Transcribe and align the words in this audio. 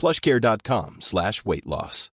plushcare.com 0.00 0.96
slash 1.00 1.44
weight 1.44 1.66
loss. 1.66 2.08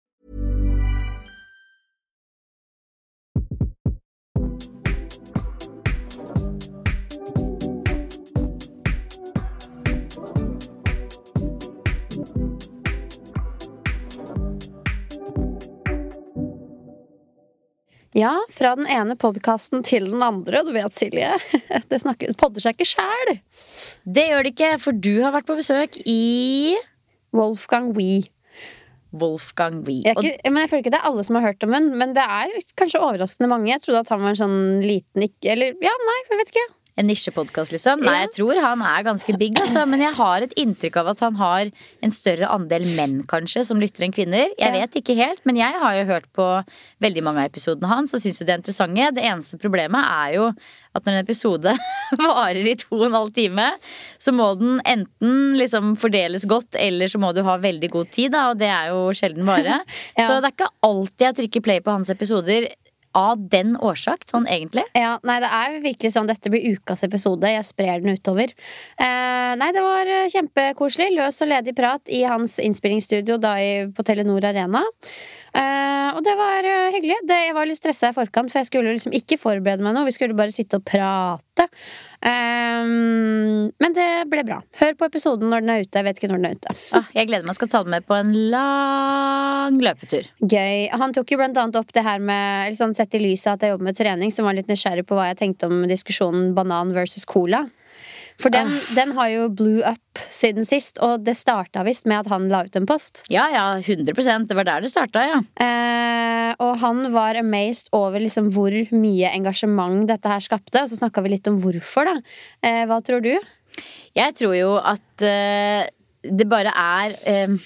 Ja, 18.17 18.39
fra 18.51 18.71
den 18.77 18.87
ene 18.89 19.13
podkasten 19.17 19.83
til 19.85 20.07
den 20.09 20.23
andre. 20.25 20.63
Du 20.65 20.71
vet, 20.73 20.95
Silje, 20.97 21.35
det 21.91 21.99
snakker, 22.01 22.33
podder 22.41 22.65
seg 22.65 22.73
ikke 22.79 22.89
sjæl. 22.95 23.33
Det 24.09 24.25
gjør 24.31 24.47
det 24.47 24.53
ikke, 24.55 24.71
for 24.81 24.97
du 24.97 25.13
har 25.21 25.35
vært 25.37 25.51
på 25.51 25.59
besøk 25.59 25.99
i 26.09 26.79
Wolfgang 27.37 27.93
Wee. 27.97 28.25
Wolfgang 29.17 29.83
Wee. 29.87 30.03
Jeg, 30.05 30.17
ikke, 30.19 30.51
men 30.51 30.65
jeg 30.65 30.71
føler 30.73 30.85
ikke 30.85 30.95
det 30.97 31.01
er 31.01 31.09
alle 31.11 31.25
som 31.27 31.39
har 31.39 31.47
hørt 31.49 31.67
om 31.67 31.77
hun, 31.77 31.93
men 32.01 32.15
det 32.17 32.25
er 32.25 32.57
kanskje 32.79 33.03
overraskende 33.03 33.51
mange. 33.53 33.71
Jeg 33.71 33.85
trodde 33.85 34.03
at 34.05 34.13
han 34.13 34.25
var 34.25 34.35
en 34.35 34.41
sånn 34.41 34.59
liten 34.85 35.29
ikke 35.29 35.55
Eller 35.55 35.77
ja, 35.85 35.95
nei, 36.09 36.19
jeg 36.31 36.41
vet 36.43 36.53
ikke. 36.55 36.67
En 36.97 37.05
nisjepodkast, 37.05 37.75
liksom? 37.75 38.01
Nei, 38.07 38.23
jeg 38.23 38.31
tror 38.39 38.57
han 38.65 38.81
er 38.81 39.03
ganske 39.05 39.35
big, 39.37 39.59
altså. 39.61 39.83
Men 39.85 40.01
jeg 40.01 40.17
har 40.17 40.45
et 40.47 40.55
inntrykk 40.57 40.95
av 41.03 41.11
at 41.13 41.21
han 41.27 41.35
har 41.37 41.69
en 42.07 42.15
større 42.15 42.49
andel 42.49 42.87
menn, 42.97 43.19
kanskje, 43.29 43.67
som 43.69 43.83
lytter 43.83 44.07
enn 44.07 44.15
kvinner. 44.17 44.55
Jeg 44.57 44.73
vet 44.73 44.97
ikke 45.03 45.17
helt, 45.19 45.43
men 45.45 45.61
jeg 45.61 45.77
har 45.83 45.99
jo 45.99 46.07
hørt 46.09 46.29
på 46.37 46.47
veldig 47.05 47.25
mange 47.27 47.45
av 47.45 47.51
episodene 47.51 47.91
hans 47.91 48.17
og 48.17 48.23
syns 48.23 48.41
jo 48.41 48.47
de 48.49 48.55
er 48.55 48.63
interessante. 48.63 49.11
Det 49.19 49.27
eneste 49.29 49.61
problemet 49.61 50.09
er 50.09 50.39
jo 50.39 50.47
at 50.97 51.05
når 51.05 51.19
en 51.19 51.21
episode 51.27 51.75
varer 52.23 52.63
i 52.65 52.77
to 52.81 52.89
og 52.97 53.07
en 53.11 53.19
halv 53.19 53.35
time, 53.37 53.69
så 54.17 54.33
må 54.33 54.49
den 54.57 54.81
enten 54.89 55.53
liksom 55.61 55.93
fordeles 56.01 56.49
godt, 56.49 56.81
eller 56.81 57.13
så 57.13 57.21
må 57.21 57.35
du 57.37 57.43
ha 57.45 57.59
veldig 57.61 57.93
god 57.93 58.13
tid, 58.17 58.33
da, 58.33 58.47
og 58.55 58.61
det 58.63 58.73
er 58.73 58.95
jo 58.95 59.11
sjelden 59.17 59.45
bare. 59.49 59.83
Ja. 60.17 60.25
Så 60.29 60.37
det 60.41 60.49
er 60.49 60.55
ikke 60.55 60.69
alltid 60.87 61.25
jeg 61.27 61.37
trykker 61.37 61.63
play 61.67 61.81
på 61.85 61.93
hans 61.93 62.09
episoder 62.13 62.69
av 63.17 63.41
den 63.53 63.75
årsak, 63.81 64.27
sånn 64.29 64.47
egentlig. 64.51 64.85
Ja, 64.97 65.17
nei, 65.27 65.39
det 65.43 65.51
er 65.53 65.79
virkelig 65.85 66.13
sånn 66.15 66.29
Dette 66.29 66.53
blir 66.53 66.77
ukas 66.77 67.05
episode. 67.07 67.49
Jeg 67.51 67.65
sprer 67.67 68.03
den 68.05 68.19
utover. 68.19 68.53
Eh, 69.01 69.53
nei, 69.57 69.71
det 69.75 69.85
var 69.85 70.11
eh, 70.11 70.29
kjempekoselig. 70.33 71.15
Løs 71.17 71.41
og 71.45 71.51
ledig 71.53 71.77
prat 71.79 72.13
i 72.13 72.23
hans 72.29 72.59
innspillingsstudio 72.63 73.39
da 73.41 73.57
i, 73.63 73.73
på 73.95 74.05
Telenor 74.07 74.45
Arena. 74.51 74.85
Eh, 75.57 76.11
og 76.13 76.21
det 76.27 76.35
var 76.37 76.67
eh, 76.69 76.91
hyggelig. 76.95 77.23
Det, 77.29 77.39
jeg 77.49 77.57
var 77.57 77.69
litt 77.69 77.81
stressa 77.81 78.13
i 78.13 78.17
forkant, 78.17 78.53
for 78.53 78.61
jeg 78.61 78.69
skulle 78.69 78.93
liksom 78.93 79.17
ikke 79.17 79.41
forberede 79.41 79.87
meg 79.87 79.97
noe. 79.97 80.09
Vi 80.09 80.17
skulle 80.17 80.37
bare 80.37 80.55
sitte 80.55 80.81
og 80.81 80.85
prate. 80.87 81.71
Eh, 82.21 82.87
men 82.87 83.97
det 83.97 84.09
ble 84.31 84.45
bra. 84.47 84.61
Hør 84.81 84.97
på 84.99 85.09
episoden 85.11 85.51
når 85.53 85.65
den 85.65 85.73
er 85.75 85.85
ute. 85.85 86.01
Jeg 86.01 86.09
vet 86.09 86.21
ikke 86.21 86.31
når 86.33 86.43
den 86.43 86.49
er 86.51 86.59
ute. 86.59 86.77
Ah, 86.97 87.09
jeg 87.17 87.31
gleder 87.31 87.49
meg. 87.49 87.59
Skal 87.59 87.71
ta 87.73 87.83
den 87.87 87.95
med 87.97 88.07
på 88.09 88.17
en 88.19 88.33
lang 88.53 89.79
løpetur. 89.83 90.29
Gøy. 90.41 90.87
Han 90.97 91.17
tok 91.17 91.33
jo 91.35 91.41
blant 91.41 91.59
annet 91.61 91.81
opp 91.81 91.93
det 91.97 92.05
her 92.07 92.23
med 92.23 92.67
eller 92.67 92.79
sånn, 92.79 92.95
Sett 92.97 93.13
i 93.19 93.21
lyset 93.21 93.53
at 93.53 93.65
jeg 93.67 93.75
jobber 93.75 93.91
med 93.91 93.99
trening, 93.99 94.31
som 94.33 94.47
var 94.49 94.57
litt 94.57 94.71
nysgjerrig 94.71 95.05
på 95.09 95.19
hva 95.19 95.29
jeg 95.29 95.41
tenkte 95.43 95.69
om 95.69 95.83
diskusjonen 95.91 96.55
banan 96.57 96.95
versus 96.97 97.27
cola. 97.29 97.67
For 98.41 98.53
den, 98.53 98.69
den 98.97 99.15
har 99.17 99.31
jo 99.33 99.49
blew 99.49 99.81
up 99.87 100.21
siden 100.33 100.67
sist, 100.69 101.01
og 101.05 101.25
det 101.25 101.37
starta 101.39 101.85
visst 101.87 102.07
med 102.09 102.25
at 102.25 102.31
han 102.33 102.49
la 102.53 102.63
ut 102.67 102.77
en 102.79 102.89
post. 102.89 103.23
Ja, 103.33 103.47
ja, 103.53 103.67
100% 103.81 104.49
Det 104.51 104.57
var 104.59 104.69
der 104.69 104.85
det 104.85 104.93
starta, 104.93 105.25
ja. 105.25 105.41
Eh, 105.63 106.53
og 106.63 106.77
han 106.83 107.11
var 107.15 107.39
amazed 107.41 107.91
over 107.97 108.21
liksom 108.23 108.51
hvor 108.55 108.75
mye 108.95 109.33
engasjement 109.33 110.07
dette 110.09 110.31
her 110.31 110.45
skapte. 110.45 110.83
Og 110.83 110.91
så 110.91 111.01
snakka 111.01 111.25
vi 111.25 111.35
litt 111.37 111.49
om 111.51 111.61
hvorfor, 111.63 112.09
da. 112.09 112.19
Eh, 112.65 112.85
hva 112.89 113.01
tror 113.05 113.25
du? 113.25 113.33
Jeg 114.17 114.37
tror 114.39 114.55
jo 114.57 114.77
at 114.81 115.25
eh, 115.25 115.87
det 116.27 116.49
bare 116.51 116.73
er 116.73 117.17
eh, 117.29 117.57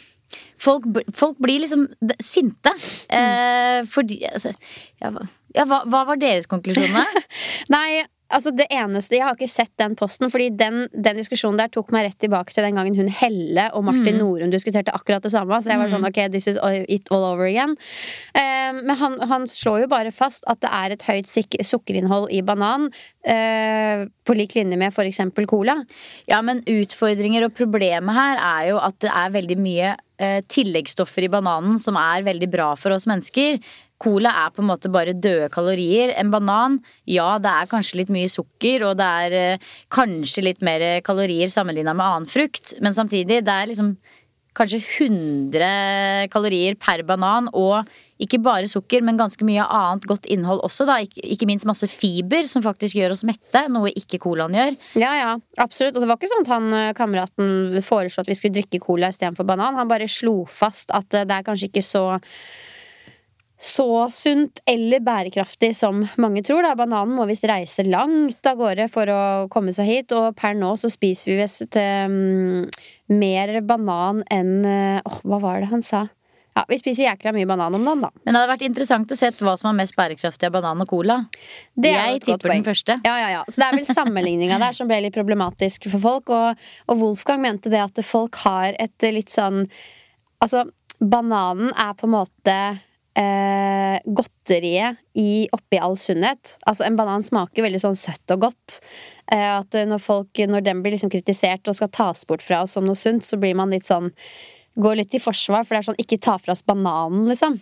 folk, 0.61 0.87
folk 1.17 1.39
blir 1.43 1.63
liksom 1.65 1.87
sinte. 2.23 2.75
Mm. 3.11 3.87
fordi 3.91 4.21
altså, 4.29 4.53
ja, 5.03 5.11
hva, 5.67 5.83
hva 5.91 6.05
var 6.09 6.19
deres 6.21 6.47
konklusjon, 6.51 6.95
da? 6.95 7.05
Nei, 7.75 8.05
altså 8.31 8.53
det 8.55 8.67
eneste 8.73 9.19
Jeg 9.19 9.27
har 9.27 9.37
ikke 9.37 9.51
sett 9.51 9.73
den 9.81 9.97
posten, 9.99 10.31
fordi 10.33 10.51
den, 10.55 10.85
den 10.93 11.21
diskusjonen 11.21 11.61
der 11.61 11.73
tok 11.73 11.93
meg 11.95 12.09
rett 12.09 12.19
tilbake 12.23 12.55
til 12.55 12.67
den 12.67 12.79
gangen 12.79 12.97
hun 12.99 13.11
Helle 13.21 13.69
og 13.77 13.85
Martin 13.89 14.21
Norum 14.21 14.53
diskuterte 14.53 14.95
akkurat 14.95 15.25
det 15.25 15.33
samme. 15.35 15.61
Så 15.61 15.73
jeg 15.73 15.83
var 15.83 15.93
sånn 15.93 16.07
ok, 16.09 16.23
this 16.33 16.49
is 16.51 16.61
it 16.89 17.11
all 17.11 17.27
over 17.33 17.49
again. 17.49 17.77
Um, 18.35 18.83
men 18.87 18.97
han, 19.01 19.19
han 19.31 19.49
slår 19.51 19.85
jo 19.85 19.91
bare 19.93 20.15
fast 20.15 20.47
at 20.51 20.63
det 20.65 20.71
er 20.71 20.97
et 20.97 21.07
høyt 21.09 21.31
sukkerinnhold 21.67 22.31
i 22.35 22.43
banan. 22.47 22.91
Uh, 23.21 24.09
på 24.25 24.37
lik 24.39 24.55
linje 24.57 24.79
med 24.79 24.95
f.eks. 24.95 25.21
cola. 25.51 25.75
Ja, 26.31 26.41
men 26.47 26.63
utfordringer 26.71 27.49
og 27.49 27.57
problemet 27.59 28.15
her 28.15 28.39
er 28.39 28.71
jo 28.71 28.81
at 28.81 29.01
det 29.03 29.11
er 29.11 29.35
veldig 29.35 29.57
mye 29.61 29.93
eh, 30.23 30.41
tilleggsstoffer 30.47 31.27
i 31.27 31.33
bananen 31.33 31.81
som 31.83 31.99
er 32.01 32.27
veldig 32.27 32.51
bra 32.53 32.69
for 32.79 32.95
oss 32.95 33.09
mennesker. 33.11 33.59
Cola 34.01 34.33
er 34.45 34.55
på 34.55 34.63
en 34.63 34.71
måte 34.71 34.93
bare 34.93 35.13
døde 35.13 35.51
kalorier. 35.53 36.15
En 36.21 36.33
banan, 36.33 36.79
ja, 37.09 37.35
det 37.43 37.51
er 37.53 37.69
kanskje 37.71 38.01
litt 38.01 38.15
mye 38.15 38.31
sukker, 38.33 38.87
og 38.89 38.97
det 39.01 39.11
er 39.27 39.37
eh, 39.41 39.69
kanskje 39.93 40.47
litt 40.47 40.65
mer 40.65 40.85
kalorier 41.07 41.53
sammenligna 41.53 41.95
med 41.97 42.07
annen 42.07 42.31
frukt, 42.31 42.79
men 42.81 42.97
samtidig, 42.97 43.43
det 43.45 43.53
er 43.55 43.71
liksom 43.71 43.95
kanskje 44.57 44.81
100 45.07 46.29
kalorier 46.33 46.77
per 46.81 47.03
banan, 47.07 47.49
og 47.57 47.87
ikke 48.21 48.41
bare 48.43 48.69
sukker, 48.69 49.03
men 49.07 49.19
ganske 49.21 49.45
mye 49.47 49.65
annet 49.65 50.07
godt 50.09 50.27
innhold 50.33 50.63
også, 50.67 50.87
da. 50.89 50.99
Ikke, 51.01 51.49
minst 51.49 51.69
masse 51.69 51.89
fiber, 51.91 52.45
som 52.51 52.65
faktisk 52.65 52.99
gjør 52.99 53.15
oss 53.15 53.25
mette, 53.27 53.63
noe 53.73 53.93
ikke 53.97 54.21
colaen 54.23 54.57
gjør. 54.57 54.75
Ja, 55.01 55.13
ja, 55.19 55.31
absolutt. 55.63 55.97
Og 55.97 56.03
det 56.03 56.11
var 56.11 56.19
ikke 56.19 56.33
sånn 56.33 56.45
at 56.45 56.53
han 56.55 56.73
eh, 56.77 56.91
kameraten 56.99 57.79
foreslo 57.87 58.25
at 58.25 58.33
vi 58.33 58.37
skulle 58.39 58.59
drikke 58.59 58.83
cola 58.83 59.13
istedenfor 59.13 59.49
banan. 59.49 59.79
Han 59.79 59.91
bare 59.91 60.11
slo 60.11 60.43
fast 60.51 60.93
at 60.97 61.15
eh, 61.15 61.29
det 61.29 61.39
er 61.39 61.47
kanskje 61.47 61.71
ikke 61.71 61.87
så 61.87 62.05
så 63.61 64.09
sunt 64.09 64.63
eller 64.65 65.03
bærekraftig 65.05 65.75
som 65.77 66.01
mange 66.17 66.41
tror. 66.47 66.65
Da. 66.65 66.73
Bananen 66.79 67.13
må 67.19 67.27
visst 67.29 67.45
reise 67.49 67.85
langt 67.85 68.47
av 68.49 68.57
gårde 68.57 68.87
for 68.89 69.13
å 69.13 69.21
komme 69.53 69.75
seg 69.77 69.91
hit, 69.91 70.15
og 70.17 70.33
per 70.39 70.57
nå 70.57 70.73
så 70.81 70.89
spiser 70.93 71.35
vi 71.35 71.37
visst 71.43 71.77
um, 71.77 72.65
mer 73.13 73.61
banan 73.69 74.25
enn 74.33 74.65
eh, 74.65 75.05
Åh, 75.05 75.21
hva 75.29 75.43
var 75.43 75.61
det 75.61 75.71
han 75.75 75.85
sa? 75.85 76.07
Ja, 76.57 76.65
Vi 76.69 76.81
spiser 76.81 77.05
jækla 77.05 77.35
mye 77.37 77.47
banan 77.47 77.77
om 77.77 77.85
dagen, 77.85 78.03
da. 78.03 78.11
Men 78.25 78.33
det 78.33 78.41
hadde 78.41 78.53
vært 78.55 78.67
interessant 78.67 79.13
å 79.13 79.21
se 79.21 79.31
hva 79.39 79.55
som 79.61 79.71
var 79.71 79.79
mest 79.79 79.95
bærekraftig 79.99 80.49
av 80.49 80.57
banan 80.57 80.83
og 80.83 80.91
cola. 80.91 81.21
Det 81.77 81.93
er 81.93 82.15
Jeg 82.17 82.25
tipper 82.27 82.55
den 82.57 82.67
første. 82.67 82.97
Ja, 83.07 83.15
ja, 83.21 83.31
ja. 83.37 83.47
Så 83.47 83.61
det 83.61 83.69
er 83.69 83.79
vel 83.79 83.87
sammenligninga 83.93 84.59
der 84.65 84.75
som 84.77 84.89
ble 84.91 85.03
litt 85.05 85.15
problematisk 85.15 85.87
for 85.93 86.03
folk. 86.03 86.33
Og, 86.35 86.69
og 86.89 87.03
Wolfgang 87.05 87.45
mente 87.45 87.71
det 87.71 87.85
at 87.85 88.05
folk 88.05 88.41
har 88.49 88.73
et 88.81 89.13
litt 89.13 89.33
sånn 89.33 89.67
Altså, 90.41 90.63
bananen 90.97 91.69
er 91.77 91.93
på 92.01 92.07
en 92.09 92.15
måte 92.15 92.55
eh, 93.21 93.97
godteriet 94.17 95.01
i, 95.19 95.47
oppi 95.53 95.81
all 95.81 95.97
sunnhet. 96.01 96.57
Altså, 96.65 96.87
en 96.87 96.99
banan 96.99 97.25
smaker 97.27 97.67
veldig 97.67 97.83
sånn 97.83 97.99
søtt 97.99 98.37
og 98.37 98.47
godt. 98.49 98.79
Eh, 99.33 99.49
at 99.61 99.81
når 99.89 100.03
folk, 100.03 100.45
når 100.51 100.67
den 100.67 100.85
blir 100.85 100.97
liksom 100.97 101.13
kritisert 101.13 101.69
og 101.69 101.79
skal 101.79 101.93
tas 101.95 102.25
bort 102.29 102.45
fra 102.47 102.65
oss 102.65 102.77
som 102.79 102.89
noe 102.89 102.99
sunt, 102.99 103.27
så 103.27 103.41
blir 103.41 103.59
man 103.59 103.75
litt 103.75 103.89
sånn 103.89 104.13
Går 104.81 105.01
litt 105.01 105.15
i 105.19 105.21
forsvar, 105.21 105.65
for 105.67 105.75
det 105.75 105.81
er 105.81 105.87
sånn 105.89 105.99
ikke 105.99 106.17
ta 106.23 106.37
fra 106.39 106.55
oss 106.55 106.63
bananen, 106.65 107.25
liksom. 107.29 107.57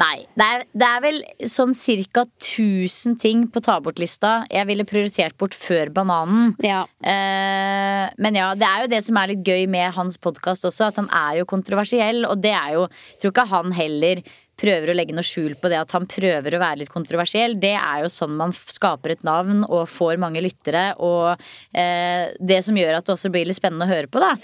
Nei. 0.00 0.24
Det 0.38 0.46
er, 0.46 0.62
det 0.72 0.86
er 0.88 1.02
vel 1.04 1.18
sånn 1.50 1.74
ca. 1.76 2.24
1000 2.24 3.18
ting 3.20 3.44
på 3.52 3.60
ta 3.64 3.76
bort-lista 3.84 4.42
jeg 4.52 4.68
ville 4.70 4.86
prioritert 4.88 5.36
bort 5.40 5.56
før 5.56 5.92
bananen. 5.92 6.54
Ja. 6.64 6.84
Eh, 7.04 8.06
men 8.22 8.38
ja, 8.38 8.52
det 8.58 8.68
er 8.68 8.84
jo 8.84 8.92
det 8.94 9.02
som 9.04 9.18
er 9.20 9.32
litt 9.32 9.44
gøy 9.46 9.66
med 9.70 9.92
hans 9.96 10.18
podkast 10.22 10.64
også, 10.68 10.88
at 10.88 11.00
han 11.02 11.10
er 11.12 11.42
jo 11.42 11.48
kontroversiell. 11.50 12.24
Og 12.28 12.40
det 12.42 12.54
er 12.56 12.78
jo 12.78 12.86
Jeg 12.88 13.20
tror 13.22 13.34
ikke 13.34 13.50
han 13.52 13.76
heller 13.76 14.22
prøver 14.60 14.92
å 14.92 14.96
legge 14.96 15.14
noe 15.16 15.26
skjul 15.26 15.54
på 15.58 15.70
det 15.72 15.78
at 15.80 15.94
han 15.96 16.06
prøver 16.10 16.54
å 16.54 16.60
være 16.62 16.82
litt 16.82 16.92
kontroversiell. 16.92 17.56
Det 17.60 17.74
er 17.78 18.02
jo 18.04 18.12
sånn 18.12 18.36
man 18.38 18.54
skaper 18.54 19.16
et 19.16 19.26
navn 19.26 19.64
og 19.66 19.88
får 19.90 20.20
mange 20.22 20.42
lyttere, 20.44 20.92
og 21.02 21.32
eh, 21.72 22.30
det 22.38 22.62
som 22.66 22.78
gjør 22.78 22.98
at 22.98 23.08
det 23.08 23.16
også 23.16 23.32
blir 23.32 23.48
litt 23.48 23.58
spennende 23.58 23.88
å 23.88 23.92
høre 23.92 24.10
på, 24.12 24.22
da. 24.22 24.34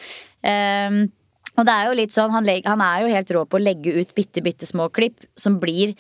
Eh, 0.48 1.00
og 1.58 1.66
det 1.66 1.74
er 1.74 1.88
jo 1.88 1.96
litt 1.98 2.14
sånn, 2.14 2.30
han, 2.30 2.46
han 2.46 2.84
er 2.84 3.02
jo 3.02 3.14
helt 3.16 3.34
rå 3.34 3.42
på 3.50 3.58
å 3.58 3.62
legge 3.62 3.96
ut 3.98 4.14
bitte, 4.14 4.42
bitte 4.46 4.68
små 4.68 4.86
klipp 4.94 5.26
som 5.38 5.58
blir 5.58 5.96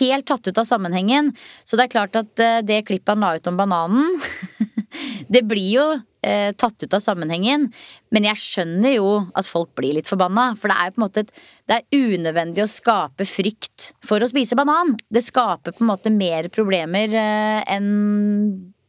helt 0.00 0.26
tatt 0.26 0.46
ut 0.48 0.58
av 0.58 0.64
sammenhengen. 0.64 1.34
Så 1.68 1.76
det 1.76 1.86
er 1.86 1.94
klart 1.94 2.16
at 2.16 2.40
eh, 2.42 2.60
det 2.66 2.84
klippet 2.88 3.12
han 3.14 3.24
la 3.24 3.34
ut 3.36 3.50
om 3.50 3.58
bananen, 3.60 4.16
det 5.32 5.44
blir 5.48 5.74
jo 5.76 5.88
eh, 6.26 6.50
tatt 6.58 6.82
ut 6.82 6.96
av 6.96 7.02
sammenhengen. 7.04 7.68
Men 8.14 8.28
jeg 8.28 8.42
skjønner 8.42 8.96
jo 8.96 9.14
at 9.34 9.48
folk 9.48 9.72
blir 9.78 9.96
litt 9.98 10.10
forbanna. 10.10 10.52
For 10.60 10.72
det 10.72 10.78
er 10.78 10.90
jo 10.90 10.96
på 10.96 11.02
en 11.02 11.06
måte 11.06 11.24
et, 11.24 11.34
det 11.70 11.80
er 11.80 12.06
unødvendig 12.10 12.64
å 12.64 12.70
skape 12.70 13.26
frykt 13.28 13.90
for 14.06 14.22
å 14.22 14.30
spise 14.30 14.58
banan. 14.58 14.96
Det 15.10 15.24
skaper 15.26 15.76
på 15.76 15.84
en 15.84 15.92
måte 15.92 16.12
mer 16.14 16.50
problemer 16.52 17.12
eh, 17.14 17.60
enn 17.70 17.90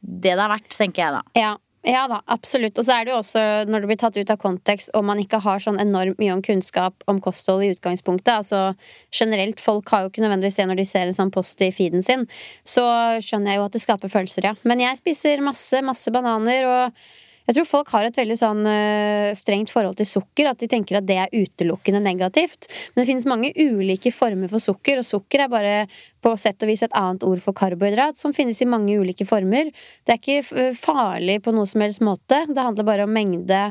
det 0.01 0.31
det 0.33 0.41
er 0.41 0.49
verdt, 0.49 0.73
tenker 0.73 1.05
jeg 1.05 1.13
da. 1.13 1.21
Ja. 1.37 1.51
Ja 1.81 2.03
da, 2.05 2.19
absolutt. 2.29 2.77
Og 2.77 2.85
så 2.85 2.93
er 2.93 3.07
det 3.07 3.13
jo 3.13 3.19
også, 3.23 3.41
når 3.65 3.81
det 3.81 3.87
blir 3.89 3.97
tatt 3.97 4.17
ut 4.17 4.29
av 4.29 4.37
kontekst, 4.41 4.91
og 4.93 5.05
man 5.07 5.17
ikke 5.21 5.39
har 5.41 5.63
sånn 5.63 5.79
enormt 5.81 6.19
mye 6.21 6.35
om 6.35 6.43
kunnskap 6.45 7.01
om 7.09 7.17
kosthold 7.23 7.65
i 7.65 7.71
utgangspunktet, 7.73 8.29
altså 8.35 8.75
generelt, 9.09 9.57
folk 9.63 9.89
har 9.89 10.03
jo 10.03 10.11
ikke 10.11 10.21
nødvendigvis 10.21 10.59
det 10.59 10.67
når 10.69 10.77
de 10.77 10.85
ser 10.85 11.09
en 11.09 11.17
sånn 11.17 11.33
post 11.33 11.63
i 11.65 11.71
feeden 11.73 12.05
sin, 12.05 12.27
så 12.61 12.85
skjønner 13.25 13.55
jeg 13.55 13.61
jo 13.61 13.65
at 13.65 13.77
det 13.77 13.81
skaper 13.81 14.13
følelser, 14.13 14.51
ja. 14.51 14.53
Men 14.61 14.83
jeg 14.85 15.01
spiser 15.01 15.41
masse, 15.41 15.81
masse 15.85 16.13
bananer, 16.13 16.69
og 16.69 17.01
jeg 17.47 17.57
tror 17.57 17.67
folk 17.67 17.91
har 17.95 18.07
et 18.07 18.17
veldig 18.19 18.37
sånn 18.39 18.61
øh, 18.69 19.31
strengt 19.37 19.73
forhold 19.73 19.97
til 19.99 20.07
sukker, 20.09 20.51
at 20.51 20.61
de 20.61 20.69
tenker 20.71 20.99
at 20.99 21.07
det 21.07 21.17
er 21.19 21.33
utelukkende 21.33 22.03
negativt. 22.03 22.69
Men 22.93 23.01
det 23.01 23.09
finnes 23.09 23.27
mange 23.29 23.51
ulike 23.57 24.13
former 24.15 24.51
for 24.51 24.63
sukker, 24.63 25.01
og 25.01 25.07
sukker 25.07 25.45
er 25.45 25.51
bare 25.51 25.75
på 26.21 26.35
sett 26.39 26.61
og 26.61 26.69
vis 26.69 26.83
et 26.85 26.95
annet 26.97 27.23
ord 27.25 27.41
for 27.43 27.57
karbohydrat, 27.57 28.19
som 28.19 28.33
finnes 28.35 28.61
i 28.61 28.69
mange 28.69 28.93
ulike 28.99 29.25
former. 29.27 29.71
Det 30.05 30.15
er 30.15 30.19
ikke 30.19 30.41
øh, 30.43 30.77
farlig 30.77 31.39
på 31.45 31.53
noe 31.55 31.69
som 31.69 31.83
helst 31.83 32.03
måte. 32.05 32.43
Det 32.49 32.61
handler 32.61 32.87
bare 32.87 33.07
om 33.07 33.13
mengde, 33.13 33.61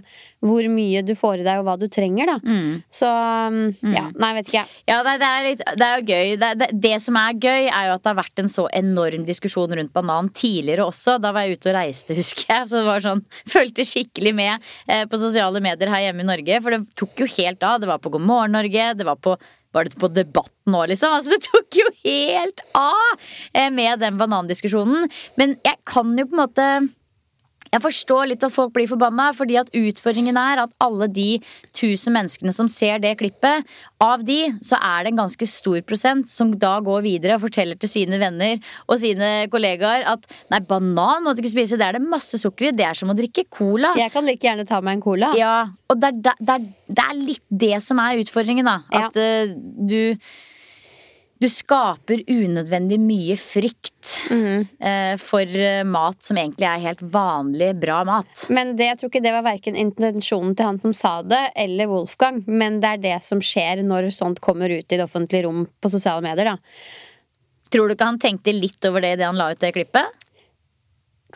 hvor 0.45 0.67
mye 0.73 1.03
du 1.07 1.15
får 1.19 1.43
i 1.43 1.47
deg, 1.47 1.61
og 1.61 1.69
hva 1.69 1.77
du 1.81 1.87
trenger, 1.93 2.33
da. 2.33 2.39
Så 3.01 3.11
um, 3.11 3.61
ja, 3.95 4.07
nei, 4.19 4.33
vet 4.39 4.51
ikke 4.51 4.59
jeg. 4.61 4.73
Ja, 4.91 5.01
det, 5.07 5.17
det, 5.23 5.29
er 5.31 5.47
litt, 5.47 5.65
det 5.81 5.87
er 5.87 6.01
jo 6.01 6.07
gøy. 6.09 6.35
Det, 6.41 6.51
det, 6.63 6.71
det 6.87 6.95
som 7.05 7.19
er 7.21 7.39
gøy, 7.39 7.69
er 7.69 7.91
jo 7.91 7.95
at 7.97 8.05
det 8.05 8.13
har 8.13 8.19
vært 8.21 8.43
en 8.43 8.51
så 8.51 8.67
enorm 8.81 9.27
diskusjon 9.29 9.77
rundt 9.79 9.95
banan 9.95 10.33
tidligere 10.35 10.89
også. 10.89 11.19
Da 11.23 11.35
var 11.37 11.47
jeg 11.47 11.61
ute 11.61 11.73
og 11.73 11.79
reiste, 11.79 12.17
husker 12.21 12.47
jeg. 12.49 12.71
Så 12.71 12.81
det 12.81 12.89
var 12.89 13.05
sånn, 13.05 13.25
Fulgte 13.51 13.87
skikkelig 13.87 14.35
med 14.37 14.71
eh, 14.91 15.07
på 15.11 15.21
sosiale 15.21 15.63
medier 15.65 15.91
her 15.93 16.09
hjemme 16.09 16.25
i 16.25 16.31
Norge. 16.33 16.61
For 16.65 16.75
det 16.75 16.83
tok 16.99 17.25
jo 17.25 17.31
helt 17.39 17.65
av. 17.67 17.81
Det 17.83 17.91
var 17.91 18.03
på 18.03 18.13
God 18.15 18.27
morgen 18.27 18.57
Norge, 18.57 18.93
det 18.99 19.07
var 19.07 19.19
på 19.21 19.37
var 19.75 19.87
det 19.87 19.99
på 20.01 20.11
Debatten 20.13 20.75
nå, 20.75 20.85
liksom? 20.91 21.15
Altså, 21.15 21.35
det 21.35 21.47
tok 21.47 21.81
jo 21.81 21.87
helt 22.05 22.63
av 22.79 23.27
eh, 23.55 23.71
med 23.75 24.03
den 24.03 24.19
banandiskusjonen. 24.21 25.11
Men 25.41 25.57
jeg 25.67 25.79
kan 25.89 26.17
jo 26.19 26.27
på 26.27 26.37
en 26.37 26.43
måte 26.43 26.71
jeg 27.71 27.83
forstår 27.85 28.31
litt 28.33 28.45
at 28.47 28.55
folk 28.55 28.73
blir 28.75 28.89
forbanna, 28.91 29.31
fordi 29.37 29.57
at 29.61 29.71
utfordringen 29.77 30.39
er 30.41 30.65
at 30.65 30.73
alle 30.83 31.07
de 31.11 31.29
tusen 31.77 32.15
menneskene 32.17 32.55
som 32.55 32.69
ser 32.71 32.99
det 33.03 33.15
klippet, 33.21 33.67
av 34.03 34.25
de 34.27 34.39
så 34.65 34.79
er 34.81 35.05
det 35.05 35.13
en 35.13 35.23
ganske 35.23 35.49
stor 35.51 35.79
prosent 35.87 36.31
som 36.33 36.51
da 36.51 36.73
går 36.85 37.05
videre 37.07 37.37
og 37.37 37.45
forteller 37.45 37.79
til 37.81 37.93
sine 37.93 38.19
venner 38.21 38.59
og 38.89 38.99
sine 39.03 39.47
kollegaer 39.53 40.07
at 40.09 40.27
nei, 40.53 40.63
banan 40.67 41.25
må 41.25 41.35
du 41.35 41.45
ikke 41.45 41.55
spise, 41.55 41.79
det 41.81 41.87
er 41.87 41.99
det 41.99 42.05
masse 42.05 42.41
sukker 42.41 42.71
i, 42.71 42.75
det 42.77 42.89
er 42.89 42.99
som 42.99 43.13
å 43.13 43.19
drikke 43.19 43.47
cola. 43.53 43.95
Jeg 44.01 44.15
kan 44.15 44.27
like 44.27 44.45
gjerne 44.45 44.67
ta 44.69 44.81
meg 44.83 44.99
en 44.99 45.05
cola. 45.05 45.33
Ja, 45.39 45.57
og 45.91 46.01
det 46.01 46.15
er, 46.15 46.37
det, 46.41 46.55
er, 46.57 46.69
det 46.91 47.07
er 47.07 47.19
litt 47.19 47.45
det 47.67 47.77
som 47.87 48.01
er 48.03 48.23
utfordringen, 48.23 48.67
da. 48.67 48.81
Ja. 48.91 49.07
At 49.09 49.21
eh, 49.21 49.55
du 49.55 50.17
du 51.41 51.49
skaper 51.49 52.21
unødvendig 52.29 52.99
mye 53.01 53.37
frykt 53.41 54.11
mm. 54.29 54.65
eh, 54.77 55.15
for 55.21 55.49
eh, 55.57 55.81
mat 55.89 56.21
som 56.25 56.37
egentlig 56.37 56.67
er 56.69 56.83
helt 56.85 57.01
vanlig, 57.15 57.71
bra 57.81 58.03
mat. 58.05 58.45
Men 58.53 58.75
det, 58.77 58.91
jeg 58.91 59.01
tror 59.01 59.13
ikke 59.13 59.23
det 59.25 59.33
var 59.33 59.47
verken 59.47 59.79
intensjonen 59.81 60.53
til 60.57 60.69
han 60.69 60.81
som 60.83 60.93
sa 60.97 61.15
det, 61.25 61.41
eller 61.65 61.89
Wolfgang. 61.89 62.43
Men 62.47 62.81
det 62.85 62.91
er 62.91 63.05
det 63.07 63.15
som 63.25 63.41
skjer 63.41 63.81
når 63.87 64.11
sånt 64.17 64.43
kommer 64.45 64.69
ut 64.69 64.85
i 64.85 64.99
det 64.99 65.07
offentlige 65.07 65.47
rom 65.49 65.65
på 65.81 65.93
sosiale 65.93 66.25
medier. 66.27 66.53
da 66.53 67.71
Tror 67.73 67.89
du 67.89 67.95
ikke 67.95 68.11
han 68.11 68.21
tenkte 68.21 68.53
litt 68.53 68.85
over 68.89 69.01
det 69.05 69.15
idet 69.17 69.31
han 69.31 69.41
la 69.41 69.53
ut 69.55 69.63
det 69.63 69.73
klippet? 69.77 70.27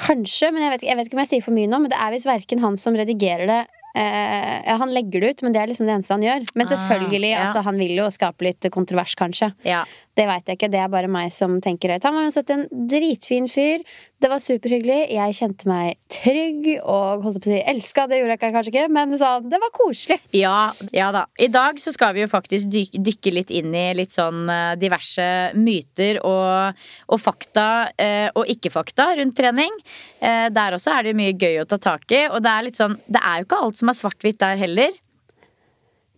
Kanskje, 0.04 0.50
men 0.52 0.66
jeg 0.66 0.74
vet, 0.74 0.86
jeg 0.90 0.98
vet 0.98 1.08
ikke 1.08 1.16
om 1.16 1.22
jeg 1.22 1.32
sier 1.32 1.46
for 1.46 1.56
mye 1.56 1.70
nå. 1.70 1.80
Men 1.80 1.92
det 1.94 2.00
er 2.02 2.12
visst 2.12 2.28
verken 2.28 2.64
han 2.64 2.76
som 2.80 2.98
redigerer 2.98 3.48
det 3.48 3.62
Ja, 3.94 4.74
han 4.80 4.90
legger 4.94 5.22
det 5.22 5.28
ut, 5.30 5.42
men 5.46 5.52
det 5.54 5.60
er 5.62 5.68
liksom 5.70 5.86
det 5.86 5.94
eneste 5.94 6.14
han 6.16 6.24
gjør. 6.24 6.46
Men 6.58 6.66
Ah, 6.66 6.70
selvfølgelig, 6.74 7.30
ja. 7.30 7.42
altså, 7.46 7.62
han 7.62 7.78
vil 7.78 7.94
jo 7.96 8.08
skape 8.10 8.42
litt 8.48 8.66
kontrovers, 8.74 9.14
kanskje. 9.14 9.52
Ja. 9.64 9.84
Det 10.18 10.26
veit 10.26 10.46
jeg 10.50 10.58
ikke. 10.58 10.70
Det 10.70 10.80
er 10.82 10.88
bare 10.90 11.10
meg 11.10 11.32
som 11.34 11.60
tenker 11.62 11.90
høyt. 11.94 12.04
Han 12.06 12.14
var 12.18 12.26
uansett 12.26 12.50
en 12.54 12.66
dritfin 12.90 13.46
fyr. 13.50 13.82
Det 14.24 14.30
var 14.32 14.40
superhyggelig. 14.40 15.10
Jeg 15.12 15.34
kjente 15.36 15.66
meg 15.68 15.98
trygg 16.08 16.68
og 16.80 17.26
holdt 17.26 17.42
på 17.44 17.50
å 17.50 17.52
si 17.52 17.58
elska. 17.74 18.06
Det 18.08 18.22
gjorde 18.22 18.32
jeg 18.38 18.40
kanskje 18.54 18.70
ikke, 18.72 18.84
men 18.96 19.12
sånn, 19.20 19.50
det 19.52 19.58
var 19.60 19.72
koselig. 19.76 20.16
Ja, 20.32 20.70
ja 20.96 21.10
da. 21.12 21.26
I 21.36 21.50
dag 21.52 21.76
så 21.82 21.92
skal 21.92 22.14
vi 22.16 22.22
jo 22.22 22.30
faktisk 22.32 22.70
dyk, 22.72 22.96
dykke 23.04 23.34
litt 23.36 23.52
inn 23.52 23.76
i 23.76 23.84
litt 23.98 24.16
sånn 24.16 24.48
eh, 24.48 24.78
diverse 24.80 25.26
myter 25.60 26.22
og, 26.24 26.80
og 27.12 27.20
fakta 27.20 27.68
eh, 28.00 28.30
og 28.32 28.48
ikke-fakta 28.48 29.10
rundt 29.20 29.36
trening. 29.36 29.76
Eh, 30.24 30.48
der 30.56 30.78
også 30.78 30.96
er 30.96 31.10
det 31.10 31.16
mye 31.20 31.36
gøy 31.36 31.60
å 31.60 31.68
ta 31.68 31.76
tak 31.76 32.08
i. 32.08 32.24
Og 32.30 32.40
det 32.40 32.54
er 32.54 32.68
litt 32.70 32.80
sånn, 32.80 32.96
det 33.04 33.20
er 33.20 33.42
jo 33.42 33.50
ikke 33.50 33.60
alt 33.66 33.82
som 33.82 33.92
er 33.92 34.00
svart-hvitt 34.00 34.40
der 34.40 34.64
heller. 34.64 34.96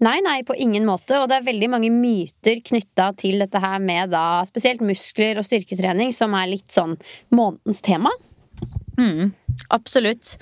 Nei, 0.04 0.18
nei, 0.20 0.42
på 0.44 0.56
ingen 0.60 0.84
måte. 0.88 1.16
Og 1.22 1.30
det 1.30 1.38
er 1.38 1.46
veldig 1.46 1.70
mange 1.72 1.90
myter 1.92 2.60
knytta 2.64 3.10
til 3.16 3.40
dette 3.40 3.60
her 3.62 3.80
med 3.80 4.12
da 4.12 4.42
spesielt 4.48 4.84
muskler 4.84 5.40
og 5.40 5.46
styrketrening, 5.46 6.12
som 6.12 6.36
er 6.36 6.52
litt 6.52 6.68
sånn 6.72 6.98
månedens 7.32 7.80
tema. 7.84 8.12
Absolutt. 9.72 10.36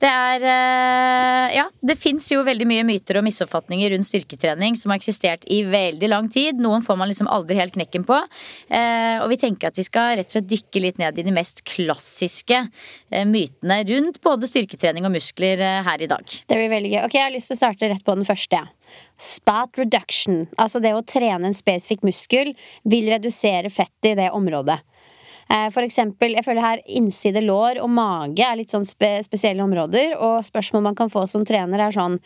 Det 0.00 0.08
er 0.08 0.44
eh, 0.46 1.56
Ja, 1.56 1.66
det 1.82 1.96
fins 1.98 2.28
jo 2.32 2.42
veldig 2.46 2.66
mye 2.70 2.84
myter 2.86 3.18
og 3.20 3.24
misoppfatninger 3.26 3.92
rundt 3.92 4.08
styrketrening 4.08 4.78
som 4.78 4.92
har 4.92 5.00
eksistert 5.00 5.44
i 5.50 5.60
veldig 5.66 6.10
lang 6.10 6.30
tid. 6.32 6.58
Noen 6.62 6.84
får 6.86 6.98
man 6.98 7.10
liksom 7.10 7.30
aldri 7.30 7.58
helt 7.58 7.74
knekken 7.74 8.06
på. 8.08 8.18
Eh, 8.70 9.18
og 9.20 9.28
vi 9.32 9.40
tenker 9.42 9.70
at 9.70 9.78
vi 9.78 9.86
skal 9.86 10.16
rett 10.18 10.30
og 10.30 10.38
slett 10.38 10.50
dykke 10.50 10.84
litt 10.86 11.00
ned 11.02 11.18
i 11.18 11.26
de 11.26 11.34
mest 11.34 11.64
klassiske 11.66 12.62
eh, 12.62 13.26
mytene 13.28 13.82
rundt 13.90 14.20
både 14.24 14.50
styrketrening 14.50 15.06
og 15.06 15.14
muskler 15.18 15.62
her 15.86 16.02
i 16.02 16.10
dag. 16.10 16.26
Det 16.26 16.58
blir 16.58 16.70
veldig 16.72 16.94
gøy. 16.94 17.02
Ok, 17.06 17.18
Jeg 17.18 17.26
har 17.26 17.34
lyst 17.34 17.52
til 17.52 17.58
å 17.58 17.62
starte 17.64 17.90
rett 17.90 18.06
på 18.06 18.18
den 18.18 18.28
første. 18.28 18.62
Ja. 18.62 18.79
Spat 19.20 19.78
reduction, 19.80 20.46
altså 20.56 20.80
det 20.80 20.94
å 20.96 21.04
trene 21.04 21.50
en 21.50 21.56
spesifikk 21.56 22.04
muskel, 22.06 22.54
vil 22.88 23.10
redusere 23.12 23.72
fettet 23.72 24.12
i 24.12 24.16
det 24.22 24.30
området. 24.36 24.78
Eh, 25.50 25.68
For 25.74 25.82
eksempel, 25.82 26.36
jeg 26.38 26.46
føler 26.46 26.64
her 26.64 26.82
innside 26.86 27.42
lår 27.44 27.82
og 27.82 27.90
mage 27.92 28.46
er 28.46 28.58
litt 28.60 28.72
sånn 28.72 28.86
spe 28.86 29.18
spesielle 29.26 29.64
områder, 29.64 30.16
og 30.18 30.44
spørsmål 30.46 30.90
man 30.90 30.98
kan 30.98 31.12
få 31.12 31.26
som 31.30 31.46
trener 31.46 31.86
er 31.86 31.96
sånn 31.96 32.20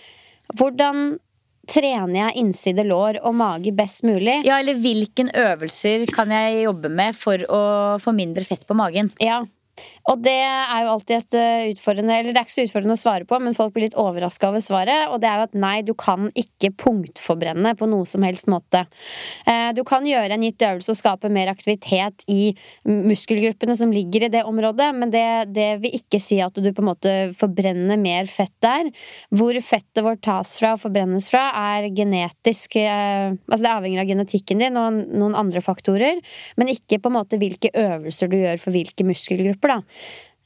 Hvordan 0.54 1.16
trener 1.64 2.18
jeg 2.18 2.42
innside 2.42 2.84
lår 2.84 3.18
og 3.24 3.36
mage 3.38 3.72
best 3.72 4.04
mulig? 4.04 4.42
Ja, 4.44 4.58
eller 4.60 4.76
hvilken 4.76 5.30
øvelser 5.32 6.04
kan 6.12 6.32
jeg 6.34 6.66
jobbe 6.66 6.90
med 6.92 7.16
for 7.16 7.40
å 7.48 7.62
få 8.02 8.12
mindre 8.12 8.44
fett 8.44 8.66
på 8.68 8.76
magen? 8.76 9.08
Ja. 9.24 9.40
Og 10.10 10.20
det 10.20 10.34
er 10.36 10.82
jo 10.84 10.90
alltid 10.92 11.14
et 11.16 11.36
eh, 11.38 11.66
utfordrende 11.72 12.16
Eller 12.18 12.34
det 12.34 12.40
er 12.40 12.44
ikke 12.44 12.54
så 12.58 12.64
utfordrende 12.66 12.96
å 12.96 13.00
svare 13.00 13.24
på, 13.28 13.38
men 13.40 13.56
folk 13.56 13.72
blir 13.72 13.86
litt 13.86 13.96
overraska 14.00 14.50
over 14.50 14.60
svaret. 14.60 15.08
Og 15.08 15.20
det 15.22 15.30
er 15.30 15.40
jo 15.40 15.46
at 15.48 15.56
nei, 15.56 15.76
du 15.86 15.94
kan 15.96 16.28
ikke 16.36 16.74
punktforbrenne 16.80 17.72
på 17.78 17.88
noe 17.88 18.04
som 18.08 18.24
helst 18.26 18.50
måte. 18.52 18.84
Eh, 19.48 19.70
Du 19.76 19.80
kan 19.88 20.04
gjøre 20.06 20.36
en 20.36 20.44
gitt 20.44 20.62
øvelse 20.62 20.92
og 20.92 20.98
skape 20.98 21.30
mer 21.32 21.48
aktivitet 21.52 22.26
i 22.30 22.52
muskelgruppene 22.84 23.76
som 23.78 23.92
ligger 23.94 24.26
i 24.26 24.32
det 24.34 24.44
området, 24.44 24.90
men 24.96 25.12
det, 25.14 25.24
det 25.56 25.70
vil 25.82 25.96
ikke 25.96 26.20
si 26.22 26.38
at 26.44 26.54
du 26.54 26.68
på 26.68 26.84
en 26.84 26.90
måte 26.90 27.14
forbrenner 27.38 27.98
mer 28.00 28.28
fett 28.30 28.54
der. 28.64 28.90
Hvor 29.34 29.56
fettet 29.64 30.04
vårt 30.04 30.22
tas 30.26 30.52
fra 30.60 30.74
og 30.76 30.82
forbrennes 30.84 31.30
fra, 31.32 31.46
er 31.74 31.88
genetisk 31.96 32.76
eh, 32.80 33.32
Altså 33.48 33.62
det 33.64 33.72
avhenger 33.72 34.02
av 34.02 34.08
genetikken 34.08 34.60
din 34.60 34.76
og 34.78 35.00
noen 35.14 35.36
andre 35.38 35.62
faktorer, 35.64 36.20
men 36.60 36.70
ikke 36.72 37.00
på 37.00 37.10
en 37.10 37.16
måte 37.16 37.38
hvilke 37.40 37.70
øvelser 37.72 38.28
du 38.30 38.36
gjør 38.40 38.60
for 38.60 38.74
hvilke 38.74 39.06
muskelgrupper, 39.06 39.76
da. 39.76 39.93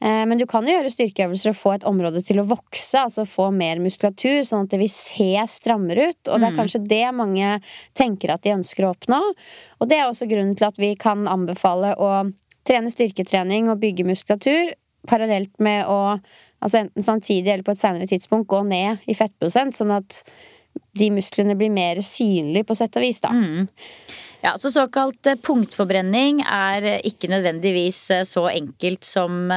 Eh, 0.01 0.25
Men 0.27 0.39
du 0.39 0.47
kan 0.47 0.67
jo 0.67 0.75
gjøre 0.77 0.93
styrkeøvelser 0.95 1.53
og 1.53 1.59
få 1.59 1.75
et 1.75 1.87
område 1.89 2.23
til 2.23 2.39
å 2.41 2.47
vokse, 2.47 3.01
altså 3.03 3.27
få 3.27 3.51
mer 3.55 3.81
muskulatur, 3.83 4.45
sånn 4.47 4.67
at 4.67 4.75
det 4.75 4.83
vil 4.85 4.93
se 4.93 5.33
strammere 5.51 6.11
ut. 6.11 6.21
Og 6.29 6.39
det 6.39 6.51
er 6.51 6.59
kanskje 6.59 6.85
det 6.87 7.07
mange 7.15 7.55
tenker 7.99 8.35
at 8.35 8.45
de 8.47 8.55
ønsker 8.55 8.87
å 8.87 8.93
oppnå. 8.95 9.23
Og 9.81 9.89
det 9.91 9.99
er 9.99 10.07
også 10.07 10.29
grunnen 10.31 10.55
til 10.59 10.69
at 10.69 10.79
vi 10.79 10.95
kan 10.99 11.27
anbefale 11.27 11.97
å 11.99 12.13
trene 12.69 12.93
styrketrening 12.93 13.71
og 13.73 13.81
bygge 13.83 14.07
muskulatur 14.07 14.75
parallelt 15.09 15.55
med 15.63 15.87
å 15.87 16.19
Altså 16.59 16.81
enten 16.81 17.05
samtidig 17.07 17.53
eller 17.53 17.63
på 17.63 17.71
et 17.71 17.79
senere 17.79 18.07
tidspunkt 18.11 18.49
gå 18.51 18.65
ned 18.67 19.05
i 19.07 19.15
fettprosent, 19.15 19.77
sånn 19.79 19.93
at 19.95 20.25
de 20.99 21.07
musklene 21.15 21.55
blir 21.55 21.71
mer 21.71 22.01
synlige, 22.03 22.67
på 22.67 22.75
sett 22.75 22.99
og 22.99 23.05
vis, 23.05 23.21
da. 23.23 23.31
Ja, 24.45 24.55
så 24.59 24.71
Såkalt 24.71 25.27
eh, 25.27 25.39
punktforbrenning 25.43 26.45
er 26.45 26.87
eh, 26.87 27.01
ikke 27.09 27.31
nødvendigvis 27.33 28.05
eh, 28.15 28.25
så 28.29 28.47
enkelt 28.53 29.07
som 29.07 29.51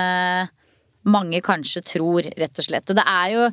mange 1.01 1.39
kanskje 1.41 1.81
tror, 1.95 2.27
rett 2.37 2.59
og 2.61 2.65
slett. 2.65 2.91
Og 2.93 2.97
det 2.99 3.03
er 3.09 3.31
jo, 3.33 3.45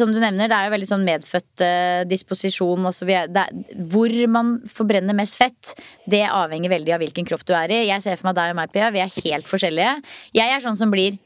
som 0.00 0.12
du 0.12 0.16
nevner, 0.16 0.48
det 0.48 0.56
er 0.56 0.70
jo 0.70 0.72
veldig 0.72 0.88
sånn 0.88 1.04
medfødt 1.04 1.64
disposisjon. 2.08 2.86
Altså 2.88 3.04
vi 3.04 3.12
er, 3.18 3.28
er, 3.28 3.50
hvor 3.92 4.14
man 4.32 4.54
forbrenner 4.72 5.16
mest 5.16 5.36
fett, 5.36 5.74
det 6.08 6.22
avhenger 6.24 6.72
veldig 6.72 6.94
av 6.96 7.04
hvilken 7.04 7.28
kropp 7.28 7.44
du 7.44 7.52
er 7.58 7.76
i. 7.76 7.82
Jeg 7.90 8.06
ser 8.06 8.16
for 8.16 8.30
meg 8.30 8.38
deg 8.40 8.54
og 8.54 8.60
meg, 8.62 8.72
Pia. 8.72 8.88
Vi 8.94 9.04
er 9.04 9.12
helt 9.20 9.50
forskjellige. 9.52 9.94
Jeg 10.40 10.56
er 10.56 10.64
sånn 10.64 10.80
som 10.80 10.94
blir 10.94 11.20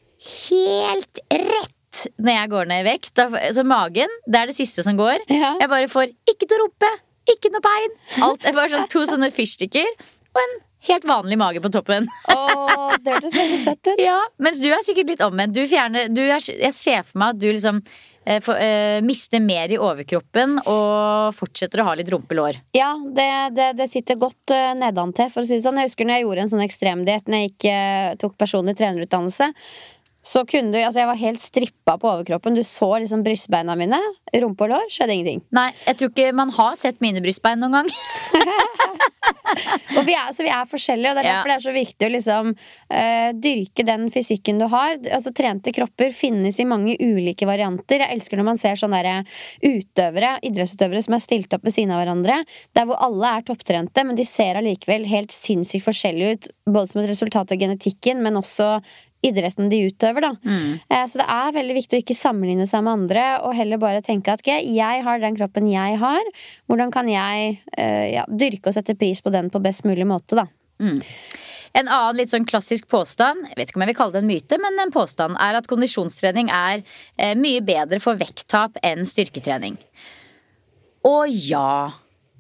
helt 0.51 1.23
rett 1.31 1.75
når 2.19 2.35
jeg 2.35 2.51
går 2.57 2.73
ned 2.73 2.83
i 2.83 2.89
vekt. 2.91 3.23
Så 3.55 3.63
magen, 3.67 4.19
det 4.27 4.43
er 4.43 4.51
det 4.51 4.59
siste 4.59 4.83
som 4.87 4.99
går. 4.99 5.23
Ja. 5.31 5.55
Jeg 5.63 5.71
bare 5.71 5.91
får 5.91 6.11
ikke 6.27 6.47
til 6.49 6.59
å 6.59 6.67
rumpe, 6.67 6.91
ikke 7.35 7.53
noe 7.55 7.65
bein. 7.65 7.99
Alt 8.27 8.47
er 8.47 8.57
bare 8.57 8.73
sånn 8.73 8.89
to 8.93 9.05
sånne 9.09 9.31
fyrstikker 9.35 9.89
og 9.89 10.43
en 10.43 10.59
helt 10.89 11.09
vanlig 11.09 11.39
mage 11.39 11.63
på 11.63 11.71
toppen. 11.75 12.07
Oh, 12.33 12.93
det 13.03 13.17
hørtes 13.17 13.35
veldig 13.37 13.59
søtt 13.63 13.91
ut. 13.91 14.03
Ja, 14.03 14.21
Mens 14.43 14.61
du 14.63 14.69
er 14.71 14.85
sikkert 14.87 15.11
litt 15.15 15.25
omvendt. 15.25 15.57
Du 15.57 15.65
fjerner, 15.69 16.13
du 16.13 16.23
er, 16.25 16.39
jeg 16.39 16.77
ser 16.77 17.03
for 17.07 17.21
meg 17.23 17.35
at 17.35 17.43
du 17.43 17.49
liksom 17.51 17.81
eh, 17.83 18.39
for, 18.45 18.55
eh, 18.63 19.01
mister 19.05 19.43
mer 19.45 19.75
i 19.75 19.81
overkroppen 19.81 20.59
og 20.63 21.35
fortsetter 21.37 21.83
å 21.83 21.89
ha 21.91 21.97
litt 21.99 22.11
rumpelår. 22.15 22.63
Ja, 22.79 22.93
det, 23.03 23.29
det, 23.59 23.73
det 23.81 23.91
sitter 23.93 24.21
godt 24.21 24.55
uh, 24.55 24.73
nedantil, 24.79 25.33
for 25.35 25.43
å 25.43 25.49
si 25.49 25.59
det 25.59 25.67
sånn. 25.67 25.81
Jeg 25.83 25.91
husker 25.91 26.09
når 26.09 26.21
jeg 26.21 26.29
gjorde 26.29 26.47
en 26.47 26.55
sånn 26.55 26.67
ekstremdiett 26.67 27.29
når 27.29 27.43
jeg 27.43 27.53
gikk, 27.53 27.71
uh, 27.73 28.19
tok 28.23 28.39
personlig 28.41 28.79
trenerutdannelse. 28.79 29.53
Så 30.25 30.43
kunne 30.51 30.73
du, 30.75 30.79
altså 30.83 31.01
Jeg 31.01 31.09
var 31.09 31.21
helt 31.21 31.41
strippa 31.41 31.95
på 32.01 32.09
overkroppen. 32.11 32.57
Du 32.59 32.63
så 32.67 32.89
liksom 32.99 33.23
brystbeina 33.25 33.77
mine. 33.79 34.01
Rumpe 34.35 34.67
og 34.67 34.73
lår. 34.75 34.89
Skjedde 34.93 35.15
ingenting. 35.15 35.43
Nei, 35.55 35.71
jeg 35.87 35.97
tror 36.01 36.11
ikke 36.13 36.33
man 36.37 36.51
har 36.59 36.75
sett 36.77 36.99
mine 37.05 37.23
brystbein 37.25 37.63
noen 37.63 37.79
gang. 37.79 37.93
Og 39.99 40.05
vi 40.07 40.13
er, 40.15 40.29
så 40.37 40.45
vi 40.45 40.51
er 40.53 40.67
forskjellige, 40.69 41.11
og 41.11 41.17
det 41.17 41.23
er 41.23 41.27
Ja. 41.29 41.33
derfor 41.39 41.49
det 41.51 41.57
er 41.57 41.65
så 41.65 41.73
viktig 41.75 42.07
å 42.07 42.13
liksom 42.13 42.51
uh, 42.53 43.31
dyrke 43.35 43.85
den 43.89 44.05
fysikken 44.13 44.61
du 44.61 44.67
har. 44.71 44.99
Altså 45.17 45.33
Trente 45.35 45.73
kropper 45.75 46.13
finnes 46.15 46.59
i 46.61 46.67
mange 46.69 46.95
ulike 47.01 47.49
varianter. 47.49 48.05
Jeg 48.05 48.15
elsker 48.19 48.39
når 48.39 48.49
man 48.51 48.61
ser 48.61 48.79
sånne 48.79 49.01
der 49.03 49.25
utøvere, 49.65 50.37
idrettsutøvere 50.47 51.03
som 51.05 51.17
er 51.17 51.25
stilt 51.25 51.57
opp 51.57 51.65
ved 51.67 51.75
siden 51.75 51.95
av 51.97 52.03
hverandre, 52.05 52.39
der 52.77 52.89
hvor 52.89 53.01
alle 53.09 53.33
er 53.39 53.49
topptrente, 53.49 54.05
men 54.07 54.19
de 54.19 54.29
ser 54.29 54.61
allikevel 54.61 55.09
helt 55.11 55.35
sinnssykt 55.35 55.87
forskjellige 55.89 56.37
ut, 56.37 56.49
både 56.69 56.93
som 56.93 57.03
et 57.03 57.11
resultat 57.11 57.53
av 57.57 57.59
genetikken, 57.65 58.23
men 58.23 58.39
også 58.39 58.77
idretten 59.25 59.71
de 59.71 59.81
utøver, 59.89 60.23
da. 60.23 60.31
Eh, 60.91 61.07
Så 61.11 61.19
det 61.19 61.27
er 61.29 61.57
veldig 61.57 61.75
viktig 61.75 61.99
å 61.99 62.03
ikke 62.05 62.15
sammenligne 62.15 62.67
seg 62.71 62.85
med 62.87 62.93
andre, 62.93 63.25
og 63.43 63.57
heller 63.59 63.81
bare 63.83 64.03
tenke 64.03 64.33
at 64.33 64.45
okay, 64.45 64.63
jeg 64.63 65.03
har 65.05 65.19
den 65.19 65.37
kroppen 65.37 65.69
jeg 65.71 65.99
har. 65.99 66.23
Hvordan 66.71 66.93
kan 66.95 67.09
jeg 67.11 67.59
eh, 67.77 68.15
ja, 68.15 68.25
dyrke 68.29 68.71
og 68.71 68.75
sette 68.79 68.95
pris 68.99 69.21
på 69.25 69.33
den 69.35 69.51
på 69.51 69.63
best 69.65 69.85
mulig 69.85 70.07
måte, 70.07 70.39
da. 70.39 70.47
En 71.79 71.89
annen 71.89 72.17
litt 72.17 72.31
sånn 72.33 72.47
klassisk 72.49 72.89
påstand, 72.89 73.45
jeg 73.51 73.59
vet 73.59 73.69
ikke 73.69 73.79
om 73.79 73.85
jeg 73.85 73.93
vil 73.93 73.99
kalle 73.99 74.15
det 74.17 74.23
en 74.23 74.31
myte, 74.31 74.59
men 74.63 74.79
en 74.81 74.95
påstand 74.95 75.37
er 75.43 75.59
at 75.59 75.67
kondisjonstrening 75.69 76.49
er 76.55 76.81
eh, 77.19 77.35
mye 77.39 77.61
bedre 77.61 78.01
for 78.01 78.19
vekttap 78.19 78.79
enn 78.83 79.05
styrketrening. 79.07 79.77
Og 81.07 81.29
ja. 81.29 81.93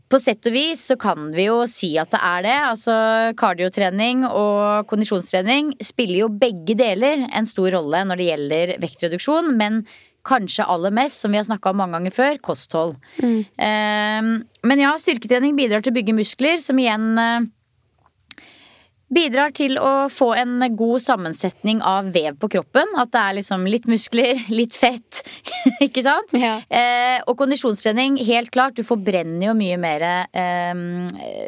På 0.08 0.16
sett 0.20 0.46
og 0.48 0.54
vis 0.54 0.86
så 0.88 0.96
kan 1.00 1.28
vi 1.34 1.48
jo 1.50 1.60
si 1.68 1.90
at 2.00 2.12
det 2.14 2.20
er 2.24 2.44
det. 2.46 2.56
Altså 2.70 2.94
Kardiotrening 3.38 4.24
og 4.28 4.88
kondisjonstrening 4.88 5.74
spiller 5.84 6.22
jo 6.24 6.30
begge 6.32 6.76
deler 6.78 7.26
en 7.28 7.48
stor 7.48 7.70
rolle 7.76 8.04
når 8.08 8.20
det 8.20 8.28
gjelder 8.30 8.72
vektreduksjon, 8.80 9.52
men 9.60 9.82
kanskje 10.28 10.66
aller 10.68 10.92
mest, 10.92 11.22
som 11.22 11.32
vi 11.32 11.40
har 11.40 11.46
snakka 11.46 11.70
om 11.70 11.78
mange 11.82 11.96
ganger 11.98 12.16
før, 12.16 12.40
kosthold. 12.44 12.96
Eh, 13.20 14.32
men 14.68 14.82
ja, 14.82 14.90
styrketrening 15.00 15.56
bidrar 15.56 15.84
til 15.84 15.94
å 15.94 15.98
bygge 15.98 16.16
muskler, 16.16 16.58
som 16.60 16.80
igjen 16.80 17.12
eh, 17.20 17.46
Bidrar 19.08 19.54
til 19.56 19.78
å 19.80 20.08
få 20.12 20.34
en 20.36 20.58
god 20.76 21.00
sammensetning 21.00 21.78
av 21.80 22.10
vev 22.12 22.36
på 22.40 22.50
kroppen. 22.52 22.90
At 23.00 23.12
det 23.14 23.22
er 23.22 23.36
liksom 23.38 23.64
litt 23.70 23.86
muskler, 23.88 24.42
litt 24.58 24.76
fett. 24.76 25.22
ikke 25.86 26.04
sant? 26.04 26.34
Ja. 26.36 26.58
Eh, 26.68 27.16
og 27.24 27.38
kondisjonstrening, 27.40 28.18
helt 28.28 28.52
klart. 28.52 28.76
Du 28.76 28.84
forbrenner 28.84 29.48
jo 29.48 29.56
mye 29.58 29.80
mer 29.80 30.04
eh, 30.04 30.28
eh, 30.36 31.46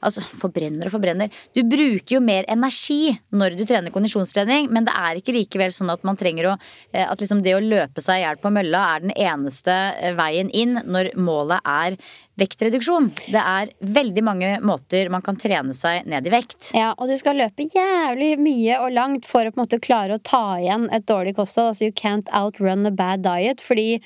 Altså, 0.00 0.22
forbrenner 0.40 0.88
og 0.88 0.94
forbrenner. 0.94 1.32
Du 1.52 1.60
bruker 1.68 2.16
jo 2.16 2.22
mer 2.24 2.46
energi 2.50 3.12
når 3.36 3.56
du 3.58 3.64
trener 3.68 3.92
kondisjonstrening, 3.92 4.70
men 4.72 4.86
det 4.86 4.94
er 4.96 5.18
ikke 5.20 5.34
likevel 5.36 5.74
sånn 5.74 5.92
at 5.92 6.06
man 6.08 6.18
trenger 6.18 6.52
å 6.52 6.54
eh, 6.56 7.04
At 7.04 7.20
liksom 7.20 7.42
det 7.44 7.54
å 7.56 7.62
løpe 7.62 8.02
seg 8.04 8.22
i 8.22 8.24
hjel 8.24 8.40
på 8.40 8.52
mølla 8.54 8.84
er 8.94 9.04
den 9.04 9.14
eneste 9.14 9.74
eh, 9.98 10.16
veien 10.18 10.50
inn 10.50 10.80
når 10.88 11.12
målet 11.20 11.62
er 11.68 11.98
vektreduksjon. 12.38 13.10
Det 13.32 13.40
er 13.42 13.72
veldig 13.98 14.24
mange 14.24 14.52
måter 14.64 15.10
man 15.12 15.24
kan 15.24 15.38
trene 15.40 15.74
seg 15.76 16.06
ned 16.08 16.28
i 16.28 16.32
vekt. 16.32 16.72
Ja, 16.76 16.92
og 16.96 17.10
du 17.10 17.16
skal 17.20 17.38
løpe 17.40 17.66
jævlig 17.66 18.34
mye 18.42 18.78
og 18.82 18.92
langt 18.94 19.28
for 19.28 19.46
å 19.46 19.52
på 19.52 19.58
en 19.58 19.64
måte 19.64 19.80
klare 19.82 20.18
å 20.18 20.22
ta 20.22 20.58
igjen 20.60 20.88
et 20.94 21.08
dårlig 21.08 21.36
kosthold. 21.38 21.72
Altså 21.74 21.88
you 21.88 21.96
can't 21.96 22.30
outrun 22.36 22.86
a 22.86 22.94
bad 22.94 23.24
diet. 23.26 23.64
Fordi 23.64 24.00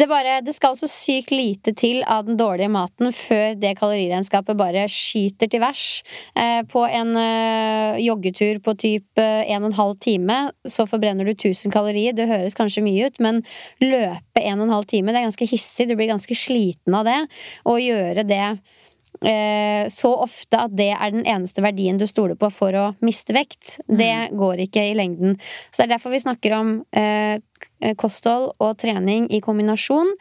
det, 0.00 0.06
bare, 0.08 0.38
det 0.40 0.54
skal 0.56 0.76
så 0.78 0.88
sykt 0.88 1.32
lite 1.34 1.74
til 1.76 2.00
av 2.08 2.24
den 2.24 2.38
dårlige 2.40 2.70
maten 2.72 3.12
før 3.12 3.56
det 3.60 3.74
kaloriregnskapet 3.76 4.56
bare 4.56 4.86
skyter 4.88 5.50
til 5.50 5.60
værs. 5.60 5.84
Eh, 6.32 6.62
på 6.70 6.86
en 6.88 7.12
eh, 7.20 8.00
joggetur 8.00 8.62
på 8.64 8.74
typ 8.80 9.20
eh, 9.20 9.44
en 9.52 9.66
og 9.66 9.70
en 9.70 9.78
halv 9.80 10.00
time 10.00 10.40
så 10.64 10.88
forbrenner 10.88 11.28
du 11.28 11.34
1000 11.34 11.74
kalorier. 11.74 12.16
Det 12.16 12.30
høres 12.30 12.56
kanskje 12.56 12.84
mye 12.86 13.10
ut, 13.10 13.20
men 13.20 13.42
løpe 13.84 14.40
en 14.40 14.58
og 14.58 14.68
en 14.68 14.76
halv 14.78 14.88
time, 14.88 15.12
det 15.12 15.20
er 15.20 15.28
ganske 15.28 15.50
hissig. 15.52 15.90
Du 15.90 15.96
blir 15.98 16.12
ganske 16.12 16.38
sliten 16.38 16.96
av 16.96 17.04
det. 17.08 17.20
Og 17.68 17.82
gjøre 17.84 18.24
det 18.24 18.44
eh, 19.26 19.84
så 19.92 20.14
ofte 20.24 20.64
at 20.64 20.76
det 20.76 20.92
er 20.94 21.12
den 21.12 21.26
eneste 21.28 21.64
verdien 21.64 22.00
du 22.00 22.06
stoler 22.08 22.38
på 22.40 22.48
for 22.54 22.76
å 22.78 22.90
miste 23.04 23.36
vekt. 23.36 23.78
Det 23.84 24.30
går 24.32 24.64
ikke 24.66 24.88
i 24.90 24.96
lengden. 24.96 25.36
Så 25.68 25.82
det 25.82 25.90
er 25.90 25.96
derfor 25.98 26.14
vi 26.14 26.24
snakker 26.24 26.56
om 26.56 26.78
eh, 26.96 27.36
kosthold 28.00 28.50
og 28.60 28.76
trening 28.82 29.26
i 29.32 29.40
kombinasjon. 29.44 30.12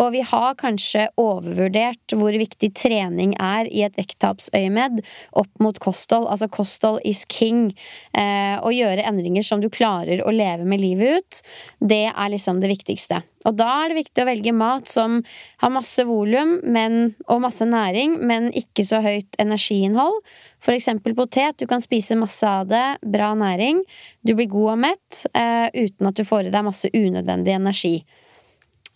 Og 0.00 0.12
vi 0.14 0.22
har 0.26 0.58
kanskje 0.60 1.08
overvurdert 1.20 2.16
hvor 2.16 2.34
viktig 2.34 2.72
trening 2.78 3.34
er 3.42 3.70
i 3.70 3.84
et 3.86 3.96
vekttapsøyemed 3.98 5.02
opp 5.38 5.50
mot 5.62 5.78
kosthold. 5.82 6.28
Altså 6.30 6.50
kosthold 6.52 7.00
is 7.08 7.24
king. 7.28 7.72
Eh, 8.12 8.56
å 8.58 8.72
gjøre 8.74 9.06
endringer 9.08 9.46
som 9.46 9.62
du 9.62 9.70
klarer 9.72 10.22
å 10.24 10.34
leve 10.34 10.66
med 10.68 10.82
livet 10.82 11.18
ut, 11.18 11.42
det 11.80 12.06
er 12.10 12.32
liksom 12.32 12.62
det 12.62 12.72
viktigste. 12.72 13.22
Og 13.46 13.54
da 13.56 13.68
er 13.80 13.92
det 13.92 14.00
viktig 14.02 14.22
å 14.22 14.28
velge 14.28 14.52
mat 14.56 14.90
som 14.90 15.20
har 15.62 15.72
masse 15.72 16.02
volum 16.04 16.58
og 16.58 17.40
masse 17.40 17.64
næring, 17.64 18.18
men 18.26 18.50
ikke 18.56 18.84
så 18.84 19.00
høyt 19.04 19.38
energiinnhold. 19.40 20.20
For 20.58 20.74
eksempel 20.74 21.14
potet. 21.14 21.54
Du 21.60 21.68
kan 21.70 21.80
spise 21.80 22.18
masse 22.18 22.42
av 22.42 22.66
det, 22.68 22.98
bra 23.06 23.30
næring. 23.38 23.84
Du 24.26 24.34
blir 24.34 24.50
god 24.50 24.72
og 24.74 24.80
mett 24.88 25.22
eh, 25.38 25.70
uten 25.70 26.10
at 26.10 26.18
du 26.18 26.26
får 26.26 26.48
i 26.48 26.52
deg 26.54 26.66
masse 26.66 26.90
unødvendig 26.90 27.07
energi. 27.54 28.04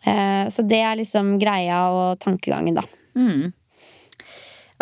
Eh, 0.04 0.49
så 0.49 0.62
det 0.66 0.81
er 0.83 0.97
liksom 0.99 1.38
greia 1.38 1.85
og 1.90 2.21
tankegangen, 2.21 2.75
da. 2.75 2.83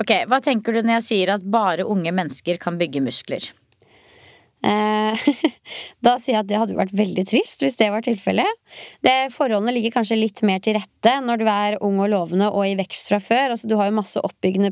Ok, 0.00 0.12
Hva 0.26 0.40
tenker 0.40 0.72
du 0.72 0.80
når 0.80 1.00
jeg 1.00 1.06
sier 1.10 1.34
at 1.34 1.42
bare 1.44 1.84
unge 1.84 2.12
mennesker 2.12 2.56
kan 2.58 2.78
bygge 2.80 3.02
muskler? 3.04 3.50
Eh, 4.60 5.28
da 6.04 6.16
sier 6.20 6.34
jeg 6.34 6.42
at 6.42 6.48
det 6.50 6.58
hadde 6.60 6.76
vært 6.76 6.92
veldig 6.96 7.24
trist 7.28 7.62
hvis 7.64 7.78
det 7.80 7.88
var 7.92 8.04
tilfellet. 8.04 8.58
Forholdene 9.32 9.72
ligger 9.74 9.94
kanskje 9.96 10.18
litt 10.18 10.42
mer 10.46 10.60
til 10.62 10.76
rette 10.76 11.14
når 11.24 11.40
du 11.40 11.46
er 11.50 11.78
ung 11.84 11.98
og 12.02 12.10
lovende 12.12 12.50
og 12.52 12.66
i 12.68 12.76
vekst 12.78 13.10
fra 13.10 13.20
før. 13.22 13.54
Altså, 13.54 13.70
du 13.70 13.76
har 13.80 13.88
jo 13.88 13.96
masse 13.96 14.20
oppbyggende 14.20 14.70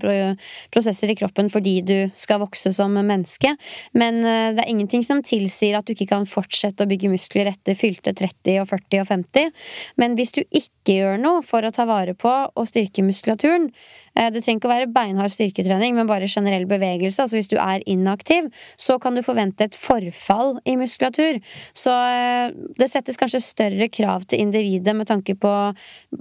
prosesser 0.74 1.12
i 1.12 1.16
kroppen 1.18 1.50
fordi 1.52 1.78
du 1.86 1.96
skal 2.18 2.42
vokse 2.42 2.72
som 2.76 2.94
menneske. 2.98 3.54
Men 3.98 4.20
eh, 4.24 4.50
det 4.56 4.64
er 4.64 4.72
ingenting 4.72 5.04
som 5.06 5.22
tilsier 5.24 5.78
at 5.78 5.88
du 5.88 5.94
ikke 5.96 6.10
kan 6.12 6.28
fortsette 6.28 6.84
å 6.84 6.90
bygge 6.90 7.12
muskler 7.12 7.52
etter 7.52 7.78
fylte 7.78 8.14
30 8.16 8.62
og 8.62 8.68
40 8.70 9.04
og 9.04 9.10
50. 9.12 9.52
Men 10.00 10.18
hvis 10.18 10.34
du 10.36 10.42
ikke 10.44 10.98
gjør 10.98 11.18
noe 11.20 11.42
for 11.46 11.64
å 11.64 11.72
ta 11.74 11.88
vare 11.88 12.14
på 12.18 12.34
og 12.48 12.68
styrke 12.68 13.04
muskulaturen, 13.04 13.70
Det 14.18 14.42
trenger 14.42 14.58
ikke 14.58 14.68
å 14.68 14.72
være 14.72 14.90
beinhard 14.90 15.32
styrketrening, 15.32 15.94
men 15.94 16.08
bare 16.08 16.28
generell 16.30 16.66
bevegelse. 16.68 17.22
Altså 17.22 17.38
hvis 17.38 17.50
du 17.52 17.56
er 17.62 17.84
inaktiv, 17.86 18.48
så 18.80 18.98
kan 19.02 19.14
du 19.14 19.22
forvente 19.22 19.68
et 19.68 19.78
forfall 19.78 20.56
i 20.68 20.74
muskulatur. 20.80 21.38
Så 21.76 21.94
eh, 21.94 22.56
det 22.78 22.90
settes 22.90 23.20
kanskje 23.20 23.42
større 23.44 23.88
krav 23.92 24.26
til 24.28 24.42
individet 24.42 24.96
med 24.98 25.08
tanke 25.10 25.36
på 25.38 25.52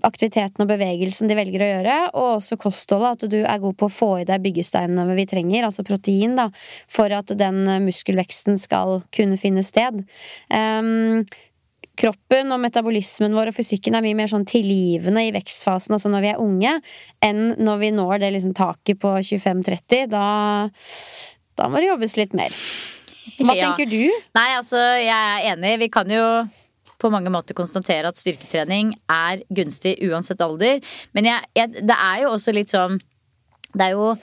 aktiviteten 0.05 0.63
og 0.63 0.69
bevegelsen 0.69 1.29
de 1.29 1.39
velger 1.39 1.63
å 1.63 1.71
gjøre, 1.71 1.97
og 2.13 2.29
også 2.37 2.59
kostholdet. 2.61 3.25
At 3.25 3.33
du 3.33 3.39
er 3.41 3.63
god 3.63 3.77
på 3.79 3.89
å 3.89 3.95
få 3.97 4.11
i 4.21 4.27
deg 4.29 4.45
byggesteinene 4.45 5.17
vi 5.17 5.27
trenger, 5.29 5.67
altså 5.67 5.85
protein, 5.87 6.37
da, 6.37 6.49
for 6.91 7.13
at 7.15 7.33
den 7.39 7.65
muskelveksten 7.87 8.61
skal 8.61 9.01
kunne 9.15 9.39
finne 9.41 9.65
sted. 9.65 10.03
Um, 10.53 11.25
kroppen 11.97 12.51
og 12.53 12.59
metabolismen 12.61 13.33
vår 13.35 13.49
og 13.51 13.55
fysikken 13.57 13.95
er 13.97 14.03
mye 14.05 14.17
mer 14.19 14.29
sånn 14.31 14.45
tilgivende 14.47 15.23
i 15.27 15.31
vekstfasen, 15.35 15.95
altså 15.97 16.11
når 16.13 16.23
vi 16.25 16.29
er 16.33 16.43
unge, 16.43 16.75
enn 17.25 17.41
når 17.57 17.81
vi 17.81 17.89
når 17.95 18.21
det 18.23 18.29
liksom 18.37 18.53
taket 18.57 18.99
på 19.01 19.15
25-30. 19.17 20.05
Da, 20.13 20.25
da 21.57 21.67
må 21.71 21.81
det 21.81 21.89
jobbes 21.89 22.15
litt 22.19 22.37
mer. 22.37 22.53
Hva 23.41 23.55
Ja. 23.57 23.71
tenker 23.73 23.89
du? 23.91 24.05
Nei, 24.37 24.47
altså, 24.57 24.77
jeg 25.01 25.11
er 25.11 25.51
enig. 25.55 25.73
Vi 25.83 25.89
kan 25.93 26.09
jo 26.09 26.23
på 26.97 27.11
mange 27.13 27.29
måter 27.29 27.53
konstatere 27.57 28.09
at 28.09 28.17
styrketrening 28.17 28.93
er 29.13 29.43
gunstig 29.53 29.97
uansett 30.07 30.41
alder. 30.41 30.79
Men 31.13 31.27
jeg, 31.29 31.43
jeg, 31.59 31.83
det 31.85 31.97
er 31.97 32.23
jo 32.23 32.31
også 32.33 32.53
litt 32.55 32.73
sånn 32.73 32.97
Det 33.77 33.83
er 33.85 33.91
jo 33.97 34.15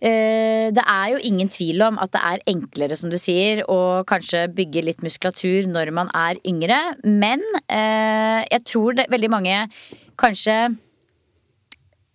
det 0.00 0.82
er 0.84 1.06
jo 1.12 1.20
ingen 1.22 1.48
tvil 1.48 1.82
om 1.86 1.98
at 2.02 2.12
det 2.12 2.20
er 2.20 2.42
enklere, 2.50 2.96
som 2.96 3.10
du 3.12 3.16
sier, 3.20 3.62
å 3.70 4.04
kanskje 4.08 4.46
bygge 4.52 4.82
litt 4.84 5.04
muskulatur 5.04 5.68
når 5.70 5.92
man 5.96 6.10
er 6.14 6.40
yngre. 6.44 6.78
Men 7.04 7.44
eh, 7.68 8.42
jeg 8.50 8.64
tror 8.68 8.98
det, 8.98 9.08
veldig 9.12 9.30
mange 9.32 9.60
kanskje 10.20 10.56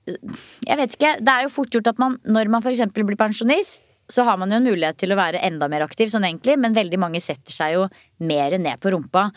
Jeg 0.10 0.78
vet 0.80 0.94
ikke. 0.96 1.10
Det 1.22 1.34
er 1.34 1.44
jo 1.46 1.52
fort 1.54 1.76
gjort 1.76 1.92
at 1.92 2.00
man, 2.02 2.16
når 2.26 2.50
man 2.50 2.64
f.eks. 2.66 2.82
blir 2.96 3.18
pensjonist, 3.20 3.84
så 4.10 4.26
har 4.26 4.40
man 4.42 4.50
jo 4.52 4.58
en 4.58 4.66
mulighet 4.66 4.98
til 5.00 5.14
å 5.14 5.18
være 5.20 5.42
enda 5.46 5.70
mer 5.72 5.86
aktiv, 5.86 6.10
sånn 6.12 6.26
egentlig, 6.26 6.56
men 6.58 6.76
veldig 6.76 7.00
mange 7.02 7.22
setter 7.22 7.54
seg 7.54 7.76
jo 7.76 7.86
mer 8.26 8.56
ned 8.60 8.82
på 8.82 8.92
rumpa. 8.94 9.28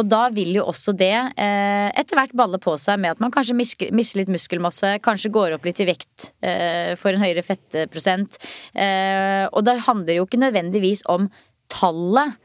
Og 0.00 0.08
da 0.08 0.24
vil 0.34 0.56
jo 0.56 0.64
også 0.72 0.94
det 0.96 1.12
eh, 1.12 1.88
etter 1.92 2.18
hvert 2.18 2.34
balle 2.36 2.60
på 2.62 2.74
seg 2.80 3.00
med 3.02 3.14
at 3.14 3.22
man 3.22 3.34
kanskje 3.34 3.56
mister 3.58 4.20
litt 4.20 4.32
muskelmasse, 4.32 4.96
kanskje 5.04 5.32
går 5.34 5.58
opp 5.58 5.68
litt 5.68 5.84
i 5.84 5.88
vekt 5.92 6.32
eh, 6.40 6.94
for 7.00 7.12
en 7.12 7.22
høyere 7.22 7.44
fettprosent. 7.46 8.40
Eh, 8.72 9.44
og 9.52 9.62
det 9.68 9.78
handler 9.86 10.18
jo 10.18 10.26
ikke 10.26 10.42
nødvendigvis 10.42 11.04
om 11.12 11.28
tallet, 11.72 12.40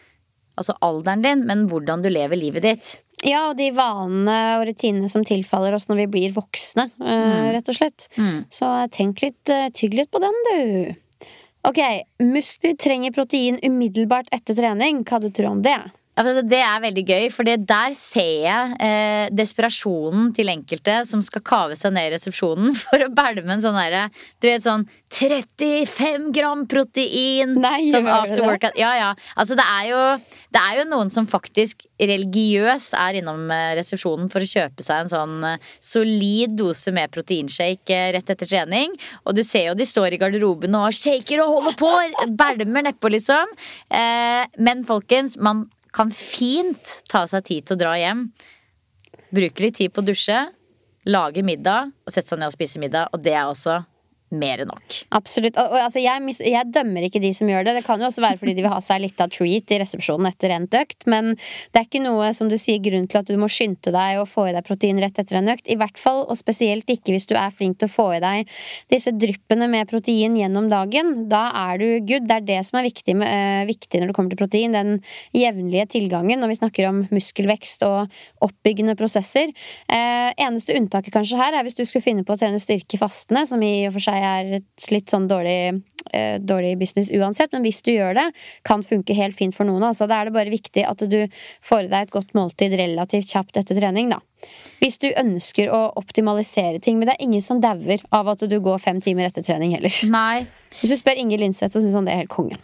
altså 0.60 0.78
alderen 0.86 1.24
din, 1.26 1.48
men 1.48 1.68
hvordan 1.72 2.04
du 2.04 2.12
lever 2.12 2.40
livet 2.40 2.68
ditt. 2.68 2.96
Ja, 3.26 3.48
og 3.50 3.58
de 3.58 3.72
vanene 3.74 4.38
og 4.60 4.68
rutinene 4.70 5.10
som 5.10 5.24
tilfaller 5.26 5.74
oss 5.74 5.88
når 5.90 6.04
vi 6.04 6.12
blir 6.14 6.36
voksne, 6.36 6.92
eh, 7.02 7.50
rett 7.56 7.72
og 7.72 7.80
slett. 7.80 8.12
Så 8.54 8.70
tenk 8.94 9.24
litt, 9.24 9.50
eh, 9.50 9.70
tygg 9.74 9.96
litt 9.98 10.12
på 10.12 10.22
den, 10.22 10.44
du. 10.52 10.96
Ok, 11.68 11.80
muskler 12.24 12.76
trenger 12.80 13.12
protein 13.12 13.60
umiddelbart 13.64 14.30
etter 14.32 14.56
trening. 14.56 15.02
Hva 15.04 15.18
du 15.20 15.28
tror 15.28 15.50
om 15.50 15.64
det? 15.66 15.80
Det, 16.18 16.58
er 16.58 16.80
veldig 16.82 17.04
gøy, 17.06 17.26
for 17.30 17.46
der 17.46 17.94
ser 17.98 18.32
jeg 18.42 18.78
eh, 18.82 19.28
desperasjonen 19.38 20.32
til 20.34 20.50
enkelte 20.50 21.04
som 21.06 21.22
skal 21.22 21.44
kave 21.46 21.78
seg 21.78 21.94
ned 21.94 22.10
i 22.10 22.14
resepsjonen 22.16 22.74
for 22.82 23.06
å 23.06 23.12
bælme 23.14 23.54
en 23.54 23.62
sånn 23.62 23.78
derre 23.78 24.08
Du 24.42 24.50
vet 24.50 24.66
sånn 24.66 24.88
35 25.14 26.32
gram 26.36 26.66
protein 26.68 27.54
Nei, 27.62 27.88
som 27.94 28.10
after 28.12 28.44
workout. 28.44 28.76
Ja, 28.80 28.90
ja. 28.98 29.12
Altså, 29.40 29.56
det 29.56 29.64
er, 29.64 29.86
jo, 29.92 30.02
det 30.52 30.64
er 30.64 30.80
jo 30.82 30.88
noen 30.90 31.14
som 31.14 31.30
faktisk 31.30 31.86
religiøst 32.02 32.98
er 32.98 33.22
innom 33.22 33.48
eh, 33.54 33.76
resepsjonen 33.80 34.28
for 34.34 34.44
å 34.44 34.50
kjøpe 34.50 34.84
seg 34.84 35.06
en 35.06 35.14
sånn 35.14 35.38
eh, 35.48 35.70
solid 35.80 36.58
dose 36.60 36.92
med 36.96 37.14
proteinshake 37.14 37.94
eh, 37.94 38.12
rett 38.18 38.34
etter 38.34 38.50
trening. 38.50 38.98
Og 39.24 39.38
du 39.38 39.46
ser 39.48 39.70
jo 39.70 39.78
de 39.78 39.88
står 39.88 40.18
i 40.18 40.22
garderoben 40.22 40.76
og 40.82 40.98
shaker 40.98 41.46
og 41.46 41.56
holder 41.56 41.80
på, 41.80 41.94
bælmer 42.42 42.90
nedpå, 42.90 43.14
liksom. 43.16 43.56
Eh, 43.88 44.44
men 44.60 44.84
folkens, 44.88 45.38
man 45.40 45.66
kan 45.98 46.14
fint 46.14 47.00
ta 47.10 47.26
seg 47.30 47.46
tid 47.48 47.68
til 47.68 47.78
å 47.78 47.82
dra 47.82 47.96
hjem. 47.98 48.28
Bruke 49.34 49.64
litt 49.64 49.80
tid 49.80 49.94
på 49.94 50.04
å 50.04 50.08
dusje, 50.08 50.38
lage 51.10 51.44
middag 51.46 51.92
og 52.06 52.14
sette 52.14 52.30
seg 52.30 52.42
ned 52.42 52.52
og 52.52 52.56
spise 52.56 52.82
middag. 52.84 53.10
Og 53.16 53.24
det 53.26 53.34
er 53.34 53.50
også 53.50 53.82
mer 54.36 54.64
enn 54.64 54.72
nok. 54.72 55.00
Absolutt. 55.16 55.56
Og, 55.56 55.72
og, 55.72 55.80
altså, 55.86 56.02
jeg, 56.04 56.22
mis 56.26 56.40
jeg 56.44 56.72
dømmer 56.74 57.08
ikke 57.08 57.22
de 57.24 57.32
som 57.36 57.50
gjør 57.50 57.68
det. 57.68 57.78
Det 57.80 57.86
kan 57.88 58.02
jo 58.02 58.10
også 58.10 58.24
være 58.24 58.40
fordi 58.42 58.56
de 58.58 58.66
vil 58.66 58.74
ha 58.74 58.80
seg 58.84 59.04
litt 59.04 59.22
av 59.24 59.32
treat 59.32 59.74
i 59.74 59.80
resepsjonen 59.82 60.30
etter 60.30 60.54
endt 60.56 60.76
økt, 60.78 61.08
men 61.10 61.34
det 61.38 61.80
er 61.80 61.88
ikke 61.88 62.04
noe 62.04 62.32
som 62.36 62.52
du 62.52 62.58
sier 62.60 62.82
grunn 62.84 63.08
til 63.08 63.22
at 63.22 63.30
du 63.30 63.38
må 63.40 63.50
skynde 63.52 63.94
deg 63.94 64.22
og 64.22 64.28
få 64.30 64.50
i 64.50 64.56
deg 64.56 64.66
protein 64.68 65.00
rett 65.04 65.22
etter 65.22 65.40
en 65.40 65.52
økt. 65.54 65.70
I 65.72 65.78
hvert 65.80 66.02
fall, 66.02 66.24
og 66.28 66.40
spesielt 66.40 66.90
ikke 66.92 67.16
hvis 67.16 67.30
du 67.30 67.36
er 67.40 67.54
flink 67.56 67.80
til 67.80 67.90
å 67.90 67.94
få 67.94 68.10
i 68.18 68.22
deg 68.24 68.52
disse 68.92 69.14
dryppene 69.16 69.70
med 69.72 69.90
protein 69.90 70.36
gjennom 70.40 70.68
dagen. 70.72 71.14
Da 71.32 71.48
er 71.68 71.82
du 71.82 71.88
good. 72.08 72.28
Det 72.28 72.40
er 72.42 72.48
det 72.48 72.60
som 72.68 72.80
er 72.82 72.88
viktig, 72.88 73.16
med, 73.20 73.32
øh, 73.32 73.68
viktig 73.70 74.02
når 74.02 74.12
det 74.12 74.18
kommer 74.18 74.34
til 74.34 74.42
protein. 74.42 74.76
Den 74.76 75.00
jevnlige 75.36 75.88
tilgangen 75.98 76.44
når 76.44 76.52
vi 76.52 76.60
snakker 76.60 76.90
om 76.90 77.04
muskelvekst 77.14 77.86
og 77.88 78.12
oppbyggende 78.44 78.98
prosesser. 79.00 79.54
Eh, 79.88 80.30
eneste 80.36 80.76
unntaket 80.78 81.16
kanskje 81.16 81.40
her 81.40 81.56
er 81.56 81.66
hvis 81.66 81.78
du 81.78 81.86
skulle 81.88 82.06
finne 82.06 82.26
på 82.28 82.36
å 82.36 82.40
trene 82.40 82.60
styrke 82.62 83.00
fastende, 83.00 83.46
som 83.48 83.64
i 83.64 83.88
og 83.88 83.96
for 83.96 84.04
seg 84.04 84.17
er 84.24 84.58
et 84.60 84.90
litt 84.94 85.12
sånn 85.14 85.28
dårlig, 85.30 85.82
eh, 86.12 86.38
dårlig 86.40 86.76
business 86.82 87.12
uansett, 87.14 87.52
men 87.54 87.66
hvis 87.66 87.82
du 87.86 87.92
gjør 87.94 88.18
det, 88.18 88.26
kan 88.68 88.84
funke 88.86 89.16
helt 89.18 89.38
fint 89.38 89.56
for 89.56 89.68
noen. 89.70 89.86
Altså, 89.90 90.08
da 90.10 90.22
er 90.22 90.30
det 90.30 90.38
bare 90.38 90.54
viktig 90.54 90.86
at 90.88 91.04
du 91.10 91.20
får 91.66 91.86
i 91.86 91.92
deg 91.92 92.08
et 92.08 92.16
godt 92.16 92.34
måltid 92.38 92.78
relativt 92.80 93.34
kjapt 93.34 93.60
etter 93.62 93.80
trening, 93.80 94.12
da. 94.14 94.22
Hvis 94.82 95.00
du 95.02 95.10
ønsker 95.10 95.72
å 95.74 95.82
optimalisere 95.98 96.80
ting, 96.84 97.00
men 97.00 97.10
det 97.10 97.18
er 97.18 97.26
ingen 97.26 97.42
som 97.42 97.62
dauer 97.62 98.04
av 98.14 98.30
at 98.34 98.46
du 98.46 98.58
går 98.62 98.82
fem 98.84 99.02
timer 99.02 99.30
etter 99.30 99.46
trening 99.46 99.74
heller. 99.74 99.94
Nei. 100.14 100.46
Hvis 100.78 100.94
du 100.94 101.00
spør 101.00 101.18
Inger 101.18 101.42
Lindseth, 101.42 101.74
så 101.74 101.82
syns 101.82 101.98
han 101.98 102.06
det 102.08 102.14
er 102.14 102.26
helt 102.26 102.34
konge. 102.34 102.60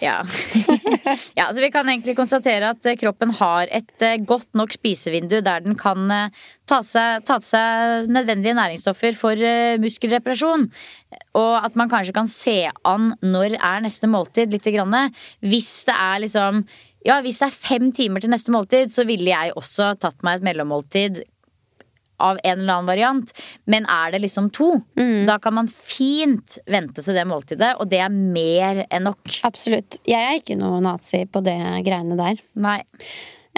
Ja. 0.00 0.22
ja, 1.38 1.46
så 1.52 1.60
vi 1.60 1.70
kan 1.74 1.88
egentlig 1.88 2.14
konstatere 2.18 2.70
at 2.70 2.86
eh, 2.86 2.96
kroppen 3.00 3.32
har 3.38 3.70
et 3.74 4.04
eh, 4.04 4.18
godt 4.22 4.50
nok 4.58 4.74
spisevindu 4.76 5.40
der 5.42 5.64
den 5.64 5.74
kan 5.78 6.10
eh, 6.14 6.42
ta 6.68 6.80
seg, 6.86 7.24
ta 7.26 7.38
seg 7.42 8.10
nødvendige 8.12 8.54
næringsstoffer 8.58 9.16
for 9.18 9.48
muskelreparasjon. 9.82 10.68
Og 11.40 11.54
at 11.64 11.78
man 11.80 11.90
kanskje 11.90 12.14
kan 12.14 12.28
se 12.30 12.58
an 12.86 13.14
når 13.24 13.56
er 13.56 13.82
neste 13.82 14.10
måltid, 14.10 14.52
lite 14.52 14.74
grann. 14.74 15.14
Hvis 15.40 15.72
det 15.88 15.96
er 15.96 16.22
liksom 16.26 16.62
ja, 17.06 17.20
hvis 17.24 17.38
det 17.40 17.48
er 17.48 17.54
fem 17.54 17.92
timer 17.94 18.20
til 18.20 18.32
neste 18.32 18.52
måltid, 18.52 18.90
så 18.92 19.06
ville 19.08 19.30
jeg 19.30 19.54
også 19.56 19.94
tatt 20.02 20.20
meg 20.26 20.38
et 20.38 20.48
mellommåltid 20.50 21.22
av 22.18 22.38
en 22.42 22.58
eller 22.58 22.74
annen 22.74 22.90
variant. 22.90 23.32
Men 23.70 23.86
er 23.90 24.12
det 24.14 24.22
liksom 24.24 24.50
to, 24.54 24.70
da 25.28 25.38
kan 25.42 25.56
man 25.58 25.70
fint 25.70 26.58
vente 26.70 27.04
til 27.04 27.16
det 27.16 27.26
måltidet, 27.30 27.74
og 27.78 27.90
det 27.90 28.02
er 28.04 28.14
mer 28.14 28.84
enn 28.88 29.08
nok. 29.08 29.40
Absolutt. 29.46 30.00
Jeg 30.08 30.20
er 30.20 30.38
ikke 30.40 30.58
noe 30.58 30.82
nazi 30.84 31.24
på 31.30 31.42
det 31.46 31.58
greiene 31.86 32.18
der. 32.18 32.40
Nei. 32.58 32.80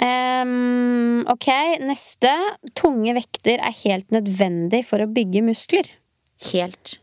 Um, 0.01 1.21
ok, 1.29 1.47
neste. 1.85 2.31
Tunge 2.77 3.13
vekter 3.17 3.61
er 3.61 3.75
helt 3.83 4.09
nødvendig 4.13 4.83
for 4.87 5.03
å 5.03 5.09
bygge 5.11 5.43
muskler. 5.45 5.89
Helt 6.51 6.97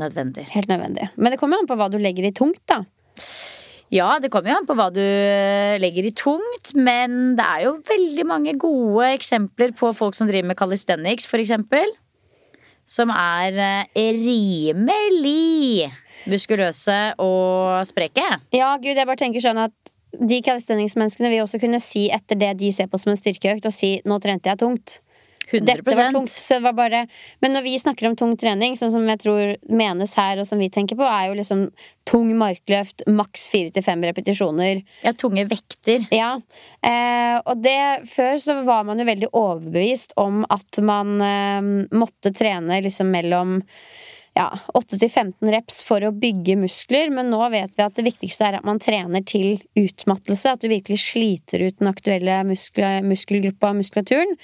nødvendig. 0.00 0.46
Helt 0.54 0.70
nødvendig. 0.72 1.10
Men 1.16 1.34
det 1.34 1.40
kommer 1.40 1.60
an 1.60 1.68
på 1.68 1.76
hva 1.76 1.90
du 1.92 1.98
legger 2.00 2.28
i 2.28 2.36
tungt, 2.36 2.62
da. 2.70 2.82
Ja, 3.92 4.14
det 4.22 4.30
kommer 4.32 4.48
jo 4.48 4.56
an 4.56 4.66
på 4.68 4.74
hva 4.78 4.86
du 4.88 5.02
legger 5.82 6.06
i 6.08 6.14
tungt, 6.16 6.70
men 6.72 7.34
det 7.36 7.44
er 7.44 7.64
jo 7.66 7.74
veldig 7.84 8.24
mange 8.24 8.54
gode 8.56 9.10
eksempler 9.18 9.74
på 9.76 9.90
folk 9.92 10.16
som 10.16 10.30
driver 10.30 10.48
med 10.48 10.56
calisthenics, 10.56 11.28
eksempel. 11.28 11.92
Som 12.88 13.12
er 13.12 13.52
eh, 13.92 14.16
rimelig 14.16 15.92
muskuløse 16.24 17.14
og 17.20 17.84
spreke. 17.86 18.24
Ja, 18.56 18.72
gud, 18.80 18.96
jeg 18.96 19.06
bare 19.06 19.20
tenker 19.20 19.44
sånn 19.44 19.60
at 19.60 19.92
de 20.12 20.40
calisthenics-menneskene 20.44 21.28
vil 21.32 21.44
også 21.44 21.60
kunne 21.60 21.80
si 21.80 22.08
etter 22.12 22.40
det 22.40 22.54
de 22.64 22.72
ser 22.72 22.88
på 22.88 23.00
som 23.00 23.12
en 23.12 23.20
styrkeøkt, 23.20 23.68
og 23.68 23.76
si 23.76 24.00
'nå 24.04 24.18
trente 24.24 24.48
jeg 24.48 24.60
tungt'. 24.64 25.00
100 25.52 25.66
Dette 25.68 25.96
var 25.96 26.12
tungt. 26.14 26.30
Så 26.30 26.58
det 26.58 26.66
var 26.66 26.76
bare 26.76 27.06
Men 27.40 27.56
når 27.56 27.66
vi 27.66 27.78
snakker 27.78 28.08
om 28.08 28.16
tung 28.18 28.36
trening, 28.40 28.76
sånn 28.78 28.92
som 28.94 29.08
jeg 29.08 29.22
tror 29.22 29.54
menes 29.68 30.14
her, 30.18 30.40
og 30.40 30.48
som 30.48 30.60
vi 30.62 30.70
tenker 30.72 30.98
på, 30.98 31.06
er 31.06 31.30
jo 31.30 31.38
liksom 31.38 31.66
tung 32.08 32.32
markløft, 32.38 33.04
maks 33.06 33.48
fire 33.52 33.72
til 33.74 33.84
fem 33.86 34.02
repetisjoner. 34.08 34.82
Ja, 35.04 35.14
tunge 35.14 35.46
vekter. 35.50 36.06
Ja. 36.14 36.34
Eh, 36.82 37.38
og 37.44 37.62
det 37.62 37.78
Før 38.10 38.38
så 38.42 38.60
var 38.66 38.86
man 38.88 39.00
jo 39.00 39.08
veldig 39.08 39.32
overbevist 39.32 40.16
om 40.20 40.42
at 40.50 40.80
man 40.82 41.20
eh, 41.22 41.60
måtte 41.94 42.34
trene 42.34 42.80
liksom 42.84 43.12
mellom 43.12 43.60
ja, 44.34 44.58
8-15 44.74 45.50
reps 45.52 45.82
for 45.84 46.04
å 46.04 46.12
bygge 46.16 46.56
muskler, 46.62 47.10
men 47.12 47.28
nå 47.32 47.42
vet 47.52 47.74
vi 47.76 47.84
at 47.84 47.98
det 47.98 48.06
viktigste 48.06 48.48
er 48.48 48.58
at 48.58 48.66
man 48.66 48.80
trener 48.82 49.24
til 49.28 49.60
utmattelse. 49.78 50.54
At 50.54 50.64
du 50.64 50.70
virkelig 50.72 51.02
sliter 51.04 51.66
ut 51.66 51.78
den 51.80 51.90
aktuelle 51.92 52.40
muskel 52.48 53.04
muskelgruppa 53.06 53.72
og 53.72 53.82
muskulaturen. 53.82 54.34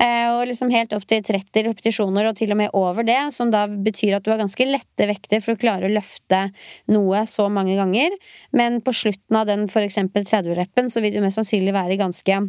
Eh, 0.00 0.28
og 0.32 0.46
liksom 0.48 0.70
helt 0.72 0.94
opp 0.96 1.04
til 1.08 1.20
30 1.26 1.66
repetisjoner, 1.66 2.30
og 2.30 2.38
til 2.38 2.54
og 2.54 2.60
med 2.62 2.76
over 2.76 3.04
det, 3.04 3.18
som 3.36 3.50
da 3.52 3.66
betyr 3.68 4.16
at 4.16 4.24
du 4.24 4.30
har 4.32 4.40
ganske 4.40 4.66
lette 4.68 5.08
vekter 5.10 5.42
for 5.44 5.56
å 5.56 5.60
klare 5.60 5.90
å 5.90 5.92
løfte 5.92 6.46
noe 6.94 7.26
så 7.28 7.50
mange 7.52 7.76
ganger. 7.76 8.16
Men 8.56 8.80
på 8.84 8.94
slutten 8.96 9.36
av 9.36 9.50
den 9.50 9.68
eksempel 9.68 10.24
30-reppen 10.24 10.88
så 10.92 11.04
vil 11.04 11.16
du 11.16 11.20
mest 11.24 11.40
sannsynlig 11.40 11.76
være 11.76 12.00
ganske 12.00 12.40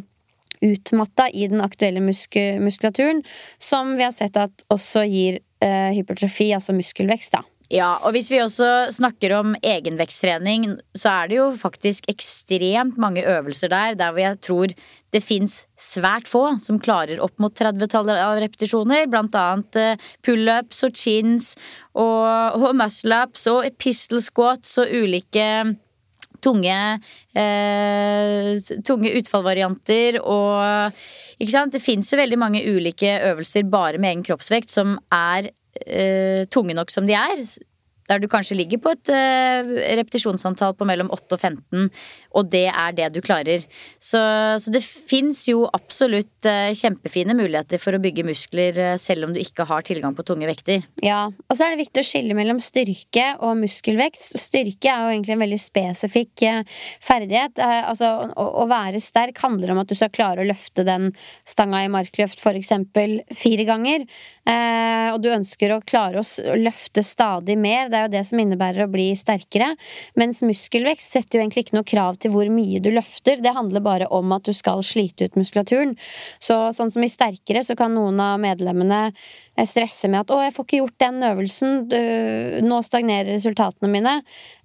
utmatta 0.62 1.26
i 1.34 1.48
den 1.50 1.60
aktuelle 1.64 2.00
musk 2.04 2.38
muskulaturen, 2.62 3.24
som 3.58 3.96
vi 3.98 4.06
har 4.06 4.14
sett 4.14 4.38
at 4.38 4.64
også 4.72 5.04
gir 5.10 5.40
eh, 5.60 5.90
hypertrofi, 5.96 6.52
altså 6.56 6.76
muskelvekst, 6.76 7.34
da. 7.34 7.44
Ja, 7.72 7.94
og 8.04 8.12
hvis 8.12 8.28
vi 8.28 8.36
også 8.42 8.66
snakker 8.92 9.32
om 9.38 9.54
egenveksttrening, 9.64 10.66
så 10.92 11.08
er 11.22 11.30
det 11.30 11.38
jo 11.38 11.46
faktisk 11.56 12.04
ekstremt 12.12 12.98
mange 13.00 13.22
øvelser 13.24 13.72
der 13.72 13.96
der 13.96 14.12
hvor 14.12 14.20
jeg 14.20 14.40
tror 14.44 14.74
det 15.12 15.22
fins 15.24 15.54
svært 15.80 16.28
få 16.28 16.42
som 16.60 16.80
klarer 16.80 17.22
opp 17.24 17.40
mot 17.40 17.54
30-tallet 17.56 18.20
av 18.20 18.40
repetisjoner. 18.44 19.06
Blant 19.08 19.36
annet 19.40 19.78
eh, 19.80 20.10
pullups 20.24 20.84
og 20.84 21.00
chins 21.00 21.54
og, 21.96 22.60
og 22.60 22.76
muscle-ups 22.76 23.48
og 23.54 23.70
pistol 23.80 24.20
squats 24.24 24.76
og 24.82 24.92
ulike 24.92 25.48
tunge, 26.42 26.78
eh, 27.38 28.52
tunge 28.84 29.16
utfallvarianter 29.20 30.20
og 30.20 31.00
Ikke 31.42 31.54
sant? 31.56 31.72
Det 31.74 31.82
fins 31.82 32.12
jo 32.12 32.20
veldig 32.20 32.36
mange 32.38 32.60
ulike 32.68 33.16
øvelser 33.32 33.64
bare 33.66 33.98
med 33.98 34.12
egen 34.12 34.28
kroppsvekt 34.28 34.70
som 34.70 34.98
er 35.10 35.48
eh, 35.86 36.44
tunge 36.52 36.76
nok 36.76 36.92
som 36.92 37.08
de 37.08 37.16
er. 37.18 37.44
Der 38.10 38.18
du 38.18 38.26
kanskje 38.28 38.58
ligger 38.58 38.80
på 38.82 38.92
et 38.92 39.10
uh, 39.14 39.68
repetisjonsantall 39.96 40.74
på 40.74 40.84
mellom 40.88 41.08
8 41.14 41.36
og 41.36 41.40
15, 41.40 41.86
og 42.38 42.48
det 42.52 42.66
er 42.70 42.96
det 42.96 43.10
du 43.14 43.20
klarer. 43.24 43.64
Så, 43.98 44.20
så 44.62 44.72
det 44.72 44.82
fins 44.84 45.44
jo 45.48 45.64
absolutt 45.72 46.48
uh, 46.48 46.72
kjempefine 46.76 47.36
muligheter 47.38 47.80
for 47.82 47.96
å 47.96 48.00
bygge 48.02 48.26
muskler 48.26 48.78
uh, 48.78 48.94
selv 49.00 49.28
om 49.28 49.34
du 49.34 49.40
ikke 49.42 49.66
har 49.68 49.84
tilgang 49.86 50.16
på 50.16 50.24
tunge 50.26 50.48
vekter. 50.48 50.84
Ja, 51.04 51.26
og 51.28 51.58
så 51.58 51.66
er 51.66 51.74
det 51.74 51.82
viktig 51.84 52.02
å 52.02 52.08
skille 52.08 52.36
mellom 52.38 52.60
styrke 52.62 53.28
og 53.44 53.56
muskelvekst. 53.62 54.36
Styrke 54.40 54.92
er 54.92 55.04
jo 55.04 55.14
egentlig 55.16 55.36
en 55.36 55.44
veldig 55.44 55.60
spesifikk 55.62 56.46
ferdighet. 57.02 57.60
altså, 57.60 58.08
å, 58.32 58.46
å, 58.62 58.66
være 58.70 59.00
sterk 59.02 59.38
handler 59.42 59.72
om 59.72 59.82
at 59.82 59.90
du 59.90 59.96
skal 59.98 60.12
klare 60.14 60.42
å 60.42 60.48
løfte 60.48 60.84
den 60.86 61.10
stanga 61.48 61.82
i 61.84 61.90
markløft 61.92 62.40
eksempel 62.52 63.20
fire 63.34 63.64
ganger. 63.68 64.04
og 65.12 65.20
du 65.22 65.28
ønsker 65.32 65.72
å 65.72 65.80
klare 65.86 66.20
å 66.20 66.56
løfte 66.58 67.02
stadig 67.06 67.56
mer 67.58 67.90
det 67.90 67.98
er 67.98 68.06
jo 68.06 68.12
det 68.14 68.24
som 68.28 68.40
innebærer 68.42 68.86
å 68.86 68.92
bli 68.92 69.10
sterkere. 69.18 69.72
Mens 70.18 70.42
muskelvekst 70.46 71.16
setter 71.16 71.38
jo 71.38 71.44
egentlig 71.44 71.66
ikke 71.66 71.78
noe 71.78 71.88
krav 71.88 72.18
til 72.22 72.34
hvor 72.34 72.48
mye 72.52 72.80
du 72.82 72.90
løfter. 72.94 73.42
Det 73.42 73.54
handler 73.56 73.84
bare 73.84 74.08
om 74.14 74.32
at 74.36 74.46
du 74.48 74.54
skal 74.56 74.82
slite 74.86 75.28
ut 75.28 75.38
muskulaturen. 75.40 75.96
Så 76.42 76.58
sånn 76.76 76.92
som 76.94 77.04
i 77.04 77.10
sterkere, 77.10 77.64
så 77.66 77.76
kan 77.78 77.94
noen 77.96 78.20
av 78.22 78.40
medlemmene 78.42 79.04
eh, 79.10 79.66
stresse 79.68 80.08
med 80.08 80.24
at 80.24 80.32
'å, 80.32 80.40
jeg 80.46 80.56
får 80.56 80.68
ikke 80.68 80.82
gjort 80.82 80.98
den 81.02 81.22
øvelsen, 81.32 81.70
nå 82.66 82.82
stagnerer 82.82 83.34
resultatene 83.34 83.90
mine'. 83.92 84.20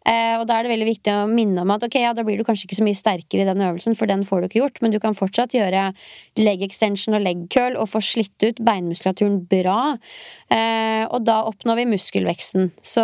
Eh, 0.08 0.38
og 0.40 0.46
da 0.48 0.58
er 0.58 0.64
det 0.64 0.72
veldig 0.72 0.88
viktig 0.88 1.12
å 1.12 1.26
minne 1.28 1.64
om 1.66 1.72
at 1.74 1.84
ok, 1.84 1.98
ja, 2.00 2.14
da 2.16 2.24
blir 2.24 2.40
du 2.40 2.46
kanskje 2.48 2.70
ikke 2.70 2.78
så 2.80 2.86
mye 2.86 2.96
sterkere 2.96 3.44
i 3.44 3.48
den 3.50 3.64
øvelsen, 3.66 3.98
for 4.00 4.08
den 4.08 4.24
får 4.28 4.40
du 4.40 4.48
ikke 4.48 4.62
gjort, 4.62 4.80
men 4.84 4.94
du 4.94 5.02
kan 5.04 5.18
fortsatt 5.18 5.56
gjøre 5.58 5.90
leg 6.40 6.64
extension 6.64 7.18
og 7.18 7.26
leg 7.26 7.44
curl 7.52 7.76
og 7.76 7.90
få 7.92 8.00
slitt 8.06 8.46
ut 8.46 8.62
beinmuskulaturen 8.64 9.42
bra. 9.52 9.98
Eh, 10.54 11.04
og 11.10 11.26
da 11.28 11.42
oppnår 11.50 11.82
vi 11.82 11.90
muskelveksten. 11.92 12.72
Så 12.80 13.04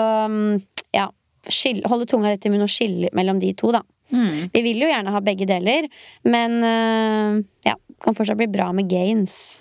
ja, 0.95 1.09
ja, 1.09 1.89
holde 1.91 2.07
tunga 2.07 2.31
rett 2.31 2.47
i 2.47 2.53
munnen 2.53 2.69
og 2.69 2.71
skille 2.71 3.11
mellom 3.17 3.41
de 3.43 3.51
to, 3.59 3.73
da. 3.75 3.83
Mm. 4.13 4.49
Vi 4.53 4.63
vil 4.65 4.83
jo 4.85 4.89
gjerne 4.91 5.13
ha 5.13 5.21
begge 5.25 5.47
deler, 5.49 5.89
men 6.29 6.59
uh, 6.61 7.39
ja, 7.65 7.75
kan 8.03 8.17
fortsatt 8.17 8.39
bli 8.39 8.49
bra 8.53 8.69
med 8.75 8.89
gains. 8.91 9.59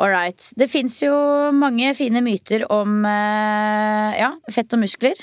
All 0.00 0.12
right. 0.12 0.40
Det 0.56 0.70
fins 0.72 0.96
jo 1.02 1.12
mange 1.52 1.92
fine 1.96 2.22
myter 2.24 2.64
om 2.72 3.02
uh, 3.04 4.10
ja, 4.16 4.32
fett 4.52 4.72
og 4.76 4.80
muskler. 4.84 5.16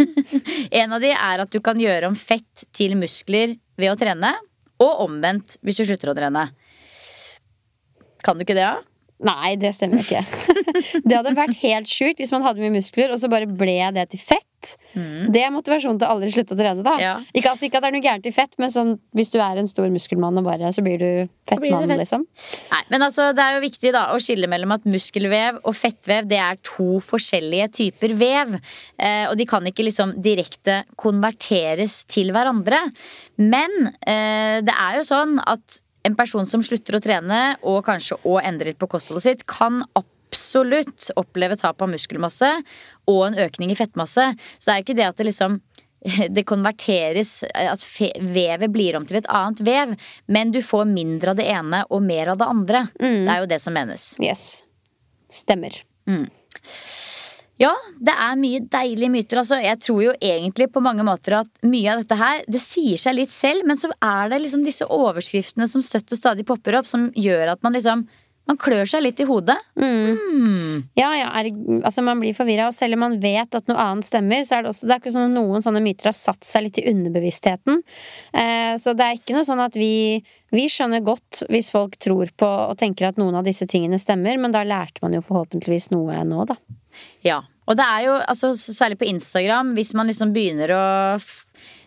en 0.80 0.96
av 0.96 1.04
de 1.04 1.12
er 1.12 1.44
at 1.44 1.52
du 1.52 1.60
kan 1.64 1.80
gjøre 1.80 2.08
om 2.08 2.16
fett 2.16 2.66
til 2.76 2.96
muskler 3.00 3.56
ved 3.76 3.92
å 3.92 3.98
trene, 4.00 4.32
og 4.80 5.06
omvendt 5.06 5.58
hvis 5.64 5.80
du 5.80 5.86
slutter 5.88 6.12
å 6.12 6.16
trene. 6.16 6.46
Kan 8.24 8.36
du 8.36 8.44
ikke 8.44 8.56
det, 8.56 8.64
da? 8.64 8.76
Ja? 8.80 8.92
Nei, 9.26 9.54
det 9.56 9.72
stemmer 9.72 10.02
ikke. 10.02 10.20
det 11.06 11.14
hadde 11.16 11.36
vært 11.36 11.56
helt 11.62 11.88
sjukt 11.88 12.20
hvis 12.20 12.32
man 12.34 12.44
hadde 12.44 12.60
mye 12.60 12.74
muskler, 12.74 13.12
og 13.12 13.20
så 13.20 13.30
bare 13.32 13.48
ble 13.48 13.78
det 13.96 14.10
til 14.12 14.20
fett. 14.20 14.44
Mm. 14.94 15.30
Det 15.34 15.42
er 15.44 15.52
motivasjonen 15.54 16.00
til 16.00 16.08
å 16.08 16.16
aldri 16.16 16.32
slutte 16.34 16.56
å 16.56 16.58
trene, 16.58 16.84
da. 16.86 16.94
Ja. 17.02 17.14
Ikke, 17.32 17.52
altså, 17.52 17.68
ikke, 17.68 17.80
at 17.80 17.86
det 17.86 17.90
er 17.90 17.96
noe 17.96 18.04
gærent 18.06 18.28
i 18.28 18.34
fett, 18.34 18.56
men 18.62 18.72
sånn, 18.72 18.92
hvis 19.16 19.32
du 19.34 19.38
er 19.42 19.60
en 19.60 19.70
stor 19.70 19.88
muskelmann, 19.92 20.40
og 20.40 20.48
bare, 20.48 20.72
så 20.74 20.84
blir 20.86 21.00
du 21.02 21.08
fettmann, 21.48 21.86
fett. 21.90 22.02
liksom. 22.02 22.26
Nei, 22.72 22.82
men 22.92 23.06
altså, 23.06 23.30
det 23.36 23.44
er 23.44 23.56
jo 23.56 23.64
viktig 23.66 23.94
da 23.96 24.04
å 24.14 24.20
skille 24.22 24.50
mellom 24.50 24.76
at 24.76 24.88
muskelvev 24.88 25.62
og 25.62 25.76
fettvev 25.76 26.28
det 26.30 26.42
er 26.42 26.60
to 26.66 26.98
forskjellige 27.04 27.70
typer 27.80 28.16
vev. 28.18 28.56
Eh, 28.98 29.24
og 29.30 29.36
de 29.38 29.48
kan 29.48 29.66
ikke 29.66 29.86
liksom 29.86 30.16
direkte 30.24 30.82
konverteres 30.98 32.02
til 32.10 32.32
hverandre. 32.34 32.82
Men 33.42 33.90
eh, 34.02 34.62
det 34.66 34.74
er 34.74 35.00
jo 35.00 35.08
sånn 35.08 35.36
at 35.44 35.82
en 36.06 36.16
person 36.18 36.46
som 36.48 36.62
slutter 36.64 36.96
å 36.96 37.02
trene 37.02 37.40
og 37.66 37.82
kanskje 37.86 38.18
å 38.28 38.38
endre 38.38 38.70
litt 38.70 38.80
på 38.80 38.88
kostholdet 38.90 39.26
sitt, 39.26 39.46
kan 39.50 39.82
absolutt 40.36 41.08
oppleve 41.16 41.56
tap 41.56 41.80
av 41.82 41.90
muskelmasse 41.90 42.50
og 43.08 43.22
en 43.30 43.40
økning 43.46 43.72
i 43.72 43.78
fettmasse. 43.78 44.28
Så 44.58 44.68
det 44.68 44.74
er 44.74 44.84
ikke 44.84 44.98
det 44.98 45.08
at 45.08 45.16
det 45.16 45.30
liksom 45.30 45.58
det 46.36 46.44
konverteres, 46.46 47.40
at 47.50 47.82
vevet 48.20 48.70
blir 48.70 48.98
om 48.98 49.06
til 49.08 49.18
et 49.18 49.30
annet 49.32 49.62
vev. 49.66 49.96
Men 50.30 50.52
du 50.54 50.60
får 50.62 50.86
mindre 50.90 51.32
av 51.32 51.40
det 51.40 51.48
ene 51.50 51.82
og 51.90 52.04
mer 52.04 52.34
av 52.34 52.40
det 52.42 52.50
andre. 52.52 52.86
Mm. 53.00 53.22
Det 53.24 53.32
er 53.32 53.42
jo 53.42 53.50
det 53.54 53.60
som 53.64 53.76
menes. 53.76 54.12
Yes. 54.22 54.46
Stemmer. 55.32 55.80
Mm. 56.06 56.28
Ja, 57.56 57.72
det 58.04 58.12
er 58.12 58.36
mye 58.36 58.60
deilige 58.68 59.10
myter. 59.10 59.40
Altså, 59.40 59.56
jeg 59.64 59.80
tror 59.80 60.02
jo 60.04 60.12
egentlig 60.20 60.68
på 60.74 60.82
mange 60.84 61.06
måter 61.08 61.38
at 61.38 61.48
mye 61.64 61.88
av 61.94 62.02
dette 62.02 62.18
her, 62.20 62.44
det 62.52 62.60
sier 62.60 63.00
seg 63.00 63.16
litt 63.16 63.32
selv, 63.32 63.64
men 63.66 63.80
så 63.80 63.88
er 63.96 64.28
det 64.30 64.42
liksom 64.44 64.66
disse 64.66 64.84
overskriftene 64.84 65.66
som 65.70 65.82
støtt 65.82 66.12
og 66.12 66.20
stadig 66.20 66.44
popper 66.46 66.76
opp, 66.78 66.90
som 66.90 67.08
gjør 67.16 67.54
at 67.54 67.64
man 67.64 67.74
liksom 67.78 68.04
man 68.46 68.58
klør 68.62 68.86
seg 68.88 69.02
litt 69.04 69.20
i 69.22 69.26
hodet. 69.28 69.56
Mm. 69.78 70.16
Mm. 70.16 70.84
Ja, 70.98 71.10
ja, 71.18 71.30
er, 71.40 71.50
altså 71.82 72.04
man 72.06 72.22
blir 72.22 72.36
forvirra, 72.36 72.68
og 72.70 72.76
selv 72.76 72.98
om 72.98 73.04
man 73.06 73.18
vet 73.22 73.58
at 73.58 73.70
noe 73.70 73.80
annet 73.82 74.08
stemmer, 74.08 74.44
så 74.46 74.58
er 74.58 74.64
det 74.64 74.72
også 74.72 74.86
det 74.86 74.96
er 74.96 75.02
ikke 75.02 75.14
sånn 75.16 75.28
at 75.30 75.36
noen 75.36 75.64
sånne 75.64 75.82
myter 75.84 76.10
har 76.10 76.16
satt 76.16 76.46
seg 76.46 76.68
litt 76.68 76.80
i 76.82 76.86
underbevisstheten. 76.92 77.82
Eh, 78.38 78.74
så 78.80 78.94
det 78.96 79.06
er 79.06 79.18
ikke 79.18 79.36
noe 79.36 79.48
sånn 79.48 79.64
at 79.66 79.78
vi 79.78 80.22
vi 80.54 80.68
skjønner 80.70 81.02
godt 81.04 81.42
hvis 81.50 81.72
folk 81.74 81.96
tror 82.02 82.30
på 82.38 82.46
og 82.46 82.78
tenker 82.78 83.08
at 83.08 83.18
noen 83.20 83.34
av 83.38 83.46
disse 83.46 83.66
tingene 83.68 83.98
stemmer, 84.00 84.38
men 84.40 84.54
da 84.54 84.62
lærte 84.66 85.02
man 85.02 85.16
jo 85.16 85.24
forhåpentligvis 85.26 85.90
noe 85.94 86.22
nå, 86.26 86.46
da. 86.48 86.56
Ja. 87.26 87.42
Og 87.66 87.74
det 87.74 87.82
er 87.82 88.04
jo, 88.04 88.14
altså, 88.30 88.52
særlig 88.54 89.00
på 89.00 89.08
Instagram, 89.10 89.72
hvis 89.74 89.90
man 89.98 90.06
liksom 90.06 90.30
begynner 90.34 90.70
å 90.70 90.84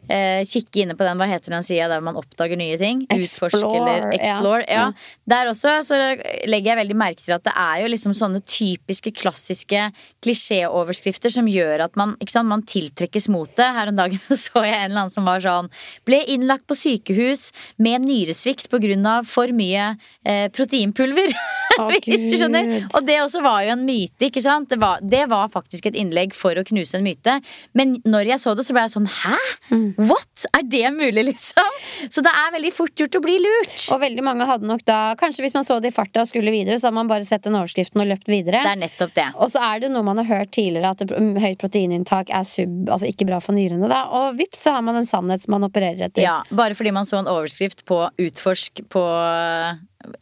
eh, 0.07 0.41
kikke 0.47 0.83
inne 0.83 0.95
på 0.97 1.05
den, 1.05 1.19
hva 1.19 1.27
heter 1.29 1.53
den 1.53 1.65
sida 1.65 1.89
der 1.91 2.03
man 2.05 2.17
oppdager 2.19 2.59
nye 2.59 2.77
ting? 2.79 3.03
Utforske 3.09 3.67
eller 3.67 4.09
explore. 4.15 4.63
Ja. 4.67 4.89
ja. 4.89 5.25
Der 5.29 5.51
også 5.51 5.79
så 5.85 5.97
legger 5.99 6.71
jeg 6.71 6.79
veldig 6.81 6.97
merke 6.97 7.23
til 7.23 7.35
at 7.35 7.45
det 7.45 7.55
er 7.55 7.83
jo 7.83 7.91
liksom 7.93 8.15
sånne 8.17 8.41
typiske, 8.45 9.13
klassiske 9.19 9.89
klisjéoverskrifter 10.25 11.33
som 11.33 11.49
gjør 11.49 11.85
at 11.87 11.99
man, 11.99 12.15
sant, 12.25 12.49
man 12.49 12.65
tiltrekkes 12.67 13.29
mot 13.33 13.51
det. 13.59 13.69
Her 13.75 13.91
om 13.91 13.99
dagen 13.99 14.21
så, 14.27 14.37
så 14.39 14.65
jeg 14.65 14.75
en 14.75 14.89
eller 14.91 15.05
annen 15.05 15.13
som 15.13 15.27
var 15.27 15.43
sånn 15.43 15.69
Ble 16.07 16.21
innlagt 16.31 16.67
på 16.69 16.77
sykehus 16.77 17.49
med 17.81 18.05
nyresvikt 18.07 18.69
pga. 18.71 19.19
for 19.27 19.51
mye 19.55 19.93
eh, 20.25 20.47
proteinpulver. 20.53 21.33
Oh, 21.79 21.93
Hvis 22.03 22.25
du 22.27 22.35
skjønner. 22.35 22.65
Og 22.97 23.05
det 23.07 23.19
også 23.23 23.39
var 23.43 23.61
jo 23.63 23.71
en 23.71 23.85
myte, 23.87 24.27
ikke 24.27 24.41
sant. 24.43 24.67
Det 24.71 24.79
var, 24.81 24.99
det 24.99 25.21
var, 25.31 25.47
faktisk 25.53 25.85
et 25.87 25.95
innlegg 25.95 26.33
for 26.35 26.57
å 26.59 26.65
knuse 26.67 26.97
en 26.97 27.05
myte. 27.05 27.37
Men 27.77 27.93
når 28.03 28.33
jeg 28.33 28.43
så 28.43 28.55
det, 28.57 28.65
så 28.67 28.75
ble 28.75 28.83
jeg 28.83 28.93
sånn 28.97 29.07
hæ? 29.07 29.37
Mm. 29.69 29.88
What? 29.97 30.45
Er 30.57 30.65
det 30.69 30.91
mulig, 30.95 31.23
liksom? 31.31 31.79
Så 32.09 32.23
det 32.25 32.31
er 32.31 32.53
veldig 32.53 32.71
fort 32.75 32.93
gjort 32.99 33.17
å 33.17 33.21
bli 33.23 33.37
lurt. 33.41 33.87
Og 33.93 34.01
veldig 34.01 34.25
mange 34.25 34.47
hadde 34.49 34.69
nok 34.69 34.83
da 34.87 34.99
Kanskje 35.19 35.43
hvis 35.43 35.55
man 35.55 35.65
så 35.67 35.79
det 35.83 35.91
i 35.91 35.95
farta 35.95 36.23
og 36.23 36.29
skulle 36.29 36.53
videre, 36.53 36.77
så 36.79 36.87
hadde 36.89 36.99
man 36.99 37.09
bare 37.09 37.25
sett 37.27 37.43
den 37.47 37.57
overskriften 37.59 38.03
og 38.03 38.09
løpt 38.11 38.29
videre. 38.31 38.61
Det 38.63 38.75
er 38.75 38.81
nettopp 38.83 39.15
det. 39.17 39.27
Og 39.39 39.51
så 39.53 39.63
er 39.65 39.83
det 39.83 39.91
noe 39.93 40.05
man 40.05 40.21
har 40.21 40.29
hørt 40.29 40.53
tidligere, 40.55 40.93
at 40.93 41.43
høyt 41.43 41.59
proteininntak 41.61 42.31
er 42.35 42.47
sub, 42.47 42.87
altså 42.87 43.09
ikke 43.09 43.27
bra 43.29 43.41
for 43.43 43.57
nyrene, 43.57 43.89
da. 43.91 44.05
Og 44.19 44.39
vips, 44.39 44.63
så 44.65 44.77
har 44.77 44.85
man 44.85 44.99
en 44.99 45.09
sannhet 45.09 45.43
som 45.43 45.55
man 45.57 45.67
opererer 45.67 46.07
etter. 46.09 46.23
Ja, 46.23 46.39
bare 46.49 46.77
fordi 46.77 46.93
man 46.95 47.07
så 47.09 47.19
en 47.19 47.31
overskrift 47.31 47.85
på 47.89 48.01
Utforsk 48.19 48.83
på 48.91 49.03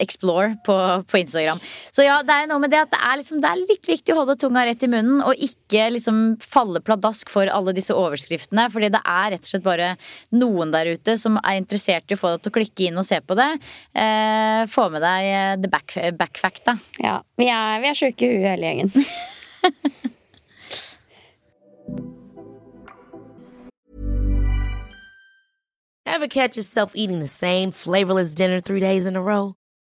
Explore 0.02 0.56
på, 0.66 0.76
på, 1.08 1.18
Instagram. 1.18 1.60
Så 1.90 2.04
ja, 2.06 2.18
det 2.26 2.34
er 2.34 2.50
noe 2.50 2.62
med 2.62 2.72
det 2.72 2.82
at 2.84 2.92
det 2.92 3.00
er, 3.00 3.16
liksom, 3.20 3.40
det 3.42 3.50
er, 3.50 3.62
litt 3.68 3.88
viktig 3.90 4.14
å 4.14 4.20
holde 4.20 4.38
tunga 4.40 4.64
rett 4.68 4.84
i 4.84 4.90
munnen, 4.90 5.22
og 5.24 5.44
ikke 5.48 5.88
liksom 5.96 6.22
falle 6.42 6.82
pladask 6.84 7.30
for 7.32 7.50
alle 7.52 7.74
disse 7.76 7.96
overskriftene. 7.96 8.68
Fordi 8.72 8.92
det 8.94 9.02
er 9.02 9.32
rett 9.34 9.44
og 9.44 9.52
slett 9.52 9.66
bare 9.66 9.94
noen 10.36 10.74
der 10.74 10.92
ute 10.94 11.16
som 11.20 11.40
er 11.42 11.60
interessert 11.60 12.10
i 12.10 12.18
å 12.18 12.20
få 12.20 12.34
deg 12.34 12.44
til 12.44 12.52
å 12.52 12.58
klikke 12.58 12.88
inn 12.88 13.00
og 13.00 13.08
se 13.08 13.20
på 13.24 13.38
det. 13.38 13.50
Eh, 13.94 14.62
få 14.70 14.88
med 14.94 15.04
deg 15.04 15.32
eh, 15.32 15.56
the 15.62 15.72
back, 15.72 16.38
fact 16.38 16.64
da. 16.68 16.78
Ja. 17.02 17.18
Vi 17.38 17.48
er, 17.50 17.82
vi 17.82 17.90
er 17.90 17.98
sjuke 17.98 18.28
i 18.28 18.38
huet 18.38 18.52
hele 18.52 18.72
gjengen. 18.72 18.94
Ever 26.08 26.26
catch 26.26 26.56
yourself 26.56 26.96
eating 26.96 27.20
the 27.20 27.28
same 27.28 27.70
flavorless 27.70 28.34
dinner 28.34 28.60
three 28.60 28.80
days 28.80 29.04
in 29.04 29.14
a 29.14 29.22
row? 29.22 29.57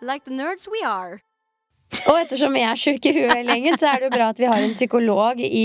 Like 0.00 0.24
the 0.24 0.32
nerds 0.34 0.68
we 0.70 0.80
are. 0.86 1.20
Og 2.06 2.20
ettersom 2.20 2.54
vi 2.54 2.60
er 2.62 2.78
sjuke 2.78 3.10
i 3.10 3.14
huet 3.16 3.32
hele 3.34 3.56
gjengen, 3.56 3.74
så 3.80 3.88
er 3.90 3.98
det 3.98 4.06
jo 4.06 4.12
bra 4.14 4.28
at 4.30 4.38
vi 4.38 4.46
har 4.46 4.62
en 4.62 4.70
psykolog 4.76 5.40
i 5.42 5.64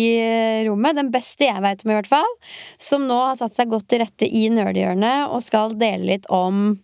rommet. 0.65 0.97
Den 0.97 1.11
beste 1.13 1.45
jeg 1.45 1.61
vet 1.61 1.83
om, 1.85 1.91
i 1.93 1.97
hvert 1.99 2.09
fall. 2.09 2.31
Som 2.81 3.05
nå 3.05 3.19
har 3.27 3.37
satt 3.39 3.53
seg 3.55 3.69
godt 3.71 3.85
til 3.93 4.01
rette 4.01 4.25
i 4.25 4.47
nerdehjørnet 4.49 5.29
og 5.29 5.43
skal 5.45 5.75
dele 5.77 6.09
litt 6.15 6.25
om 6.33 6.79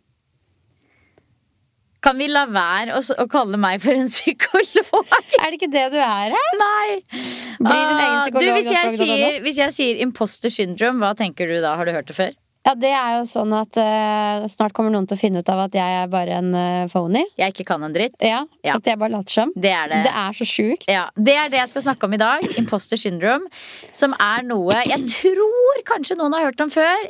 Kan 2.01 2.17
vi 2.17 2.27
la 2.31 2.47
være 2.49 2.95
å, 2.97 3.01
å 3.21 3.25
kalle 3.29 3.57
meg 3.61 3.81
for 3.83 3.97
en 3.97 4.07
psykolog? 4.13 5.17
Er 5.41 5.49
det 5.51 5.57
ikke 5.59 5.73
det 5.73 5.87
du 5.93 5.99
er 6.01 6.33
her? 6.37 6.55
Nei! 6.61 7.01
Blir 7.09 7.81
din 7.81 7.97
egen 7.97 8.05
Ah, 8.05 8.21
psykolog. 8.23 8.45
Du, 8.45 8.53
hvis, 8.57 8.71
jeg 8.73 8.95
sier, 9.01 9.41
hvis 9.45 9.59
jeg 9.61 9.75
sier 9.75 10.05
imposter 10.05 10.53
syndrome, 10.53 11.01
hva 11.01 11.11
tenker 11.17 11.49
du 11.49 11.59
da? 11.61 11.75
Har 11.81 11.89
du 11.89 11.93
hørt 11.97 12.09
det 12.09 12.17
før? 12.17 12.37
Ja, 12.61 12.75
det 12.77 12.91
er 12.93 13.15
jo 13.17 13.23
sånn 13.25 13.53
at 13.57 13.77
uh, 13.81 14.43
snart 14.51 14.75
kommer 14.77 14.93
noen 14.93 15.07
til 15.09 15.17
å 15.17 15.21
finne 15.21 15.41
ut 15.41 15.49
av 15.49 15.63
at 15.63 15.73
jeg 15.73 15.95
er 16.03 16.11
bare 16.11 16.35
en 16.37 16.51
uh, 16.53 16.89
phony. 16.91 17.23
Jeg 17.39 17.55
ikke 17.55 17.65
kan 17.71 17.81
en 17.87 17.95
dritt? 17.95 18.13
Ja, 18.21 18.43
Ja. 18.61 18.75
At 18.77 18.85
jeg 18.85 18.99
bare 19.01 19.15
later 19.15 19.33
som. 19.33 19.53
Det 19.57 19.71
er 19.73 19.89
det. 19.89 20.03
Det 20.05 20.13
er 20.21 20.37
så 20.37 20.45
sjukt. 20.45 20.85
Ja, 20.91 21.07
Det 21.17 21.33
er 21.33 21.49
det 21.49 21.57
jeg 21.63 21.71
skal 21.73 21.87
snakke 21.87 22.05
om 22.05 22.13
i 22.13 22.21
dag. 22.21 22.45
Imposter 22.61 23.01
syndrome. 23.01 23.49
Som 23.97 24.13
er 24.21 24.45
noe 24.45 24.77
jeg 24.85 25.09
tror 25.09 25.81
kanskje 25.89 26.19
noen 26.21 26.37
har 26.37 26.51
hørt 26.51 26.61
om 26.61 26.69
før. 26.73 27.09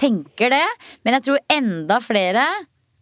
Tenker 0.00 0.48
det. 0.54 0.66
Men 1.04 1.18
jeg 1.18 1.26
tror 1.28 1.42
enda 1.52 2.00
flere 2.00 2.46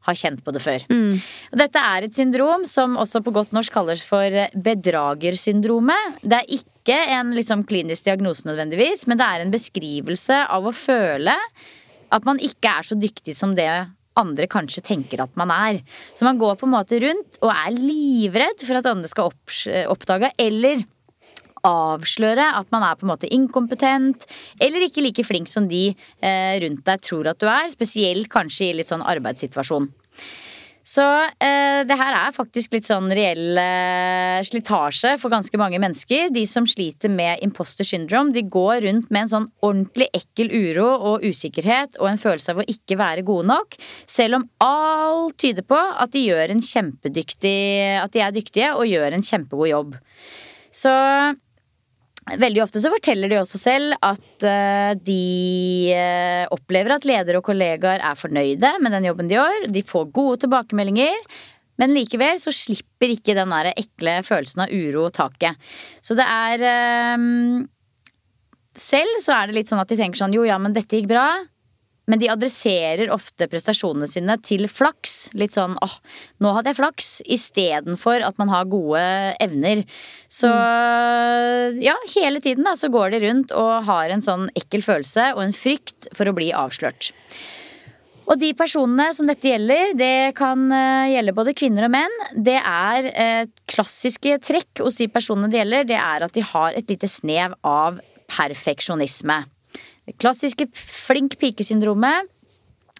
har 0.09 0.19
kjent 0.19 0.43
på 0.45 0.55
det 0.55 0.63
før. 0.65 0.85
Mm. 0.89 1.19
dette 1.61 1.83
er 1.95 2.07
et 2.07 2.17
syndrom 2.17 2.65
som 2.69 2.97
også 3.01 3.23
på 3.25 3.35
godt 3.37 3.55
norsk 3.57 3.75
kalles 3.75 4.05
for 4.07 4.33
bedragersyndromet. 4.55 6.23
Det 6.23 6.41
er 6.41 6.57
ikke 6.59 6.97
en 7.19 7.35
liksom, 7.37 7.67
klinisk 7.69 8.09
diagnose 8.09 8.49
nødvendigvis, 8.49 9.07
men 9.07 9.21
det 9.21 9.29
er 9.29 9.45
en 9.45 9.55
beskrivelse 9.55 10.43
av 10.49 10.67
å 10.69 10.75
føle 10.75 11.37
at 12.09 12.25
man 12.25 12.41
ikke 12.41 12.73
er 12.73 12.87
så 12.89 12.97
dyktig 12.97 13.37
som 13.37 13.55
det 13.57 13.69
andre 14.19 14.49
kanskje 14.51 14.83
tenker 14.83 15.23
at 15.23 15.35
man 15.39 15.53
er. 15.55 15.81
Så 16.17 16.27
man 16.27 16.39
går 16.41 16.57
på 16.59 16.67
en 16.67 16.75
måte 16.75 16.99
rundt 17.05 17.39
og 17.43 17.53
er 17.53 17.75
livredd 17.77 18.65
for 18.65 18.81
at 18.81 18.89
andre 18.91 19.11
skal 19.11 19.31
oppdage, 19.93 20.33
eller 20.43 20.83
avsløre 21.67 22.45
at 22.59 22.69
man 22.75 22.85
er 22.87 22.99
på 22.99 23.07
en 23.07 23.13
måte 23.13 23.31
inkompetent, 23.35 24.27
eller 24.63 24.87
ikke 24.87 25.05
like 25.05 25.25
flink 25.27 25.51
som 25.51 25.69
de 25.71 25.89
eh, 25.91 26.55
rundt 26.63 26.85
deg 26.87 27.03
tror 27.05 27.31
at 27.31 27.41
du 27.41 27.49
er. 27.51 27.71
Spesielt 27.73 28.31
kanskje 28.33 28.71
i 28.71 28.77
litt 28.79 28.91
sånn 28.91 29.05
arbeidssituasjon. 29.07 29.91
Så 30.89 31.05
eh, 31.05 31.83
det 31.85 31.97
her 32.01 32.15
er 32.17 32.33
faktisk 32.33 32.73
litt 32.73 32.89
sånn 32.89 33.11
reell 33.13 33.59
eh, 33.61 34.39
slitasje 34.47 35.19
for 35.21 35.33
ganske 35.33 35.61
mange 35.61 35.77
mennesker. 35.83 36.31
De 36.33 36.47
som 36.49 36.65
sliter 36.69 37.13
med 37.13 37.43
imposter 37.45 37.85
syndrome, 37.85 38.33
de 38.33 38.47
går 38.49 38.87
rundt 38.87 39.11
med 39.13 39.27
en 39.27 39.33
sånn 39.35 39.49
ordentlig 39.61 40.09
ekkel 40.17 40.49
uro 40.49 40.87
og 41.11 41.27
usikkerhet 41.29 41.99
og 42.01 42.09
en 42.09 42.23
følelse 42.23 42.55
av 42.55 42.63
å 42.63 42.69
ikke 42.73 42.97
være 43.01 43.27
gode 43.29 43.51
nok, 43.51 43.77
selv 44.09 44.41
om 44.41 44.47
alt 44.65 45.37
tyder 45.43 45.67
på 45.69 45.77
at 45.77 46.15
de 46.15 46.25
gjør 46.25 46.55
en 46.55 46.65
kjempedyktig 46.65 47.59
At 47.99 48.15
de 48.15 48.25
er 48.25 48.33
dyktige 48.33 48.73
og 48.73 48.89
gjør 48.89 49.13
en 49.13 49.29
kjempegod 49.29 49.69
jobb. 49.69 49.95
Så 50.73 50.95
Veldig 52.37 52.61
ofte 52.61 52.81
så 52.83 52.91
forteller 52.93 53.31
de 53.31 53.39
også 53.41 53.61
selv 53.61 53.95
at 54.05 54.45
eh, 54.45 54.93
de 55.01 55.93
eh, 55.95 56.45
opplever 56.53 56.93
at 56.93 57.07
ledere 57.09 57.41
og 57.41 57.47
kollegaer 57.47 58.03
er 58.05 58.19
fornøyde 58.19 58.75
med 58.83 58.93
den 58.93 59.07
jobben 59.09 59.31
de 59.31 59.39
gjør. 59.39 59.69
De 59.73 59.85
får 59.87 60.11
gode 60.13 60.43
tilbakemeldinger. 60.45 61.17
Men 61.79 61.95
likevel 61.95 62.41
så 62.43 62.53
slipper 62.53 63.15
ikke 63.15 63.37
den 63.39 63.55
der 63.55 63.71
ekle 63.73 64.19
følelsen 64.27 64.65
av 64.67 64.75
uro 64.75 65.07
taket. 65.15 65.57
Så 66.05 66.19
det 66.19 66.27
er 66.27 66.65
eh, 66.69 67.29
Selv 68.79 69.23
så 69.25 69.39
er 69.39 69.49
det 69.49 69.61
litt 69.61 69.71
sånn 69.71 69.81
at 69.83 69.91
de 69.91 69.99
tenker 69.99 70.21
sånn 70.21 70.37
jo 70.37 70.45
ja, 70.47 70.59
men 70.61 70.77
dette 70.77 71.01
gikk 71.01 71.09
bra. 71.11 71.31
Men 72.09 72.23
de 72.23 72.31
adresserer 72.33 73.13
ofte 73.13 73.49
prestasjonene 73.53 74.09
sine 74.09 74.39
til 74.45 74.65
flaks. 74.73 75.29
Litt 75.39 75.57
sånn 75.57 75.77
åh, 75.85 75.99
nå 76.41 76.55
hadde 76.57 76.73
jeg 76.73 76.81
flaks, 76.81 77.11
istedenfor 77.29 78.25
at 78.25 78.41
man 78.41 78.53
har 78.53 78.71
gode 78.71 79.05
evner. 79.45 79.85
Så 80.33 80.49
ja, 81.85 81.99
hele 82.17 82.41
tiden 82.45 82.65
da 82.65 82.75
så 82.81 82.91
går 82.93 83.13
de 83.13 83.23
rundt 83.27 83.55
og 83.57 83.89
har 83.89 84.15
en 84.15 84.25
sånn 84.25 84.49
ekkel 84.59 84.85
følelse 84.87 85.33
og 85.37 85.45
en 85.45 85.57
frykt 85.57 86.09
for 86.17 86.31
å 86.31 86.37
bli 86.37 86.51
avslørt. 86.57 87.13
Og 88.29 88.37
de 88.37 88.51
personene 88.57 89.09
som 89.17 89.29
dette 89.29 89.49
gjelder, 89.49 89.95
det 89.97 90.35
kan 90.37 90.67
eh, 90.75 91.15
gjelde 91.15 91.37
både 91.37 91.55
kvinner 91.57 91.87
og 91.87 91.95
menn. 91.95 92.17
Det 92.37 92.59
er 92.61 93.09
eh, 93.09 93.45
klassiske 93.71 94.37
trekk 94.45 94.83
hos 94.85 95.01
de 95.01 95.09
personene 95.13 95.49
det 95.49 95.63
gjelder, 95.63 95.89
det 95.89 95.97
er 95.97 96.27
at 96.27 96.37
de 96.37 96.45
har 96.45 96.77
et 96.77 96.93
lite 96.93 97.09
snev 97.09 97.57
av 97.65 98.03
perfeksjonisme. 98.29 99.41
Det 100.09 100.17
klassiske 100.21 100.69
flink 100.75 101.37
pike-syndromet. 101.41 102.29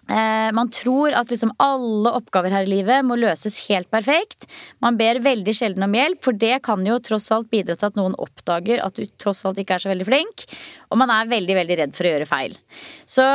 Eh, 0.09 0.51
man 0.53 0.69
tror 0.73 1.13
at 1.13 1.29
liksom 1.29 1.51
alle 1.61 2.11
oppgaver 2.17 2.53
her 2.53 2.65
i 2.65 2.71
livet 2.71 3.05
må 3.05 3.17
løses 3.19 3.59
helt 3.67 3.89
perfekt. 3.93 4.47
Man 4.81 4.97
ber 4.97 5.21
veldig 5.21 5.53
sjelden 5.53 5.85
om 5.85 5.93
hjelp, 5.93 6.21
for 6.25 6.33
det 6.33 6.63
kan 6.65 6.81
jo 6.85 6.97
tross 7.05 7.29
alt 7.35 7.51
bidra 7.53 7.77
til 7.77 7.91
at 7.91 7.99
noen 7.99 8.17
oppdager 8.17 8.81
at 8.81 8.97
du 8.97 9.05
tross 9.21 9.43
alt 9.45 9.61
ikke 9.61 9.77
er 9.77 9.85
så 9.85 9.91
veldig 9.91 10.09
flink. 10.09 10.45
Og 10.89 11.01
man 11.01 11.13
er 11.13 11.29
veldig, 11.29 11.57
veldig 11.61 11.79
redd 11.83 11.97
for 11.97 12.09
å 12.09 12.13
gjøre 12.15 12.29
feil. 12.29 12.57
Så 13.05 13.25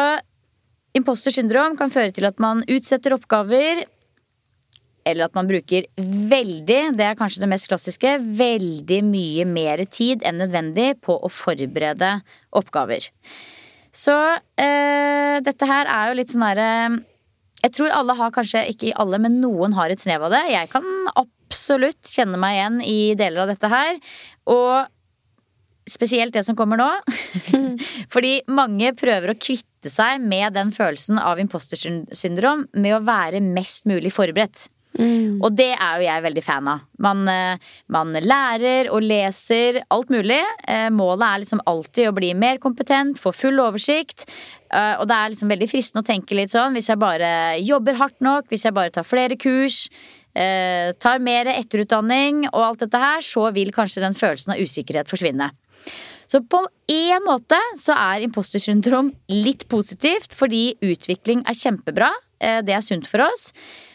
imposter 0.99 1.35
syndrom 1.35 1.79
kan 1.79 1.95
føre 1.95 2.15
til 2.15 2.27
at 2.27 2.43
man 2.43 2.67
utsetter 2.67 3.15
oppgaver. 3.15 3.85
Eller 5.05 5.29
at 5.29 5.35
man 5.37 5.49
bruker 5.49 5.87
veldig, 5.99 6.79
det 6.97 7.07
er 7.07 7.19
kanskje 7.19 7.43
det 7.43 7.51
mest 7.53 7.69
klassiske, 7.69 8.17
veldig 8.39 9.01
mye 9.07 9.45
mer 9.49 9.85
tid 9.85 10.25
enn 10.25 10.41
nødvendig 10.41 10.95
på 11.05 11.17
å 11.17 11.31
forberede 11.33 12.17
oppgaver. 12.57 13.11
Så 13.95 14.15
øh, 14.15 15.37
dette 15.45 15.69
her 15.71 15.91
er 15.91 16.09
jo 16.11 16.17
litt 16.19 16.33
sånn 16.35 16.43
herre 16.43 16.71
Jeg 17.63 17.75
tror 17.77 17.93
alle 17.95 18.17
har 18.19 18.33
kanskje, 18.35 18.65
ikke 18.73 18.97
alle, 19.01 19.21
men 19.23 19.39
noen 19.43 19.77
har 19.77 19.93
et 19.93 20.03
snev 20.03 20.27
av 20.27 20.35
det. 20.35 20.43
Jeg 20.53 20.73
kan 20.73 20.89
absolutt 21.15 22.11
kjenne 22.11 22.41
meg 22.41 22.59
igjen 22.59 22.81
i 22.83 22.99
deler 23.19 23.45
av 23.45 23.53
dette 23.55 23.71
her. 23.71 24.01
Og 24.51 24.91
spesielt 25.91 26.35
det 26.35 26.45
som 26.47 26.57
kommer 26.57 26.81
nå. 26.81 26.89
Fordi 28.15 28.39
mange 28.53 28.93
prøver 28.97 29.33
å 29.33 29.39
kvitte 29.39 29.93
seg 29.93 30.23
med 30.25 30.57
den 30.57 30.73
følelsen 30.75 31.21
av 31.21 31.41
impostersyndrom 31.43 32.67
med 32.73 32.97
å 32.97 33.03
være 33.05 33.43
mest 33.45 33.89
mulig 33.91 34.15
forberedt. 34.17 34.69
Og 35.43 35.51
det 35.59 35.73
er 35.75 35.97
jo 35.99 36.05
jeg 36.07 36.23
veldig 36.23 36.43
fan 36.47 36.69
av. 36.71 36.83
Man, 37.03 37.27
eh, 37.29 37.57
man 37.91 38.13
lærer 38.15 38.91
og 38.95 39.03
leser 39.03 39.81
alt 39.91 40.13
mulig. 40.15 40.41
Eh, 40.69 40.87
Målet 40.95 41.25
er 41.27 41.41
liksom 41.43 41.63
alltid 41.67 42.09
å 42.09 42.15
bli 42.15 42.33
mer 42.39 42.61
kompetent, 42.63 43.19
få 43.19 43.33
full 43.35 43.59
oversikt. 43.59 44.23
Eh, 44.71 44.95
Og 45.01 45.09
det 45.09 45.17
er 45.17 45.31
liksom 45.33 45.51
veldig 45.51 45.69
fristende 45.71 46.05
å 46.05 46.07
tenke 46.07 46.39
litt 46.39 46.51
sånn 46.55 46.75
hvis 46.75 46.89
jeg 46.93 46.99
bare 46.99 47.59
jobber 47.59 47.99
hardt 47.99 48.21
nok, 48.21 48.47
hvis 48.49 48.65
jeg 48.65 48.75
bare 48.75 48.91
tar 48.91 49.03
flere 49.05 49.37
kurs, 49.37 49.89
tar 50.35 51.21
mer 51.23 51.47
etterutdanning 51.47 52.49
og 52.49 52.59
alt 52.59 52.81
dette 52.81 52.99
her, 52.99 53.21
så 53.23 53.53
vil 53.55 53.71
kanskje 53.71 54.03
den 54.03 54.17
følelsen 54.19 54.51
av 54.51 54.59
usikkerhet 54.59 55.07
forsvinne. 55.07 55.53
Så 56.27 56.41
på 56.51 56.59
en 56.91 57.23
måte 57.23 57.55
så 57.79 57.95
er 57.95 58.25
imposter 58.27 58.59
syndrom 58.59 59.13
litt 59.31 59.69
positivt, 59.69 60.35
fordi 60.35 60.75
utvikling 60.83 61.45
er 61.47 61.55
kjempebra. 61.55 62.11
Det 62.41 62.75
er 62.75 62.83
sunt 62.83 63.07
for 63.07 63.23
oss. 63.23 63.53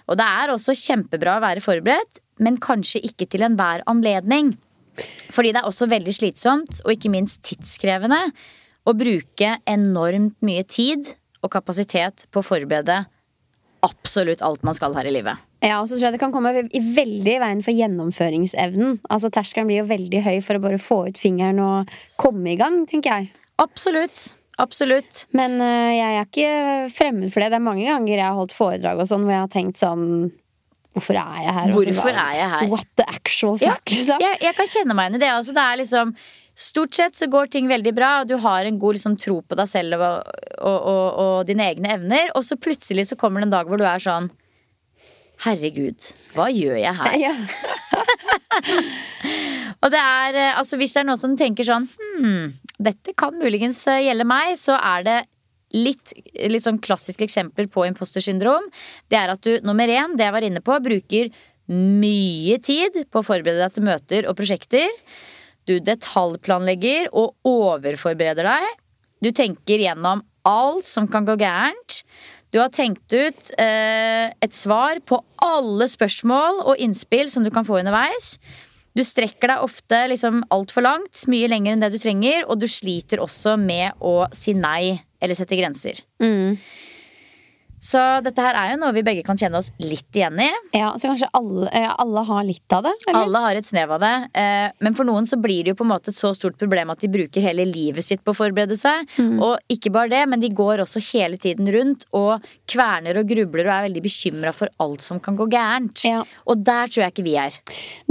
Og 0.09 0.17
det 0.19 0.25
er 0.25 0.53
også 0.53 0.75
kjempebra 0.77 1.37
å 1.37 1.43
være 1.43 1.63
forberedt, 1.63 2.23
men 2.41 2.57
kanskje 2.61 3.03
ikke 3.05 3.27
til 3.29 3.45
enhver 3.45 3.83
anledning. 3.89 4.55
Fordi 5.29 5.53
det 5.53 5.61
er 5.61 5.69
også 5.69 5.89
veldig 5.91 6.15
slitsomt, 6.15 6.81
og 6.83 6.95
ikke 6.95 7.11
minst 7.13 7.43
tidskrevende, 7.47 8.19
å 8.87 8.95
bruke 8.97 9.53
enormt 9.69 10.37
mye 10.45 10.65
tid 10.65 11.11
og 11.43 11.51
kapasitet 11.53 12.25
på 12.33 12.41
å 12.41 12.45
forberede 12.45 13.03
absolutt 13.85 14.41
alt 14.43 14.65
man 14.67 14.75
skal 14.75 14.95
her 14.97 15.07
i 15.07 15.13
livet. 15.13 15.39
Ja, 15.63 15.81
og 15.81 15.89
så 15.89 15.95
tror 15.97 16.07
jeg 16.07 16.15
det 16.15 16.21
kan 16.21 16.33
komme 16.33 16.51
i 16.55 16.81
veldig 16.83 17.35
i 17.35 17.41
veien 17.43 17.63
for 17.63 17.75
gjennomføringsevnen. 17.75 19.01
Altså 19.11 19.31
Terskelen 19.31 19.69
blir 19.69 19.81
jo 19.81 19.89
veldig 19.91 20.23
høy 20.25 20.37
for 20.43 20.57
å 20.57 20.63
bare 20.63 20.81
få 20.81 21.01
ut 21.11 21.19
fingeren 21.19 21.59
og 21.63 21.93
komme 22.19 22.53
i 22.53 22.59
gang, 22.59 22.81
tenker 22.89 23.13
jeg. 23.13 23.31
Absolutt. 23.59 24.38
Absolutt. 24.59 25.25
Men 25.35 25.57
øh, 25.63 25.91
jeg 25.95 26.19
er 26.19 26.27
ikke 26.27 26.51
fremmed 26.95 27.31
for 27.33 27.39
det. 27.43 27.51
Det 27.53 27.59
er 27.59 27.65
mange 27.65 27.87
ganger 27.87 28.15
jeg 28.15 28.25
har 28.25 28.37
holdt 28.37 28.55
foredrag 28.55 28.95
og 28.99 29.07
sånn 29.09 29.23
hvor 29.25 29.35
jeg 29.35 29.45
har 29.45 29.55
tenkt 29.55 29.77
sånn 29.81 30.05
Hvorfor 30.97 31.15
er 31.21 31.41
jeg 31.45 31.53
her? 31.53 31.67
Hvorfor 31.71 31.93
sånn, 32.01 32.17
er 32.17 32.33
jeg 32.35 32.49
her? 32.51 32.69
What 32.71 32.87
the 32.97 33.05
actual 33.07 33.57
fuck, 33.61 33.91
liksom. 33.93 34.17
jeg, 34.23 34.35
jeg 34.41 34.53
kan 34.57 34.67
kjenne 34.71 34.93
meg 34.97 35.03
igjen 35.05 35.17
i 35.19 35.21
det. 35.21 35.29
Altså, 35.37 35.51
det 35.55 35.63
er 35.65 35.75
liksom 35.83 36.07
Stort 36.59 36.91
sett 36.97 37.15
så 37.15 37.25
går 37.31 37.45
ting 37.53 37.65
veldig 37.71 37.93
bra, 37.95 38.07
og 38.19 38.27
du 38.27 38.33
har 38.43 38.61
en 38.67 38.79
god 38.81 38.93
liksom, 38.97 39.13
tro 39.15 39.37
på 39.47 39.55
deg 39.55 39.67
selv 39.71 39.95
og, 39.95 40.27
og, 40.59 40.75
og, 40.75 41.05
og 41.23 41.47
dine 41.47 41.63
egne 41.71 41.87
evner. 41.95 42.27
Og 42.35 42.43
så 42.43 42.59
plutselig 42.59 43.05
så 43.07 43.15
kommer 43.21 43.39
det 43.39 43.47
en 43.47 43.53
dag 43.53 43.63
hvor 43.69 43.79
du 43.79 43.85
er 43.87 44.01
sånn 44.03 44.27
Herregud, 45.45 46.03
hva 46.35 46.49
gjør 46.51 46.75
jeg 46.81 46.91
her? 46.97 47.13
Ja. 47.15 47.31
Og 49.79 49.87
det 49.93 49.99
er, 50.01 50.35
eh, 50.35 50.57
altså 50.59 50.75
hvis 50.79 50.91
det 50.95 50.99
er 50.99 51.05
noen 51.07 51.19
som 51.21 51.37
tenker 51.39 51.63
sånn 51.63 51.85
Hm, 51.95 52.49
dette 52.79 53.13
kan 53.19 53.35
muligens 53.39 53.81
eh, 53.91 54.05
gjelde 54.07 54.27
meg, 54.27 54.55
så 54.59 54.77
er 54.79 55.05
det 55.07 55.19
litt, 55.75 56.13
litt 56.49 56.65
sånn 56.65 56.79
klassiske 56.81 57.25
eksempler 57.27 57.69
på 57.71 57.85
imposter 57.85 58.23
syndrom. 58.23 58.65
Det 59.11 59.19
er 59.19 59.33
at 59.35 59.43
du, 59.45 59.59
nummer 59.65 59.89
én, 59.91 60.15
det 60.17 60.25
jeg 60.25 60.35
var 60.35 60.47
inne 60.47 60.63
på, 60.65 60.79
bruker 60.85 61.29
mye 61.69 62.57
tid 62.65 63.03
på 63.11 63.21
å 63.21 63.25
forberede 63.25 63.61
deg 63.61 63.75
til 63.75 63.85
møter 63.85 64.29
og 64.29 64.37
prosjekter. 64.39 64.89
Du 65.69 65.77
detaljplanlegger 65.85 67.11
og 67.13 67.35
overforbereder 67.45 68.47
deg. 68.47 68.71
Du 69.21 69.29
tenker 69.35 69.83
gjennom 69.83 70.23
alt 70.47 70.89
som 70.89 71.05
kan 71.11 71.27
gå 71.27 71.35
gærent. 71.37 72.01
Du 72.49 72.57
har 72.57 72.71
tenkt 72.73 73.13
ut 73.13 73.51
eh, 73.61 74.31
et 74.41 74.55
svar 74.57 74.97
på 75.05 75.19
alle 75.45 75.85
spørsmål 75.91 76.63
og 76.63 76.81
innspill 76.81 77.29
som 77.29 77.45
du 77.45 77.51
kan 77.53 77.67
få 77.67 77.77
underveis. 77.83 78.39
Du 78.99 79.05
strekker 79.07 79.47
deg 79.47 79.63
ofte 79.63 80.01
liksom 80.11 80.41
altfor 80.51 80.83
langt, 80.83 81.21
mye 81.31 81.47
lenger 81.47 81.71
enn 81.71 81.83
det 81.85 81.93
du 81.93 82.01
trenger, 82.01 82.43
og 82.51 82.59
du 82.59 82.67
sliter 82.67 83.21
også 83.23 83.55
med 83.61 83.95
å 84.03 84.25
si 84.35 84.51
nei 84.57 84.99
eller 85.23 85.37
sette 85.37 85.55
grenser. 85.55 86.01
Mm. 86.19 86.57
Så 87.83 87.99
dette 88.25 88.43
her 88.43 88.57
er 88.59 88.73
jo 88.73 88.79
noe 88.81 88.95
vi 88.95 89.03
begge 89.05 89.23
kan 89.25 89.39
kjenne 89.39 89.59
oss 89.61 89.71
litt 89.81 90.15
igjen 90.15 90.39
i. 90.43 90.49
ja, 90.75 90.91
Så 90.99 91.09
kanskje 91.11 91.29
alle, 91.37 91.69
alle 91.71 92.23
har 92.27 92.43
litt 92.47 92.75
av 92.75 92.83
det? 92.87 92.93
Eller? 93.07 93.21
Alle 93.23 93.43
har 93.45 93.59
et 93.59 93.67
snev 93.67 93.93
av 93.95 94.03
det, 94.03 94.13
eh, 94.33 94.67
men 94.83 94.95
for 94.97 95.07
noen 95.07 95.27
så 95.29 95.39
blir 95.41 95.63
det 95.63 95.73
jo 95.73 95.79
på 95.79 95.87
en 95.87 95.93
måte 95.93 96.11
et 96.11 96.17
så 96.17 96.33
stort 96.35 96.57
problem 96.59 96.91
at 96.93 96.99
de 97.03 97.11
bruker 97.11 97.43
hele 97.43 97.65
livet 97.67 98.05
sitt 98.05 98.23
på 98.25 98.33
å 98.33 98.37
forberede 98.37 98.77
seg. 98.79 99.07
Og 99.19 99.57
ikke 99.71 99.91
bare 99.93 100.11
det, 100.11 100.23
men 100.29 100.41
de 100.41 100.49
går 100.55 100.83
også 100.83 101.01
hele 101.11 101.37
tiden 101.41 101.69
rundt 101.73 102.05
og 102.15 102.43
kverner 102.69 103.19
og 103.21 103.29
grubler 103.29 103.67
og 103.67 103.73
er 103.75 103.87
veldig 103.87 104.03
bekymra 104.03 104.53
for 104.55 104.71
alt 104.83 105.05
som 105.05 105.19
kan 105.23 105.37
gå 105.39 105.47
gærent. 105.51 106.03
Ja. 106.07 106.23
Og 106.49 106.63
der 106.65 106.91
tror 106.91 107.05
jeg 107.05 107.13
ikke 107.15 107.27
vi 107.27 107.35
er. 107.39 107.55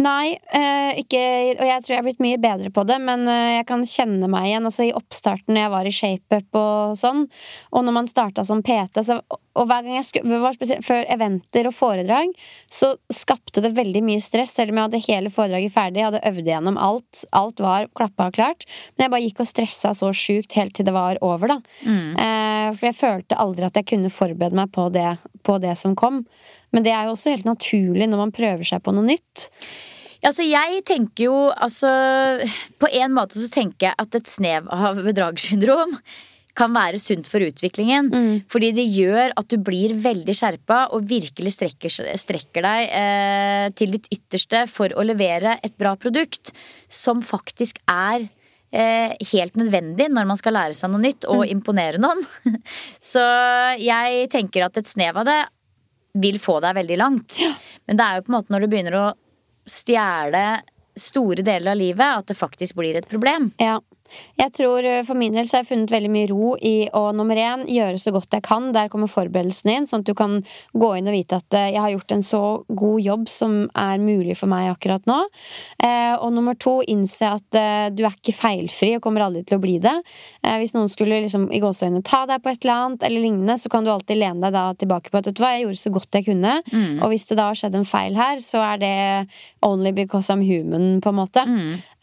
Nei, 0.01 0.39
eh, 0.55 1.01
ikke, 1.03 1.23
og 1.59 1.67
jeg 1.67 1.85
tror 1.85 1.95
jeg 1.95 2.01
har 2.01 2.09
blitt 2.09 2.25
mye 2.25 2.41
bedre 2.43 2.73
på 2.75 2.85
det, 2.89 2.99
men 3.03 3.27
eh, 3.29 3.59
jeg 3.59 3.69
kan 3.69 3.85
kjenne 3.89 4.31
meg 4.31 4.49
igjen. 4.51 4.69
Altså 4.69 4.89
I 4.89 4.95
oppstarten 4.97 5.55
når 5.55 5.65
jeg 5.65 5.75
var 5.75 5.91
i 5.91 5.95
ShapeUp 5.99 6.61
og 6.63 6.99
sånn, 7.01 7.27
og 7.73 7.87
når 7.87 7.99
man 8.01 8.11
starta 8.11 8.45
som 8.47 8.63
PT 8.65 9.05
så, 9.07 9.21
Og 9.59 9.69
hver 9.69 9.85
gang 9.85 9.99
jeg 9.99 10.07
skulle, 10.09 10.41
var 10.43 10.57
spesielt 10.57 10.87
Før 10.87 11.05
eventer 11.11 11.69
og 11.69 11.75
foredrag, 11.77 12.31
så 12.71 12.95
skapte 13.13 13.63
det 13.65 13.75
veldig 13.77 14.03
mye 14.07 14.23
stress, 14.23 14.55
selv 14.57 14.73
om 14.73 14.81
jeg 14.81 14.89
hadde 14.89 15.03
hele 15.09 15.33
foredraget 15.35 15.75
ferdig, 15.75 16.03
jeg 16.03 16.11
hadde 16.11 16.23
øvd 16.31 16.51
gjennom 16.53 16.79
alt, 16.81 17.25
alt 17.37 17.63
var 17.65 17.89
klappa 17.99 18.29
og 18.31 18.39
klart. 18.39 18.69
Men 18.95 19.07
jeg 19.07 19.15
bare 19.15 19.27
gikk 19.27 19.43
og 19.45 19.51
stressa 19.51 19.93
så 19.97 20.13
sjukt 20.17 20.57
helt 20.59 20.77
til 20.79 20.89
det 20.89 20.95
var 20.97 21.21
over, 21.25 21.57
da. 21.57 21.59
Eh, 22.23 22.71
for 22.77 22.91
jeg 22.91 22.99
følte 22.99 23.41
aldri 23.41 23.69
at 23.69 23.79
jeg 23.81 23.89
kunne 23.93 24.13
forberede 24.13 24.59
meg 24.59 24.73
på 24.75 24.89
det, 24.95 25.11
på 25.47 25.59
det 25.63 25.75
som 25.81 25.97
kom. 25.99 26.23
Men 26.75 26.85
det 26.85 26.93
er 26.95 27.09
jo 27.09 27.15
også 27.17 27.35
helt 27.35 27.49
naturlig 27.49 28.09
når 28.09 28.27
man 28.27 28.35
prøver 28.35 28.67
seg 28.67 28.83
på 28.85 28.95
noe 28.95 29.09
nytt. 29.09 29.49
Altså, 30.19 30.43
jeg 30.43 30.83
tenker 30.83 31.29
jo 31.29 31.35
altså 31.55 31.91
På 32.83 32.89
en 32.91 33.13
måte 33.15 33.39
så 33.39 33.47
tenker 33.55 33.87
jeg 33.87 33.99
at 34.03 34.17
et 34.19 34.27
snev 34.27 34.67
av 34.75 34.99
bedragssyndrom 35.07 35.95
kan 36.59 36.75
være 36.75 37.01
sunt 37.01 37.29
for 37.31 37.45
utviklingen. 37.45 38.11
Fordi 38.51 38.73
det 38.77 38.87
gjør 38.91 39.35
at 39.39 39.51
du 39.53 39.59
blir 39.63 39.95
veldig 40.03 40.35
skjerpa 40.35 40.81
og 40.97 41.07
virkelig 41.09 41.55
strekker, 41.55 41.93
strekker 42.19 42.67
deg 42.67 42.97
eh, 43.01 43.67
til 43.79 43.95
ditt 43.95 44.09
ytterste 44.15 44.65
for 44.71 44.93
å 44.99 45.07
levere 45.07 45.59
et 45.63 45.77
bra 45.79 45.95
produkt 46.01 46.53
som 46.91 47.23
faktisk 47.25 47.79
er 47.93 48.27
eh, 48.73 49.15
helt 49.33 49.59
nødvendig 49.61 50.09
når 50.13 50.29
man 50.29 50.41
skal 50.41 50.57
lære 50.59 50.77
seg 50.79 50.93
noe 50.93 51.05
nytt 51.05 51.29
og 51.31 51.47
imponere 51.49 52.01
noen. 52.03 52.25
Så 53.13 53.23
jeg 53.83 54.27
tenker 54.33 54.67
at 54.67 54.81
et 54.81 54.91
snev 54.91 55.21
av 55.23 55.29
det 55.29 55.41
vil 56.19 56.41
få 56.43 56.59
deg 56.65 56.77
veldig 56.81 56.99
langt. 56.99 57.39
Men 57.87 57.99
det 57.99 58.05
er 58.05 58.19
jo 58.19 58.27
på 58.27 58.33
en 58.33 58.39
måte 58.41 58.55
når 58.55 58.65
du 58.65 58.73
begynner 58.73 58.99
å 58.99 59.07
stjele 59.69 60.45
store 60.99 61.45
deler 61.47 61.73
av 61.73 61.79
livet, 61.79 62.03
at 62.03 62.27
det 62.27 62.35
faktisk 62.35 62.79
blir 62.81 62.97
et 62.99 63.07
problem. 63.07 63.53
Ja. 63.63 63.79
Jeg 64.39 64.53
tror 64.57 64.87
eh, 64.87 65.03
For 65.07 65.19
min 65.19 65.35
del 65.37 65.49
så 65.49 65.59
har 65.59 65.65
jeg 65.65 65.71
funnet 65.73 65.93
veldig 65.93 66.11
mye 66.13 66.29
ro 66.31 66.53
i 66.61 66.75
å 66.95 67.09
nummer 67.17 67.39
én 67.39 67.65
gjøre 67.69 68.01
så 68.01 68.13
godt 68.15 68.35
jeg 68.37 68.45
kan. 68.47 68.71
Der 68.77 68.91
kommer 68.93 69.11
forberedelsen 69.11 69.73
inn, 69.73 69.89
sånn 69.89 70.05
at 70.05 70.11
du 70.11 70.15
kan 70.19 70.39
gå 70.73 70.91
inn 70.99 71.11
og 71.11 71.17
vite 71.17 71.39
at 71.41 71.59
eh, 71.59 71.71
jeg 71.75 71.83
har 71.85 71.95
gjort 71.95 72.17
en 72.17 72.25
så 72.27 72.43
god 72.69 73.05
jobb 73.05 73.29
som 73.33 73.59
er 73.79 74.03
mulig 74.03 74.37
for 74.39 74.51
meg 74.51 74.71
akkurat 74.73 75.05
nå. 75.09 75.19
Eh, 75.85 76.15
og 76.17 76.33
nummer 76.37 76.57
to 76.59 76.79
innse 76.89 77.33
at 77.39 77.59
eh, 77.59 77.89
du 77.95 78.05
er 78.07 78.17
ikke 78.17 78.37
feilfri 78.37 78.95
og 78.97 79.05
kommer 79.05 79.27
aldri 79.27 79.45
til 79.49 79.59
å 79.59 79.63
bli 79.63 79.77
det. 79.83 79.95
Eh, 80.45 80.57
hvis 80.63 80.75
noen 80.77 80.91
skulle 80.93 81.21
liksom 81.25 81.49
i 81.55 81.63
gåseøynene 81.63 82.05
ta 82.07 82.25
deg 82.31 82.43
på 82.45 82.53
et 82.53 82.65
eller 82.65 82.77
annet, 82.89 83.07
eller 83.09 83.25
lignende, 83.25 83.59
så 83.61 83.73
kan 83.73 83.87
du 83.87 83.93
alltid 83.93 84.21
lene 84.21 84.43
deg 84.47 84.57
da 84.57 84.67
tilbake 84.79 85.13
på 85.13 85.21
at 85.21 85.31
vet 85.31 85.39
du 85.39 85.45
hva, 85.45 85.53
jeg 85.57 85.67
gjorde 85.67 85.83
så 85.83 85.95
godt 85.95 86.19
jeg 86.21 86.29
kunne. 86.31 86.57
Og 87.03 87.13
hvis 87.13 87.29
det 87.31 87.39
da 87.39 87.51
har 87.51 87.59
skjedd 87.59 87.79
en 87.79 87.87
feil 87.89 88.19
her, 88.19 88.43
så 88.45 88.63
er 88.65 88.83
det 88.83 88.95
only 89.67 89.93
because 89.97 90.31
I'm 90.33 90.43
human, 90.47 91.01
på 91.05 91.13
en 91.13 91.19
måte. 91.19 91.45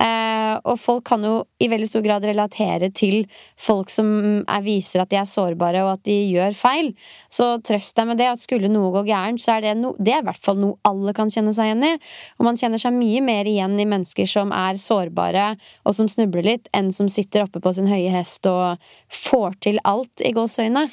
Eh, 0.03 0.24
og 0.65 0.79
folk 0.81 1.05
kan 1.07 1.23
jo 1.25 1.35
i 1.61 1.69
veldig 1.71 1.87
stor 1.89 2.03
grad 2.05 2.25
relatere 2.25 2.89
til 2.95 3.25
folk 3.61 3.91
som 3.93 4.09
er, 4.41 4.63
viser 4.65 5.03
at 5.03 5.11
de 5.11 5.19
er 5.19 5.29
sårbare 5.29 5.83
og 5.85 5.91
at 5.93 6.03
de 6.07 6.15
gjør 6.33 6.57
feil. 6.57 6.91
Så 7.31 7.51
trøst 7.65 7.95
deg 7.97 8.09
med 8.09 8.19
det, 8.21 8.31
at 8.33 8.41
skulle 8.41 8.71
noe 8.71 8.91
gå 8.95 9.05
gærent, 9.09 9.43
så 9.43 9.57
er 9.57 9.67
det, 9.67 9.75
no, 9.81 9.93
det 9.99 10.15
er 10.15 10.23
i 10.23 10.27
hvert 10.29 10.41
fall 10.41 10.59
noe 10.61 10.79
alle 10.87 11.13
kan 11.17 11.31
kjenne 11.31 11.53
seg 11.55 11.69
igjen 11.69 11.87
i. 11.91 11.93
Og 12.39 12.49
man 12.49 12.59
kjenner 12.59 12.81
seg 12.81 12.97
mye 12.97 13.23
mer 13.25 13.49
igjen 13.49 13.77
i 13.79 13.87
mennesker 13.89 14.29
som 14.29 14.53
er 14.55 14.81
sårbare 14.81 15.51
og 15.85 15.97
som 15.97 16.09
snubler 16.11 16.45
litt, 16.49 16.69
enn 16.75 16.91
som 16.95 17.09
sitter 17.11 17.45
oppe 17.45 17.61
på 17.61 17.75
sin 17.77 17.89
høye 17.91 18.13
hest 18.13 18.47
og 18.49 18.81
får 19.13 19.59
til 19.69 19.81
alt 19.85 20.25
i 20.25 20.33
gåseøyne. 20.35 20.87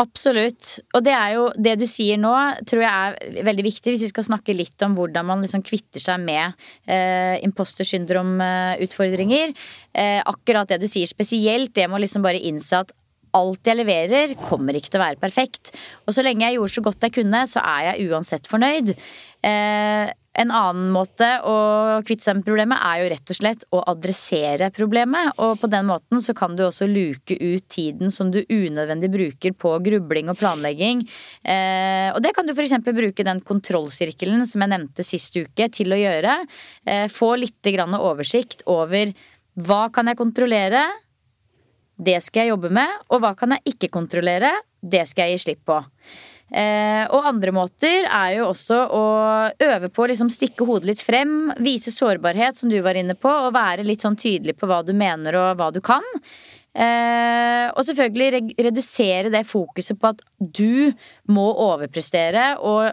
Absolutt. 0.00 0.78
Og 0.96 1.04
det 1.04 1.12
er 1.12 1.34
jo 1.34 1.48
det 1.60 1.74
du 1.80 1.84
sier 1.88 2.20
nå, 2.20 2.32
tror 2.68 2.84
jeg 2.84 2.90
er 2.90 3.42
veldig 3.44 3.64
viktig 3.66 3.92
hvis 3.92 4.04
vi 4.06 4.12
skal 4.12 4.26
snakke 4.30 4.54
litt 4.56 4.80
om 4.86 4.94
hvordan 4.96 5.26
man 5.28 5.44
liksom 5.44 5.64
kvitter 5.66 6.00
seg 6.00 6.22
med 6.24 6.56
eh, 6.88 7.36
imposter 7.44 7.88
syndrom-utfordringer. 7.88 9.52
Eh, 9.92 10.20
akkurat 10.24 10.70
det 10.70 10.80
du 10.80 10.88
sier, 10.88 11.10
spesielt 11.10 11.74
det 11.76 11.88
med 11.88 12.00
å 12.00 12.02
liksom 12.06 12.24
bare 12.24 12.40
innse 12.48 12.80
at 12.80 12.94
alt 13.36 13.68
jeg 13.68 13.78
leverer, 13.78 14.32
kommer 14.48 14.74
ikke 14.74 14.90
til 14.94 15.02
å 15.02 15.04
være 15.04 15.20
perfekt. 15.22 15.74
Og 16.06 16.16
så 16.16 16.24
lenge 16.26 16.48
jeg 16.48 16.58
gjorde 16.58 16.74
så 16.74 16.84
godt 16.86 17.06
jeg 17.06 17.16
kunne, 17.20 17.44
så 17.50 17.62
er 17.62 17.90
jeg 17.90 18.10
uansett 18.10 18.48
fornøyd. 18.50 18.94
Eh, 19.46 20.10
en 20.38 20.52
annen 20.54 20.92
måte 20.94 21.26
å 21.42 21.54
kvitte 22.06 22.22
seg 22.22 22.38
med 22.38 22.46
problemet 22.46 22.78
er 22.86 23.00
jo 23.00 23.08
rett 23.10 23.32
og 23.32 23.36
slett 23.36 23.64
å 23.74 23.80
adressere 23.90 24.70
problemet. 24.74 25.32
Og 25.42 25.56
på 25.58 25.70
den 25.72 25.88
måten 25.88 26.22
så 26.22 26.34
kan 26.38 26.54
du 26.56 26.62
også 26.68 26.86
luke 26.86 27.34
ut 27.34 27.66
tiden 27.70 28.14
som 28.14 28.30
du 28.30 28.38
unødvendig 28.44 29.10
bruker 29.10 29.56
på 29.58 29.74
grubling 29.82 30.30
og 30.30 30.38
planlegging. 30.38 31.02
Eh, 31.42 32.08
og 32.14 32.22
det 32.22 32.34
kan 32.36 32.46
du 32.46 32.54
f.eks. 32.54 32.78
bruke 32.86 33.26
den 33.26 33.42
kontrollsirkelen 33.42 34.46
som 34.46 34.62
jeg 34.62 34.74
nevnte 34.76 35.06
sist 35.06 35.36
uke, 35.36 35.66
til 35.74 35.92
å 35.92 35.98
gjøre. 35.98 36.38
Eh, 36.86 37.06
få 37.10 37.34
litt 37.40 37.72
grann 37.74 37.98
oversikt 37.98 38.62
over 38.70 39.10
hva 39.60 39.88
kan 39.92 40.08
jeg 40.08 40.18
kontrollere, 40.20 40.86
det 42.00 42.20
skal 42.24 42.46
jeg 42.46 42.54
jobbe 42.54 42.70
med. 42.72 43.00
Og 43.10 43.20
hva 43.24 43.34
kan 43.36 43.56
jeg 43.56 43.74
ikke 43.74 43.90
kontrollere, 43.98 44.54
det 44.80 45.04
skal 45.10 45.28
jeg 45.28 45.36
gi 45.40 45.46
slipp 45.48 45.66
på. 45.68 45.82
Eh, 46.50 47.04
og 47.14 47.26
andre 47.30 47.52
måter 47.54 48.06
er 48.08 48.32
jo 48.40 48.48
også 48.50 48.78
å 48.90 49.02
øve 49.54 49.90
på 49.94 50.02
å 50.02 50.08
liksom 50.10 50.32
stikke 50.34 50.66
hodet 50.66 50.90
litt 50.90 51.04
frem, 51.06 51.52
vise 51.62 51.92
sårbarhet, 51.94 52.58
som 52.58 52.72
du 52.72 52.80
var 52.82 52.98
inne 52.98 53.14
på, 53.14 53.30
og 53.30 53.54
være 53.54 53.86
litt 53.86 54.02
sånn 54.02 54.18
tydelig 54.18 54.56
på 54.58 54.70
hva 54.70 54.80
du 54.86 54.90
mener 54.96 55.38
og 55.38 55.60
hva 55.60 55.70
du 55.74 55.78
kan. 55.84 56.06
Eh, 56.70 57.66
og 57.70 57.82
selvfølgelig 57.86 58.32
re 58.34 58.42
redusere 58.70 59.30
det 59.30 59.46
fokuset 59.48 59.98
på 59.98 60.10
at 60.10 60.24
du 60.38 60.90
må 61.30 61.46
overprestere, 61.70 62.56
og 62.58 62.90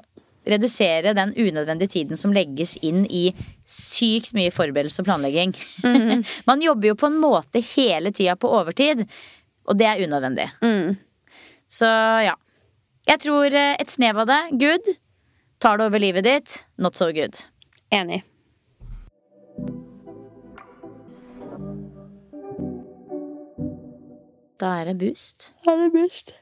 redusere 0.47 1.11
den 1.17 1.33
unødvendige 1.35 1.91
tiden 1.97 2.17
som 2.19 2.31
legges 2.31 2.77
inn 2.85 3.03
i 3.09 3.29
sykt 3.67 4.31
mye 4.37 4.53
forberedelse 4.53 5.03
og 5.03 5.09
planlegging. 5.09 5.53
Man 6.49 6.63
jobber 6.63 6.93
jo 6.93 6.99
på 6.99 7.09
en 7.09 7.19
måte 7.19 7.61
hele 7.73 8.13
tida 8.15 8.37
på 8.39 8.53
overtid, 8.61 9.03
og 9.67 9.75
det 9.79 9.89
er 9.89 10.05
unødvendig. 10.05 10.47
Så 11.67 11.89
ja. 12.23 12.37
Jeg 13.07 13.21
tror 13.23 13.53
eh, 13.55 13.75
et 13.79 13.91
snev 13.91 14.17
av 14.23 14.27
det, 14.27 14.41
good. 14.59 14.89
Tar 15.63 15.79
det 15.79 15.87
over 15.87 16.01
livet 16.03 16.25
ditt, 16.27 16.57
not 16.77 16.99
so 16.99 17.07
good. 17.15 17.39
Enig. 17.95 18.21
Da 24.57 24.73
er 24.81 24.89
det 24.89 24.97
boost. 24.99 25.51
Da 25.65 25.75
Er 25.77 25.85
det 25.85 25.93
best? 25.93 26.33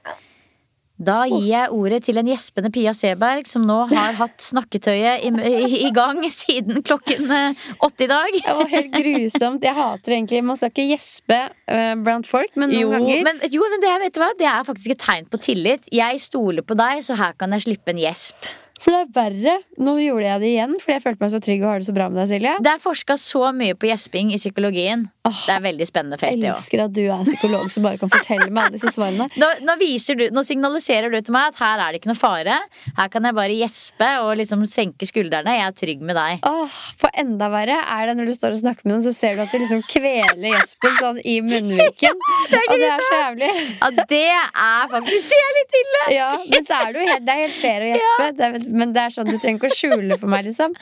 Da 0.96 1.26
gir 1.28 1.44
jeg 1.50 1.72
ordet 1.76 1.98
til 2.08 2.16
en 2.22 2.28
gjespende 2.30 2.70
Pia 2.72 2.94
Seberg, 2.96 3.50
som 3.52 3.66
nå 3.68 3.82
har 3.92 4.16
hatt 4.22 4.40
snakketøyet 4.44 5.26
i, 5.28 5.32
i, 5.50 5.80
i 5.90 5.92
gang 5.96 6.22
siden 6.32 6.80
klokken 6.88 7.28
eh, 7.36 7.66
åtte 7.84 8.08
i 8.08 8.12
dag. 8.12 8.38
Det 8.40 8.56
var 8.62 8.72
helt 8.72 8.96
grusomt. 8.96 9.66
Jeg 9.66 9.76
hater 9.76 10.16
egentlig 10.16 10.44
Man 10.46 10.60
skal 10.60 10.72
ikke 10.72 10.88
gjespe 10.94 11.40
uh, 11.52 11.96
blant 12.00 12.30
folk, 12.30 12.54
men 12.56 12.72
noen 12.72 12.80
Jo, 12.80 12.92
ganger 12.96 13.26
men, 13.28 13.42
jo, 13.52 13.66
men 13.74 13.84
det, 13.84 13.96
vet 14.06 14.16
du 14.16 14.22
hva? 14.24 14.32
det 14.40 14.48
er 14.52 14.68
faktisk 14.68 14.96
et 14.96 15.04
tegn 15.04 15.28
på 15.32 15.42
tillit. 15.44 15.90
Jeg 15.92 16.22
stoler 16.24 16.64
på 16.64 16.78
deg, 16.80 17.04
så 17.04 17.18
her 17.20 17.36
kan 17.40 17.56
jeg 17.56 17.68
slippe 17.68 17.92
en 17.92 18.00
gjesp. 18.06 18.56
For 18.82 18.92
det 18.92 19.02
er 19.06 19.12
verre. 19.16 19.56
Nå 19.82 19.96
gjorde 20.04 20.28
jeg 20.28 20.42
det 20.44 20.50
igjen 20.52 20.74
fordi 20.82 20.96
jeg 20.98 21.04
følte 21.06 21.24
meg 21.24 21.32
så 21.34 21.42
trygg 21.44 21.64
og 21.64 21.70
har 21.72 21.82
det 21.82 21.88
så 21.88 21.96
bra 21.96 22.08
med 22.12 22.20
deg, 22.22 22.32
Silje. 22.34 22.56
Det 22.66 22.72
er 22.74 22.82
forska 22.84 23.16
så 23.22 23.52
mye 23.56 23.78
på 23.80 23.88
gjesping 23.90 24.34
i 24.36 24.40
psykologien. 24.42 25.08
Det 25.26 25.54
er 25.56 25.62
veldig 25.64 25.86
spennende 25.90 26.18
felt, 26.22 26.38
det 26.38 26.52
òg. 26.52 26.60
elsker 26.60 26.84
at 26.84 26.94
du 26.94 27.02
er 27.08 27.24
psykolog 27.26 27.70
som 27.74 27.86
bare 27.88 27.98
kan 27.98 28.12
fortelle 28.14 28.46
meg 28.54 28.68
alle 28.68 28.78
disse 28.78 28.92
svarene. 28.94 29.26
Nå, 29.42 29.48
nå, 29.66 29.76
viser 29.80 30.20
du, 30.20 30.26
nå 30.36 30.44
signaliserer 30.46 31.10
du 31.10 31.18
til 31.18 31.34
meg 31.34 31.50
at 31.50 31.58
her 31.64 31.82
er 31.82 31.96
det 31.96 32.02
ikke 32.02 32.12
noe 32.12 32.20
fare. 32.20 32.58
Her 33.00 33.10
kan 33.14 33.26
jeg 33.26 33.38
bare 33.40 33.56
gjespe 33.58 34.10
og 34.26 34.36
liksom 34.42 34.68
senke 34.70 35.08
skuldrene. 35.10 35.56
Jeg 35.56 35.66
er 35.66 35.78
trygg 35.80 36.04
med 36.06 36.20
deg. 36.20 36.46
Oh, 36.46 36.78
for 37.00 37.10
enda 37.18 37.50
verre 37.54 37.80
er 37.96 38.12
det 38.12 38.18
når 38.20 38.30
du 38.30 38.36
står 38.38 38.54
og 38.54 38.62
snakker 38.62 38.86
med 38.86 38.94
noen, 38.94 39.06
så 39.08 39.16
ser 39.18 39.40
du 39.40 39.46
at 39.48 39.56
du 39.56 39.58
liksom 39.64 39.82
kveler 39.90 40.46
gjespen 40.52 41.00
sånn 41.02 41.22
i 41.26 41.40
munnviken. 41.46 42.22
og 42.70 42.76
det 42.76 42.92
er 42.92 43.02
så 43.02 43.22
jævlig. 43.24 43.52
Ja, 43.82 43.92
det 44.14 44.22
er 44.30 44.94
faktisk 44.94 45.34
Det 45.34 45.42
er 45.42 45.58
litt 45.58 45.80
ille! 45.82 46.06
Ja, 46.14 46.30
men 46.44 46.70
så 46.70 46.80
er 46.84 46.94
det 46.94 47.02
jo 47.02 47.10
helt, 47.10 47.26
det 47.26 47.34
er 47.34 47.44
helt 47.48 47.60
fair 47.64 47.88
å 47.88 47.92
gjespe, 47.96 48.30
det 48.38 48.48
er, 48.52 48.65
men 48.68 48.94
det 48.96 49.04
er 49.06 49.16
sånn 49.16 49.30
du 49.30 49.38
trenger 49.38 49.60
ikke 49.60 49.72
å 49.72 49.78
skjule 49.78 50.18
for 50.22 50.32
meg, 50.32 50.48
liksom. 50.48 50.76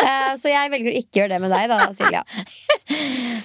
Uh, 0.00 0.32
så 0.40 0.52
jeg 0.52 0.72
velger 0.72 0.92
å 0.92 1.00
ikke 1.00 1.22
gjøre 1.22 1.34
det 1.34 1.40
med 1.44 1.54
deg, 1.54 1.72
da, 1.72 1.90
Silja. 1.96 2.24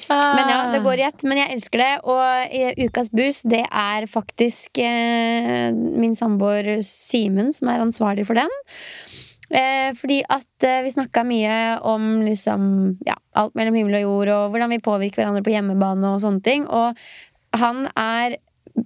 Men 0.09 0.51
ja, 0.51 0.59
det 0.73 0.83
går 0.85 1.01
i 1.01 1.07
ett. 1.07 1.25
Men 1.27 1.41
jeg 1.43 1.55
elsker 1.55 1.81
det. 1.81 1.91
Og 2.09 2.55
ukas 2.85 3.11
boost, 3.13 3.47
det 3.51 3.63
er 3.65 4.07
faktisk 4.09 4.81
uh, 4.81 5.69
min 5.73 6.15
samboer 6.17 6.77
Simen 6.85 7.53
som 7.55 7.71
er 7.71 7.83
ansvarlig 7.83 8.27
for 8.27 8.37
den. 8.37 8.51
Eh, 9.49 9.93
fordi 9.93 10.23
at 10.29 10.65
eh, 10.65 10.81
vi 10.81 10.91
snakka 10.91 11.21
mye 11.27 11.57
om 11.85 12.23
liksom 12.25 12.63
ja, 13.05 13.13
alt 13.37 13.53
mellom 13.57 13.77
himmel 13.77 13.99
og 13.99 14.05
jord, 14.05 14.31
og 14.33 14.55
hvordan 14.55 14.73
vi 14.73 14.81
påvirker 14.81 15.21
hverandre 15.21 15.45
på 15.45 15.53
hjemmebane 15.53 16.15
og 16.15 16.23
sånne 16.23 16.41
ting. 16.45 16.65
Og 16.65 16.97
han 17.55 17.85
er 17.93 18.39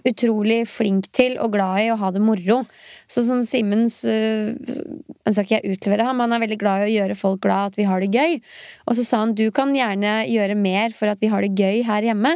utrolig 0.08 0.64
flink 0.70 1.10
til 1.16 1.38
og 1.42 1.54
glad 1.56 1.82
i 1.84 1.90
å 1.94 1.98
ha 2.00 2.12
det 2.14 2.22
moro. 2.24 2.62
Så 3.10 3.24
som 3.26 3.42
Simens 3.46 4.02
Han 4.06 5.34
skal 5.34 5.46
ikke 5.46 5.60
jeg 5.60 5.78
utlevere 5.78 6.06
ham, 6.08 6.22
han 6.24 6.34
er 6.34 6.42
veldig 6.44 6.60
glad 6.62 6.84
i 6.84 6.90
å 6.90 6.96
gjøre 6.96 7.18
folk 7.18 7.42
glad, 7.46 7.74
at 7.74 7.80
vi 7.80 7.86
har 7.90 8.02
det 8.02 8.10
gøy. 8.14 8.40
Og 8.88 8.98
så 8.98 9.06
sa 9.06 9.22
han 9.24 9.36
du 9.38 9.48
kan 9.56 9.74
gjerne 9.76 10.24
gjøre 10.30 10.58
mer 10.58 10.94
for 10.96 11.12
at 11.12 11.22
vi 11.22 11.30
har 11.30 11.46
det 11.46 11.54
gøy 11.58 11.84
her 11.88 12.10
hjemme. 12.12 12.36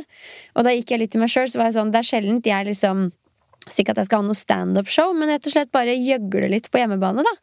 Og 0.57 0.67
da 0.67 0.73
gikk 0.75 0.93
jeg 0.93 1.03
litt 1.03 1.13
til 1.15 1.23
meg 1.23 1.33
sjøl, 1.33 1.49
så 1.49 1.61
var 1.61 1.71
jeg 1.71 1.77
sånn 1.79 1.93
det 1.93 2.03
er 2.03 2.09
sjeldent 2.11 2.49
jeg 2.49 2.69
liksom 2.69 3.11
ikke 3.71 3.93
at 3.93 4.01
jeg 4.01 4.09
skal 4.09 4.19
ha 4.19 4.27
noe 4.27 4.35
standup-show, 4.37 5.13
men 5.15 5.29
rett 5.31 5.45
og 5.47 5.53
slett 5.53 5.71
bare 5.71 5.95
gjøgle 5.95 6.49
litt 6.51 6.67
på 6.71 6.81
hjemmebane. 6.81 7.23
da 7.23 7.33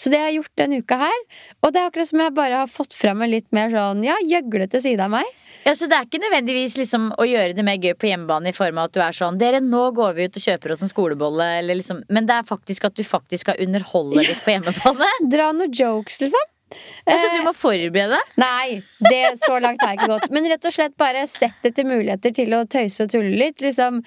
Så 0.00 0.08
det 0.08 0.20
har 0.20 0.30
jeg 0.30 0.40
gjort 0.40 0.62
denne 0.62 0.80
uka 0.80 0.96
her. 1.02 1.18
Og 1.62 1.72
det 1.72 1.80
er 1.80 1.90
akkurat 1.90 2.08
som 2.08 2.22
jeg 2.22 2.36
bare 2.36 2.62
har 2.62 2.70
fått 2.70 2.96
fram 2.96 3.20
en 3.22 3.32
litt 3.32 3.48
mer 3.52 3.68
sånn 3.74 4.00
ja, 4.06 4.16
gjøglete 4.24 4.80
side 4.80 5.04
av 5.04 5.12
meg. 5.18 5.28
Ja, 5.66 5.74
så 5.74 5.88
Det 5.90 5.96
er 5.98 6.06
ikke 6.06 6.22
nødvendigvis 6.22 6.76
liksom 6.78 7.08
å 7.18 7.26
gjøre 7.26 7.54
det 7.56 7.64
mer 7.66 7.78
gøy 7.82 7.96
på 7.98 8.06
hjemmebane 8.06 8.52
i 8.52 8.56
form 8.56 8.78
av 8.78 8.90
at 8.90 8.94
du 8.94 9.00
er 9.02 9.16
sånn 9.16 9.38
Dere, 9.40 9.58
nå 9.64 9.88
går 9.96 10.12
vi 10.14 10.28
ut 10.28 10.38
og 10.38 10.44
kjøper 10.44 10.74
oss 10.74 10.84
en 10.86 10.92
skolebolle, 10.92 11.46
eller 11.60 11.80
liksom 11.80 12.04
Men 12.12 12.28
det 12.28 12.36
er 12.38 12.46
faktisk 12.46 12.86
at 12.86 12.94
du 12.94 13.02
faktisk 13.06 13.48
skal 13.48 13.58
underholde 13.66 14.22
litt 14.22 14.44
på 14.44 14.54
hjemmebane. 14.54 15.10
Dra 15.34 15.50
noen 15.56 15.74
jokes, 15.74 16.20
liksom. 16.22 16.52
Altså, 17.06 17.28
du 17.30 17.42
må 17.46 17.52
forberede 17.54 18.16
deg. 18.16 18.30
Nei, 18.42 18.78
det, 19.06 19.20
så 19.38 19.58
langt 19.62 19.82
har 19.82 19.92
jeg 19.92 20.00
ikke 20.00 20.08
gått. 20.16 20.32
Men 20.34 20.48
rett 20.50 20.66
og 20.66 20.74
slett 20.74 20.96
bare 20.98 21.22
sett 21.30 21.68
etter 21.68 21.86
muligheter 21.86 22.34
til 22.34 22.56
å 22.58 22.64
tøyse 22.66 23.06
og 23.06 23.12
tulle 23.12 23.34
litt. 23.38 23.62
Liksom 23.62 24.00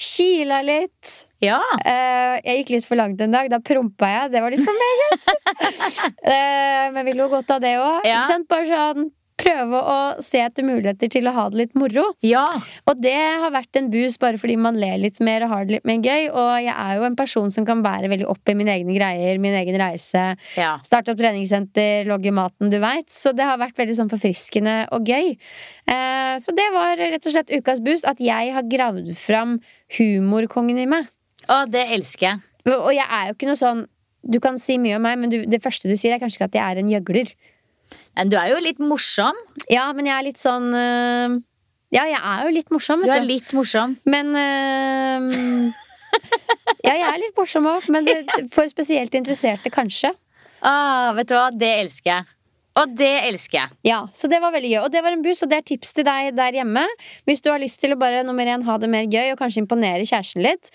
kila 0.00 0.62
litt. 0.64 1.12
Ja. 1.44 1.60
Uh, 1.84 2.40
jeg 2.40 2.62
gikk 2.62 2.74
litt 2.76 2.88
for 2.88 3.00
langt 3.00 3.20
en 3.20 3.36
dag. 3.36 3.50
Da 3.52 3.60
prompa 3.64 4.08
jeg. 4.14 4.32
Det 4.32 4.44
var 4.44 4.56
litt 4.56 4.64
for 4.64 4.84
meget. 4.84 5.32
uh, 6.24 6.86
men 6.96 7.04
vi 7.08 7.16
lo 7.20 7.28
godt 7.32 7.52
av 7.56 7.64
det 7.64 7.76
òg. 7.80 8.08
Ja. 8.08 8.24
Bare 8.48 8.68
sånn 8.68 9.10
prøve 9.40 9.80
å 9.80 9.98
se 10.22 10.40
etter 10.42 10.66
muligheter 10.66 11.10
til 11.12 11.28
å 11.28 11.34
ha 11.36 11.46
det 11.52 11.60
litt 11.60 11.76
moro. 11.78 12.06
Ja. 12.26 12.44
Og 12.90 13.00
det 13.02 13.16
har 13.16 13.52
vært 13.54 13.78
en 13.80 13.90
boost 13.92 14.20
bare 14.22 14.40
fordi 14.40 14.56
man 14.60 14.78
ler 14.80 14.98
litt 15.02 15.20
mer 15.24 15.46
og 15.46 15.54
har 15.54 15.66
det 15.66 15.78
litt 15.78 15.88
mer 15.88 16.00
gøy. 16.04 16.28
Og 16.30 16.52
jeg 16.64 16.74
er 16.74 16.98
jo 16.98 17.06
en 17.08 17.18
person 17.18 17.52
som 17.54 17.66
kan 17.68 17.84
være 17.84 18.10
veldig 18.12 18.28
opp 18.30 18.52
i 18.52 18.56
mine 18.58 18.74
egne 18.78 18.96
greier, 18.96 19.40
min 19.42 19.56
egen 19.60 19.78
reise. 19.80 20.24
Ja. 20.58 20.74
Starte 20.86 21.14
opp 21.14 21.20
treningssenter, 21.20 22.08
logge 22.10 22.34
maten, 22.34 22.72
du 22.72 22.80
veit. 22.82 23.08
Så 23.12 23.34
det 23.36 23.48
har 23.48 23.60
vært 23.60 23.78
veldig 23.80 23.98
sånn 24.02 24.12
forfriskende 24.12 24.82
og 24.96 25.08
gøy. 25.08 25.34
Eh, 25.90 26.34
så 26.42 26.54
det 26.56 26.68
var 26.74 27.00
rett 27.00 27.24
og 27.24 27.34
slett 27.34 27.52
ukas 27.54 27.82
boost. 27.84 28.08
At 28.10 28.20
jeg 28.22 28.54
har 28.54 28.68
gravd 28.70 29.12
fram 29.18 29.58
humorkongen 29.98 30.80
i 30.80 30.88
meg. 30.90 31.08
Å, 31.50 31.64
det 31.70 31.86
elsker 31.96 32.28
jeg. 32.30 32.44
Og 32.70 32.92
jeg 32.94 33.06
er 33.06 33.30
jo 33.30 33.36
ikke 33.38 33.48
noe 33.48 33.58
sånn 33.58 33.86
Du 34.20 34.36
kan 34.42 34.58
si 34.60 34.74
mye 34.76 34.98
om 34.98 35.04
meg, 35.06 35.16
men 35.16 35.30
du, 35.32 35.38
det 35.48 35.62
første 35.64 35.88
du 35.88 35.94
sier, 35.96 36.12
er 36.12 36.20
kanskje 36.20 36.36
ikke 36.36 36.50
at 36.50 36.56
jeg 36.58 36.60
er 36.60 36.80
en 36.82 36.90
gjøgler. 36.92 37.30
Men 38.18 38.32
du 38.32 38.36
er 38.40 38.50
jo 38.52 38.58
litt 38.62 38.80
morsom. 38.82 39.36
Ja, 39.70 39.90
men 39.96 40.08
jeg 40.08 40.16
er 40.16 40.26
litt 40.26 40.40
sånn 40.40 40.66
øh, 40.74 41.36
Ja, 41.94 42.04
jeg 42.10 42.18
er 42.18 42.42
jo 42.46 42.50
litt 42.54 42.72
morsom, 42.74 43.04
Du 43.04 43.08
vet 43.10 43.20
er 43.22 43.28
litt 43.28 43.52
morsom. 43.56 43.96
Men 44.10 44.34
øh, 44.34 45.70
Ja, 46.84 46.94
jeg 46.96 47.06
er 47.06 47.22
litt 47.22 47.38
morsom 47.38 47.68
òg, 47.70 47.86
men 47.92 48.06
det, 48.08 48.18
for 48.54 48.68
spesielt 48.70 49.14
interesserte, 49.18 49.70
kanskje. 49.72 50.12
Ah, 50.64 51.10
vet 51.16 51.28
du 51.30 51.34
hva, 51.36 51.48
det 51.54 51.70
elsker 51.84 52.12
jeg. 52.12 52.28
Og 52.80 52.92
det 52.96 53.10
elsker 53.26 53.58
jeg. 53.58 53.76
Ja, 53.88 53.98
Så 54.14 54.28
det 54.30 54.38
var 54.42 54.52
veldig 54.54 54.70
gøy. 54.70 54.78
Og 54.84 54.92
det 54.94 55.02
var 55.02 55.12
en 55.14 55.24
buss, 55.24 55.42
og 55.44 55.50
det 55.50 55.58
er 55.58 55.66
tips 55.66 55.92
til 55.96 56.06
deg 56.06 56.30
der 56.38 56.60
hjemme. 56.60 56.84
Hvis 57.28 57.42
du 57.42 57.50
har 57.50 57.60
lyst 57.62 57.80
til 57.82 57.92
å 57.94 57.98
bare 58.00 58.22
nummer 58.26 58.46
én 58.46 58.62
ha 58.66 58.76
det 58.80 58.90
mer 58.92 59.08
gøy, 59.10 59.32
og 59.34 59.40
kanskje 59.40 59.64
imponere 59.64 60.06
kjæresten 60.06 60.44
litt. 60.46 60.70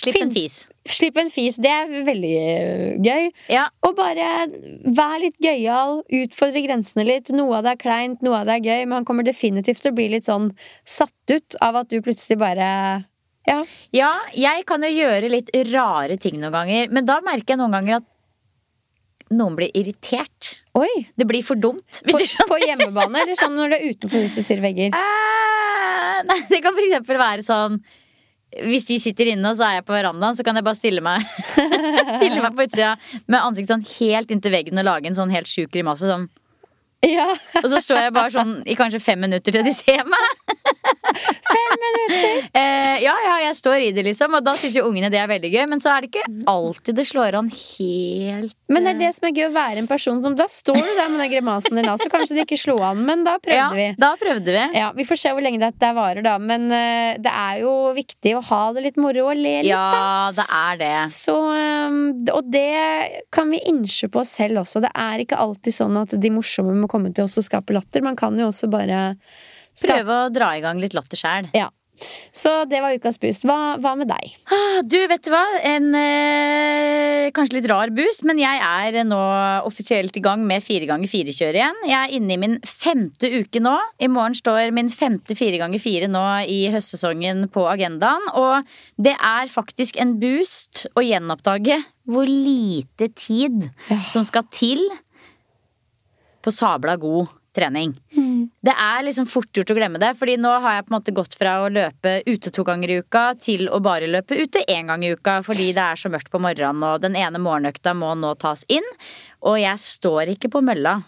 Slipp 0.00 0.16
en 0.22 0.30
fis. 0.32 0.54
Slipp 0.88 1.18
en 1.20 1.28
fis. 1.32 1.56
Det 1.60 1.70
er 1.70 1.90
veldig 2.06 2.32
øh, 2.40 2.84
gøy. 3.04 3.26
Ja. 3.52 3.66
Og 3.84 3.96
bare 3.98 4.46
vær 4.96 5.18
litt 5.20 5.36
gøyal, 5.42 6.00
utfordre 6.22 6.62
grensene 6.64 7.04
litt. 7.04 7.32
Noe 7.36 7.58
av 7.58 7.66
det 7.66 7.74
er 7.74 7.82
kleint, 7.82 8.22
noe 8.24 8.40
av 8.40 8.48
det 8.48 8.56
er 8.58 8.64
gøy, 8.70 8.86
men 8.86 9.00
han 9.00 9.08
kommer 9.08 9.26
definitivt 9.26 9.82
til 9.84 9.92
å 9.92 9.98
bli 9.98 10.08
litt 10.14 10.28
sånn 10.30 10.50
satt 10.88 11.34
ut 11.34 11.58
av 11.60 11.82
at 11.82 11.92
du 11.92 12.00
plutselig 12.04 12.38
bare 12.40 12.70
Ja. 13.48 13.60
ja, 13.96 14.14
jeg 14.36 14.64
kan 14.68 14.84
jo 14.84 14.90
gjøre 14.92 15.30
litt 15.32 15.52
rare 15.72 16.16
ting 16.20 16.40
noen 16.40 16.54
ganger, 16.54 16.90
men 16.92 17.08
da 17.08 17.20
merker 17.24 17.54
jeg 17.56 17.60
noen 17.60 17.76
ganger 17.76 18.00
at 18.00 18.08
noen 19.30 19.54
blir 19.58 19.70
irritert. 19.78 20.56
Oi! 20.74 20.88
Det 21.18 21.26
blir 21.28 21.44
for 21.46 21.60
dumt. 21.60 22.00
På, 22.08 22.18
på 22.50 22.58
hjemmebane, 22.64 23.22
eller 23.24 23.38
sånn 23.38 23.54
når 23.58 23.70
du 23.72 23.76
er 23.76 23.88
utenfor 23.92 24.24
husets 24.24 24.48
fire 24.50 24.64
vegger? 24.64 24.96
Eh, 24.96 26.20
Nei, 26.26 26.40
det 26.50 26.60
kan 26.64 26.74
for 26.76 26.84
eksempel 26.84 27.20
være 27.20 27.44
sånn 27.46 27.78
Hvis 28.66 28.88
de 28.88 28.96
sitter 28.98 29.30
inne, 29.30 29.46
og 29.52 29.58
så 29.60 29.68
er 29.68 29.76
jeg 29.78 29.86
på 29.86 29.94
verandaen, 29.94 30.34
så 30.34 30.42
kan 30.46 30.58
jeg 30.58 30.66
bare 30.66 30.78
stille 30.78 31.02
meg 31.04 31.22
Stille 32.16 32.40
meg 32.42 32.56
på 32.56 32.66
utsida 32.66 32.96
med 33.30 33.38
ansiktet 33.38 33.70
sånn 33.76 33.86
helt 33.94 34.32
inntil 34.34 34.54
veggen 34.56 34.80
og 34.82 34.88
lage 34.88 35.06
en 35.10 35.18
sånn 35.18 35.30
helt 35.30 35.50
sjuk 35.50 35.70
grimasse. 35.70 36.08
Sånn. 36.10 36.26
Ja, 37.06 37.30
Og 37.62 37.68
så 37.72 37.78
står 37.80 38.02
jeg 38.02 38.12
bare 38.12 38.32
sånn 38.34 38.56
i 38.68 38.74
kanskje 38.76 39.00
fem 39.00 39.22
minutter 39.22 39.54
til 39.54 39.64
de 39.64 39.72
ser 39.72 40.02
meg. 40.04 40.56
fem 41.54 41.78
ja, 43.10 43.16
ja, 43.26 43.34
jeg 43.48 43.56
står 43.58 43.82
i 43.84 43.90
det, 43.96 44.04
liksom. 44.06 44.34
Og 44.38 44.44
da 44.46 44.54
syns 44.60 44.76
jo 44.78 44.84
ungene 44.88 45.10
det 45.12 45.18
er 45.20 45.28
veldig 45.30 45.50
gøy. 45.52 45.62
Men 45.70 45.82
så 45.82 45.92
er 45.94 46.04
det 46.04 46.10
ikke 46.12 46.44
alltid 46.50 46.96
det 47.00 47.06
slår 47.10 47.36
an 47.40 47.48
helt 47.50 48.54
Men 48.70 48.86
det 48.86 48.92
er 48.94 49.00
det 49.00 49.10
som 49.16 49.26
er 49.28 49.34
gøy 49.36 49.46
å 49.48 49.52
være 49.54 49.82
en 49.82 49.88
person 49.90 50.20
som 50.22 50.36
Da 50.38 50.46
står 50.50 50.78
du 50.78 50.90
der 50.98 51.10
med 51.10 51.22
den 51.24 51.32
grimasen 51.32 51.78
din, 51.80 51.88
da, 51.88 51.96
så 51.98 52.10
kanskje 52.12 52.38
det 52.38 52.44
ikke 52.46 52.58
slo 52.60 52.76
an, 52.86 53.02
men 53.06 53.24
da 53.26 53.36
prøvde 53.42 53.58
Ja, 53.58 53.68
vi. 53.74 53.86
da 54.00 54.12
prøvde 54.20 54.54
vi. 54.54 54.64
Ja, 54.78 54.90
Vi 54.96 55.06
får 55.08 55.20
se 55.24 55.34
hvor 55.34 55.44
lenge 55.44 55.60
dette 55.62 55.92
varer, 55.96 56.22
da. 56.26 56.36
Men 56.38 56.68
uh, 56.70 57.18
det 57.20 57.34
er 57.34 57.60
jo 57.64 57.74
viktig 57.96 58.36
å 58.38 58.44
ha 58.50 58.62
det 58.76 58.86
litt 58.88 59.00
moro 59.00 59.26
og 59.32 59.36
le 59.38 59.56
litt. 59.64 59.70
Ja, 59.72 60.30
det 60.36 60.46
er 60.46 60.80
det. 60.80 60.94
Så, 61.16 61.36
um, 61.36 62.00
og 62.34 62.50
det 62.52 62.68
kan 63.34 63.50
vi 63.50 63.62
innse 63.70 64.10
på 64.12 64.22
oss 64.22 64.36
selv 64.38 64.62
også. 64.62 64.82
Det 64.84 64.92
er 64.94 65.24
ikke 65.24 65.40
alltid 65.40 65.76
sånn 65.76 65.98
at 66.00 66.14
de 66.20 66.32
morsomme 66.34 66.76
må 66.78 66.90
komme 66.90 67.12
til 67.14 67.26
oss 67.26 67.38
og 67.40 67.46
skape 67.48 67.74
latter. 67.76 68.04
Man 68.06 68.18
kan 68.18 68.38
jo 68.38 68.50
også 68.52 68.70
bare 68.70 69.02
Prøve 69.80 70.16
å 70.26 70.30
dra 70.34 70.50
i 70.58 70.60
gang 70.60 70.80
litt 70.82 70.92
latter 70.96 71.16
sjæl. 71.16 71.46
Ja. 71.56 71.70
Så 72.32 72.52
det 72.70 72.80
var 72.82 72.94
ukas 72.96 73.18
boost. 73.20 73.44
Hva, 73.48 73.76
hva 73.82 73.94
med 73.98 74.10
deg? 74.10 74.34
Du, 74.90 74.98
vet 75.10 75.24
du 75.26 75.30
hva? 75.32 75.42
En 75.66 75.90
eh, 75.98 77.28
kanskje 77.36 77.58
litt 77.58 77.68
rar 77.70 77.92
boost, 77.94 78.24
men 78.28 78.40
jeg 78.40 78.62
er 78.64 79.00
nå 79.06 79.20
offisielt 79.68 80.16
i 80.16 80.24
gang 80.24 80.44
med 80.46 80.64
fire 80.64 80.88
ganger 80.90 81.10
fire-kjøret 81.10 81.60
igjen. 81.60 81.82
Jeg 81.90 81.98
er 81.98 82.16
inne 82.16 82.36
i 82.36 82.40
min 82.40 82.58
femte 82.66 83.30
uke 83.40 83.62
nå. 83.62 83.76
I 84.00 84.10
morgen 84.12 84.36
står 84.38 84.74
min 84.76 84.90
femte 84.92 85.36
fire 85.38 85.60
ganger 85.60 85.82
fire 85.82 86.10
nå 86.10 86.24
i 86.50 86.62
høstsesongen 86.74 87.48
på 87.52 87.66
agendaen. 87.70 88.30
Og 88.40 88.66
det 89.00 89.16
er 89.16 89.52
faktisk 89.52 90.00
en 90.00 90.16
boost 90.22 90.86
å 90.96 91.04
gjenoppdage 91.04 91.80
hvor 92.10 92.26
lite 92.26 93.10
tid 93.14 93.68
som 94.10 94.24
skal 94.26 94.48
til 94.50 94.82
på 96.40 96.52
sabla 96.54 96.96
god 97.00 97.30
trening. 97.56 97.94
Det 98.64 98.72
er 98.72 99.04
liksom 99.06 99.28
fort 99.30 99.50
gjort 99.56 99.72
å 99.72 99.76
glemme 99.76 100.00
det, 100.02 100.12
fordi 100.18 100.36
nå 100.40 100.52
har 100.64 100.78
jeg 100.78 100.86
på 100.86 100.92
en 100.92 100.96
måte 100.96 101.14
gått 101.16 101.36
fra 101.38 101.56
å 101.64 101.70
løpe 101.72 102.16
ute 102.26 102.52
to 102.54 102.64
ganger 102.66 102.92
i 102.92 102.98
uka 103.04 103.24
til 103.40 103.68
å 103.68 103.80
bare 103.84 104.10
løpe 104.10 104.38
ute 104.38 104.64
én 104.70 104.90
gang 104.90 105.04
i 105.04 105.12
uka 105.14 105.40
fordi 105.46 105.70
det 105.76 105.84
er 105.84 106.00
så 106.00 106.12
mørkt 106.12 106.32
på 106.32 106.42
morgenen, 106.42 106.84
og 106.86 107.02
den 107.04 107.18
ene 107.18 107.42
morgenøkta 107.42 107.94
må 107.98 108.12
nå 108.18 108.34
tas 108.40 108.66
inn. 108.72 108.86
Og 109.46 109.60
jeg 109.60 109.82
står 109.84 110.34
ikke 110.36 110.52
på 110.52 110.64
mølla 110.64 110.98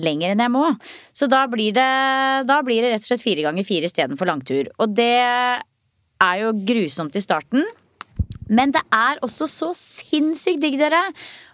lenger 0.00 0.32
enn 0.32 0.42
jeg 0.44 0.52
må. 0.52 0.64
Så 1.12 1.28
da 1.30 1.44
blir 1.50 1.74
det, 1.76 1.90
da 2.48 2.62
blir 2.64 2.82
det 2.84 2.94
rett 2.94 3.04
og 3.04 3.10
slett 3.10 3.24
fire 3.24 3.44
ganger 3.46 3.68
fire 3.68 3.88
istedenfor 3.88 4.28
langtur. 4.28 4.70
Og 4.80 4.94
det 4.96 5.12
er 5.22 6.42
jo 6.42 6.52
grusomt 6.66 7.16
i 7.18 7.24
starten. 7.24 7.66
Men 8.52 8.72
det 8.74 8.82
er 8.92 9.20
også 9.24 9.46
så 9.48 9.70
sinnssykt 9.76 10.60
digg, 10.62 10.78
dere, 10.80 11.00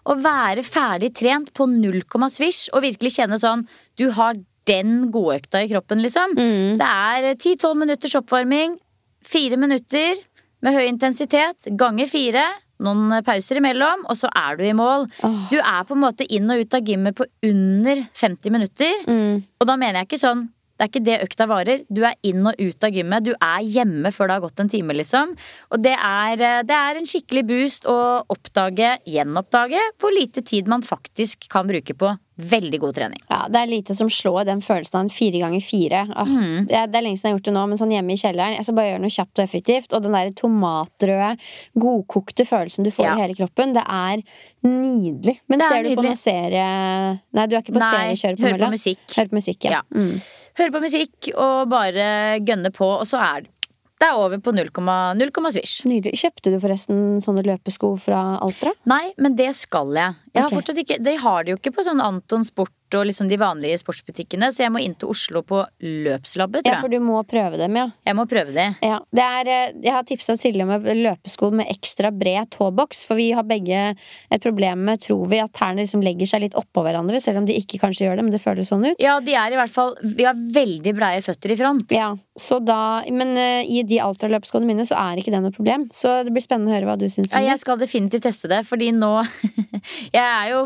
å 0.09 0.17
være 0.19 0.65
ferdig 0.67 1.13
trent 1.19 1.53
på 1.55 1.67
null 1.71 2.01
komma 2.11 2.31
svisj 2.33 2.71
og 2.73 2.85
virkelig 2.87 3.19
kjenne 3.19 3.39
sånn 3.41 3.67
Du 3.99 4.09
har 4.17 4.39
den 4.69 5.09
godøkta 5.15 5.65
i 5.65 5.71
kroppen, 5.73 6.03
liksom. 6.05 6.37
Det 6.81 6.89
er 6.89 7.33
10-12 7.35 7.75
minutters 7.83 8.17
oppvarming, 8.21 8.77
fire 9.25 9.59
minutter 9.61 10.21
med 10.65 10.75
høy 10.77 10.87
intensitet, 10.89 11.71
ganger 11.79 12.11
fire. 12.11 12.45
Noen 12.85 13.11
pauser 13.27 13.59
imellom, 13.59 14.05
og 14.07 14.15
så 14.21 14.29
er 14.39 14.59
du 14.59 14.63
i 14.69 14.77
mål. 14.77 15.09
Du 15.51 15.57
er 15.59 15.83
på 15.89 15.97
en 15.97 16.05
måte 16.05 16.27
inn 16.31 16.47
og 16.51 16.63
ut 16.63 16.77
av 16.79 16.87
gymmet 16.87 17.17
på 17.19 17.27
under 17.49 18.05
50 18.15 18.55
minutter. 18.55 19.03
Og 19.59 19.67
da 19.67 19.75
mener 19.81 20.03
jeg 20.03 20.11
ikke 20.13 20.23
sånn 20.23 20.47
det 20.79 20.85
er 20.85 20.91
ikke 20.93 21.07
det 21.09 21.15
økta 21.25 21.47
varer. 21.51 21.81
Du 21.91 22.05
er 22.07 22.15
inn 22.23 22.45
og 22.47 22.55
ut 22.55 22.85
av 22.87 22.95
gymmet. 22.95 23.25
Du 23.27 23.33
er 23.35 23.65
hjemme 23.67 24.13
før 24.15 24.29
det 24.31 24.37
har 24.37 24.45
gått 24.45 24.61
en 24.63 24.71
time, 24.71 24.95
liksom. 24.95 25.33
Og 25.75 25.83
det 25.83 25.97
er, 25.97 26.39
eh, 26.39 26.63
det 26.63 26.77
er 26.77 27.01
en 27.01 27.09
skikkelig 27.11 27.43
boost 27.49 27.89
å 27.91 28.23
oppdage, 28.31 28.93
gjenoppdage, 29.03 29.81
hvor 29.99 30.15
lite 30.15 30.45
tid 30.47 30.71
man 30.71 30.87
faktisk 30.87 31.49
kan 31.51 31.67
bruke 31.67 31.99
på 31.99 32.15
veldig 32.39 32.79
god 32.81 32.95
trening. 32.95 33.21
Ja, 33.29 33.41
Det 33.51 33.59
er 33.61 33.67
lite 33.67 33.95
som 33.99 34.09
slår 34.09 34.45
den 34.47 34.61
følelsen 34.63 34.95
av 34.95 35.05
en 35.07 35.11
fire 35.11 35.41
ganger 35.43 35.61
fire. 35.65 36.05
Ah, 36.15 36.25
det, 36.69 36.75
er, 36.75 36.87
det 36.87 37.01
er 37.01 37.03
lenge 37.03 37.19
siden 37.19 37.29
jeg 37.29 37.35
har 37.35 37.39
gjort 37.39 37.49
det 37.51 37.55
nå, 37.57 37.65
men 37.69 37.79
sånn 37.81 37.91
hjemme 37.97 38.15
i 38.15 38.21
kjelleren. 38.21 38.55
Jeg 38.55 38.65
skal 38.69 38.77
bare 38.79 38.91
gjøre 38.93 39.03
noe 39.03 39.15
kjapt 39.17 39.39
og 39.39 39.45
effektivt. 39.45 39.93
Og 39.99 40.03
den 40.07 40.15
der 40.15 40.31
tomatrøde, 40.39 41.31
godkokte 41.75 42.47
følelsen 42.49 42.87
du 42.87 42.91
får 42.95 43.05
Ja. 43.09 43.17
i 43.17 43.25
hele 43.27 43.35
kroppen, 43.35 43.75
det 43.75 43.83
er 43.85 44.23
nydelig. 44.69 45.39
Men 45.49 45.61
er 45.63 45.69
ser 45.69 45.83
du 45.83 45.89
på 45.91 46.03
noen 46.03 46.11
noe 46.13 46.19
serie 46.19 46.67
Nei, 47.35 47.47
du 47.47 47.57
er 47.57 47.63
ikke 47.63 47.75
på 47.77 47.83
Nei, 47.83 47.93
seriekjøret 48.15 48.39
på 48.39 48.47
hører 48.47 48.59
på 48.59 48.63
mølla? 48.63 48.71
musikk. 48.75 49.05
Hører 49.17 49.29
på 49.35 49.39
musikk, 49.41 49.65
ja. 49.65 49.71
Ja. 49.71 49.83
Mm. 49.95 50.17
Hører 50.59 50.75
på 50.75 50.81
musikk 50.83 51.29
og 51.37 51.69
bare 51.71 52.09
gønne 52.43 52.71
på, 52.75 52.89
og 53.03 53.07
så 53.07 53.21
er 53.23 53.47
det 53.99 54.07
er 54.07 54.19
over 54.19 54.39
på 54.43 54.55
0, 54.55 54.71
0, 55.19 55.53
svisj. 55.55 55.77
Nydelig. 55.91 56.19
Kjøpte 56.23 56.53
du 56.55 56.59
forresten 56.63 56.99
sånne 57.23 57.43
løpesko 57.47 57.95
fra 58.01 58.39
Altra? 58.45 58.73
Nei, 58.91 59.11
men 59.19 59.35
det 59.39 59.51
skal 59.59 59.91
jeg. 59.97 60.19
jeg 60.35 60.45
har 60.45 60.55
okay. 60.55 60.83
ikke, 60.85 61.01
de 61.03 61.17
har 61.19 61.45
det 61.45 61.55
jo 61.55 61.59
ikke 61.59 61.75
på 61.79 61.87
sånn 61.87 62.03
Anton 62.05 62.47
Sport 62.47 62.75
og 62.97 63.05
liksom 63.05 63.29
de 63.29 63.37
vanlige 63.37 63.79
sportsbutikkene, 63.83 64.49
så 64.55 64.65
jeg 64.65 64.73
må 64.73 64.81
inn 64.81 64.95
til 64.97 65.11
Oslo 65.13 65.43
på 65.45 65.61
løpslabbet, 65.85 66.69
Ja, 66.69 66.79
for 66.81 66.89
du 66.93 66.97
må 67.05 67.21
prøve 67.29 67.59
dem, 67.61 67.77
ja. 67.77 67.89
Jeg 68.07 68.17
må 68.17 68.25
prøve 68.31 68.55
de. 68.55 68.65
Ja, 68.85 69.01
det 69.13 69.25
er, 69.25 69.51
eh, 69.53 69.75
jeg 69.85 69.93
har 69.93 70.07
tipsa 70.09 70.39
Silje 70.41 70.65
om 70.65 70.73
løpesko 70.73 71.51
med 71.53 71.69
ekstra 71.69 72.11
bred 72.15 72.49
tåboks. 72.55 73.05
For 73.09 73.19
vi 73.19 73.31
har 73.37 73.45
begge 73.45 73.83
et 73.93 74.43
problem 74.43 74.87
med, 74.89 75.03
tror 75.05 75.27
vi, 75.29 75.43
at 75.43 75.53
tærne 75.53 75.85
liksom 75.85 76.05
legger 76.05 76.31
seg 76.31 76.47
litt 76.47 76.57
oppå 76.57 76.85
hverandre. 76.87 77.21
Selv 77.21 77.43
om 77.43 77.49
de 77.49 77.59
ikke 77.59 77.81
kanskje 77.83 78.07
gjør 78.07 78.17
det, 78.17 78.25
men 78.25 78.33
det 78.33 78.43
føles 78.43 78.73
sånn 78.73 78.87
ut. 78.87 78.97
Ja, 79.03 79.19
de 79.21 79.35
er 79.37 79.53
i 79.53 79.59
hvert 79.59 79.73
fall 79.73 79.97
Vi 80.01 80.25
har 80.25 80.35
veldig 80.35 80.95
breie 80.97 81.21
føtter 81.25 81.53
i 81.53 81.59
front. 81.61 81.93
Ja, 81.93 82.15
så 82.39 82.59
da, 82.63 83.03
Men 83.13 83.35
uh, 83.37 83.63
i 83.67 83.83
de 83.87 84.01
Altra-løpeskoene 84.03 84.69
mine 84.69 84.87
så 84.89 84.97
er 84.99 85.21
ikke 85.21 85.33
det 85.35 85.43
noe 85.43 85.55
problem. 85.55 85.89
Så 85.95 86.21
det 86.27 86.33
blir 86.35 86.45
spennende 86.45 86.73
å 86.73 86.77
høre 86.77 86.89
hva 86.89 86.97
du 87.01 87.07
syns 87.11 87.35
Ja, 87.35 87.43
jeg 87.45 87.63
skal 87.63 87.81
definitivt 87.81 88.27
teste 88.29 88.51
det, 88.51 88.63
fordi 88.69 88.91
nå 88.95 89.13
Jeg 90.17 90.25
er 90.25 90.53
jo 90.53 90.65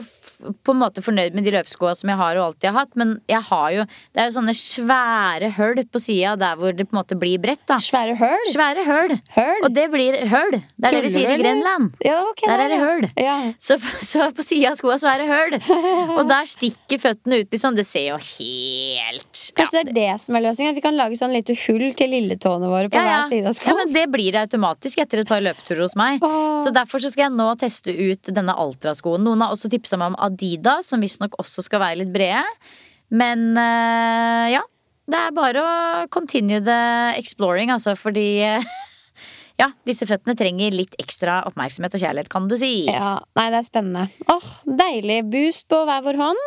på 0.64 0.74
en 0.74 0.80
måte 0.82 1.04
fornøyd 1.04 1.36
med 1.36 1.46
de 1.46 1.54
løpeskoa 1.54 1.94
som 1.98 2.10
jeg 2.12 2.18
har 2.20 2.38
og 2.38 2.50
alltid 2.50 2.68
har 2.70 2.78
hatt, 2.82 2.92
men 2.98 3.16
jeg 3.30 3.42
har 3.48 3.68
jo 3.76 3.86
Det 4.12 4.22
er 4.22 4.30
jo 4.30 4.36
sånne 4.38 4.56
svære 4.58 5.52
høl 5.58 5.82
på 5.92 6.02
sida 6.02 6.34
der 6.40 6.58
hvor 6.60 6.74
det 6.76 6.86
på 6.88 6.96
en 6.96 7.00
måte 7.00 7.16
blir 7.18 7.40
bredt, 7.42 7.62
da. 7.68 7.78
Svære 7.82 8.16
høl. 8.18 8.46
Svære 8.52 8.84
høl. 8.86 9.14
Høl? 9.36 9.62
Og 9.64 9.72
det 9.74 9.86
blir 9.92 10.18
høl. 10.30 10.56
Det 10.76 10.88
er 10.88 10.96
det 10.96 11.02
vi 11.06 11.12
sier 11.14 11.32
i? 11.32 11.38
Grenland. 11.40 11.92
Ja, 12.04 12.20
okay, 12.28 12.50
Der 12.50 12.64
er 12.64 12.72
det 12.72 12.80
høl. 12.82 13.06
Ja. 13.20 13.36
Så, 13.62 13.78
så 14.02 14.28
på 14.36 14.44
sida 14.44 14.72
av 14.72 14.80
skoa 14.80 14.98
så 15.00 15.12
er 15.12 15.22
det 15.22 15.28
høl. 15.30 15.56
Og 16.18 16.24
der 16.28 16.48
stikker 16.48 17.00
føttene 17.02 17.42
ut 17.42 17.52
liksom. 17.52 17.76
Det 17.78 17.86
ser 17.88 18.10
jo 18.10 18.18
helt 18.20 19.42
Kanskje 19.56 19.82
det 19.86 19.92
er 19.92 19.96
det 19.96 20.20
som 20.22 20.36
er 20.36 20.44
løsninga? 20.44 20.74
Vi 20.76 20.84
kan 20.84 20.96
lage 20.98 21.16
sånn 21.18 21.32
lite 21.34 21.56
hull 21.66 21.86
til 21.98 22.12
lilletåene 22.14 22.70
våre 22.70 22.90
på 22.92 22.98
ja, 22.98 23.04
ja. 23.06 23.16
hver 23.22 23.32
side 23.32 23.50
av 23.50 23.56
skoen. 23.58 23.72
ja, 23.72 23.78
men 23.80 23.94
det 23.94 24.04
blir 24.12 24.34
det 24.34 24.44
automatisk 24.46 25.02
etter 25.04 25.22
et 25.22 25.30
par 25.30 25.42
løpeturer 25.44 25.84
hos 25.84 25.96
meg. 25.98 26.22
Åh. 26.24 26.58
Så 26.64 26.74
derfor 26.74 27.02
så 27.02 27.12
skal 27.12 27.28
jeg 27.28 27.36
nå 27.38 27.48
teste 27.60 27.94
ut 27.94 28.32
denne 28.34 28.56
Altra-skoen. 28.64 29.24
Noen 29.26 29.44
har 29.44 29.54
også 29.54 29.70
tipsa 29.72 29.98
meg 30.00 30.12
om 30.12 30.20
Adidas, 30.26 30.92
som 30.92 31.02
visstnok 31.02 31.38
også 31.42 31.64
skal 31.66 31.82
være 31.84 32.02
litt 32.02 32.14
brede. 32.14 32.44
Men 33.12 33.52
eh, 33.60 34.54
ja. 34.56 34.66
Det 35.12 35.18
er 35.18 35.34
bare 35.34 35.60
å 35.60 35.70
continue 36.14 36.60
the 36.62 36.78
exploring, 37.18 37.72
altså, 37.74 37.96
fordi 37.98 38.44
Ja, 39.60 39.68
disse 39.86 40.06
føttene 40.08 40.34
trenger 40.38 40.74
litt 40.74 40.94
ekstra 41.00 41.42
oppmerksomhet 41.46 41.94
og 41.94 42.02
kjærlighet, 42.02 42.30
kan 42.32 42.48
du 42.50 42.56
si. 42.58 42.86
Ja, 42.88 43.18
nei, 43.38 43.48
det 43.52 43.60
er 43.60 43.66
spennende. 43.66 44.06
Åh, 44.32 44.48
Deilig 44.80 45.20
boost 45.30 45.68
på 45.70 45.82
hver 45.86 46.02
vår 46.06 46.18
hånd. 46.18 46.40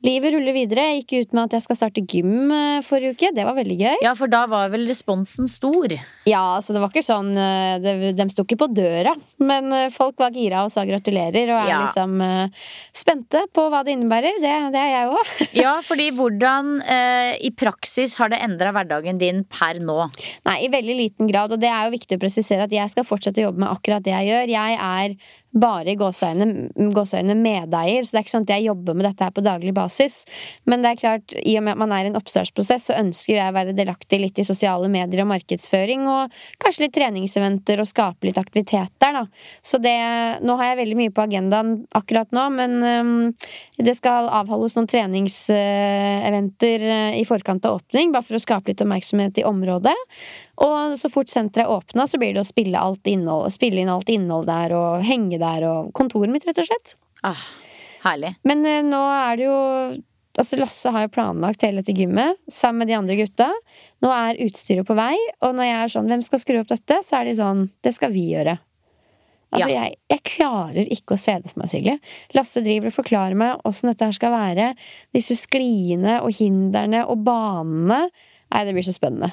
Livet 0.00 0.32
ruller 0.32 0.54
videre. 0.56 0.84
Jeg 0.94 1.02
gikk 1.02 1.12
ut 1.26 1.34
med 1.36 1.42
at 1.50 1.54
jeg 1.58 1.64
skal 1.66 1.76
starte 1.76 2.02
gym 2.08 2.48
eh, 2.56 2.78
forrige 2.86 3.12
uke. 3.18 3.30
Det 3.36 3.44
var 3.44 3.56
veldig 3.58 3.76
gøy. 3.76 3.96
Ja, 4.06 4.14
for 4.16 4.32
da 4.32 4.46
var 4.48 4.70
vel 4.72 4.86
responsen 4.88 5.48
stor. 5.50 5.92
Ja, 6.28 6.44
så 6.64 6.72
det 6.72 6.80
var 6.80 6.88
ikke 6.92 7.02
sånn 7.04 7.34
eh, 7.36 7.74
det, 7.84 8.14
De 8.16 8.26
sto 8.32 8.46
ikke 8.46 8.56
på 8.62 8.70
døra, 8.72 9.12
men 9.44 9.68
eh, 9.76 9.90
folk 9.92 10.16
var 10.22 10.32
gira 10.32 10.62
og 10.64 10.72
sa 10.72 10.86
gratulerer 10.88 11.52
og 11.52 11.58
er 11.60 11.68
Ja. 11.70 11.80
liksom 11.84 12.16
spente 12.96 13.42
på 13.54 13.66
hva 13.70 13.82
det 13.84 13.92
innebærer. 13.98 14.40
Det, 14.40 14.54
det 14.72 14.80
er 14.86 14.90
jeg 14.94 15.10
òg. 15.12 15.34
Ja, 15.60 15.74
fordi 15.84 16.08
hvordan 16.16 16.78
eh, 16.80 17.34
i 17.44 17.52
praksis 17.52 18.16
har 18.22 18.32
det 18.32 18.40
endra 18.46 18.72
hverdagen 18.72 19.20
din 19.20 19.44
per 19.52 19.82
nå? 19.84 19.98
Nei, 20.48 20.56
i 20.64 20.72
veldig 20.72 20.96
liten 20.96 21.28
grad, 21.28 21.52
og 21.52 21.60
det 21.60 21.68
er 21.68 21.86
jo 21.90 21.94
viktig 21.98 22.16
å 22.16 22.22
presisere 22.24 22.64
at 22.64 22.72
jeg 22.72 22.88
skal 22.94 23.04
fortsette 23.04 23.42
å 23.44 23.50
jobbe 23.50 23.66
med 23.66 23.68
akkurat 23.74 24.04
det 24.06 24.14
jeg 24.16 24.30
gjør. 24.32 24.54
Jeg 24.56 24.80
er 24.80 25.18
bare 25.50 25.90
i 25.90 25.96
gåseøynene 25.98 27.34
medeier, 27.34 28.04
så 28.04 28.14
det 28.14 28.18
er 28.20 28.24
ikke 28.24 28.34
sånn 28.36 28.46
at 28.46 28.52
jeg 28.54 28.66
jobber 28.68 28.94
med 28.94 29.06
dette 29.08 29.26
her 29.26 29.32
på 29.34 29.42
daglig 29.42 29.72
basis. 29.74 30.24
Men 30.70 30.84
det 30.84 30.92
er 30.92 31.00
klart, 31.00 31.34
i 31.34 31.56
og 31.58 31.64
med 31.66 31.74
at 31.74 31.80
man 31.82 31.94
er 31.94 32.06
i 32.06 32.10
en 32.12 32.18
oppstartsprosess, 32.20 32.84
så 32.90 32.98
ønsker 33.00 33.34
jeg 33.34 33.50
å 33.50 33.56
være 33.56 33.74
delaktig 33.76 34.20
litt 34.22 34.38
i 34.38 34.46
sosiale 34.46 34.88
medier 34.92 35.24
og 35.24 35.30
markedsføring, 35.32 36.06
og 36.10 36.22
kanskje 36.62 36.84
litt 36.86 36.94
treningseventer 36.94 37.82
og 37.82 37.90
skape 37.90 38.28
litt 38.28 38.38
aktivitet 38.40 38.92
der, 39.02 39.12
da. 39.20 39.24
Så 39.62 39.76
det 39.82 39.98
Nå 40.40 40.54
har 40.60 40.66
jeg 40.70 40.80
veldig 40.80 40.96
mye 40.98 41.12
på 41.14 41.24
agendaen 41.24 41.70
akkurat 41.96 42.30
nå, 42.34 42.44
men 42.54 42.70
um, 42.84 43.32
det 43.82 43.94
skal 43.98 44.28
avholdes 44.40 44.76
noen 44.76 44.88
treningseventer 44.90 46.84
øh, 46.86 47.18
i 47.18 47.24
forkant 47.28 47.66
av 47.68 47.80
åpning, 47.80 48.12
bare 48.14 48.26
for 48.26 48.38
å 48.38 48.42
skape 48.42 48.70
litt 48.70 48.82
oppmerksomhet 48.84 49.40
i 49.42 49.46
området. 49.48 49.96
Og 50.60 50.94
så 51.00 51.08
fort 51.12 51.30
senteret 51.32 51.64
er 51.64 51.72
åpna, 51.72 52.04
så 52.06 52.18
blir 52.20 52.34
det 52.36 52.42
å 52.42 52.48
spille, 52.48 52.76
alt 52.76 53.08
innhold, 53.08 53.48
spille 53.54 53.80
inn 53.80 53.88
alt 53.92 54.10
innhold 54.12 54.46
der 54.50 54.74
og 54.76 55.04
henge 55.06 55.38
der 55.40 55.64
og 55.68 55.92
kontoret 55.96 56.32
mitt, 56.32 56.44
rett 56.48 56.60
og 56.60 56.68
slett. 56.68 56.94
Ah, 57.24 57.40
herlig. 58.04 58.34
Men 58.44 58.64
eh, 58.68 58.82
nå 58.86 59.00
er 59.16 59.40
det 59.40 59.48
jo 59.48 59.58
Altså 60.38 60.56
Lasse 60.60 60.88
har 60.94 61.02
jo 61.04 61.10
planlagt 61.12 61.64
hele 61.66 61.82
dette 61.82 61.92
gymmet 61.92 62.38
sammen 62.48 62.84
med 62.84 62.88
de 62.88 62.94
andre 62.94 63.16
gutta. 63.18 63.48
Nå 64.00 64.12
er 64.14 64.38
utstyret 64.46 64.86
på 64.86 64.94
vei, 64.96 65.16
og 65.42 65.56
når 65.58 65.66
jeg 65.66 65.78
er 65.80 65.90
sånn 65.92 66.06
'Hvem 66.08 66.22
skal 66.22 66.38
skru 66.38 66.60
opp 66.60 66.70
dette?' 66.70 67.00
så 67.02 67.18
er 67.18 67.24
de 67.26 67.34
sånn 67.34 67.64
'Det 67.82 67.92
skal 67.92 68.12
vi 68.14 68.30
gjøre'. 68.30 68.58
Altså, 69.52 69.68
Ja. 69.68 69.82
jeg, 69.82 69.96
jeg 70.08 70.22
klarer 70.22 70.86
ikke 70.86 71.16
å 71.16 71.18
se 71.18 71.34
det 71.42 71.50
for 71.50 71.58
meg, 71.58 71.68
Silje. 71.68 71.98
Lasse 72.32 72.62
driver 72.62 72.86
og 72.86 72.94
forklarer 72.94 73.34
meg 73.34 73.60
åssen 73.66 73.90
dette 73.90 74.06
her 74.06 74.12
skal 74.12 74.30
være. 74.30 74.76
Disse 75.12 75.34
skliene 75.34 76.20
og 76.22 76.30
hindrene 76.30 77.02
og 77.10 77.24
banene. 77.26 78.08
Nei, 78.54 78.64
det 78.64 78.72
blir 78.76 78.86
så 78.86 78.94
spennende. 78.94 79.32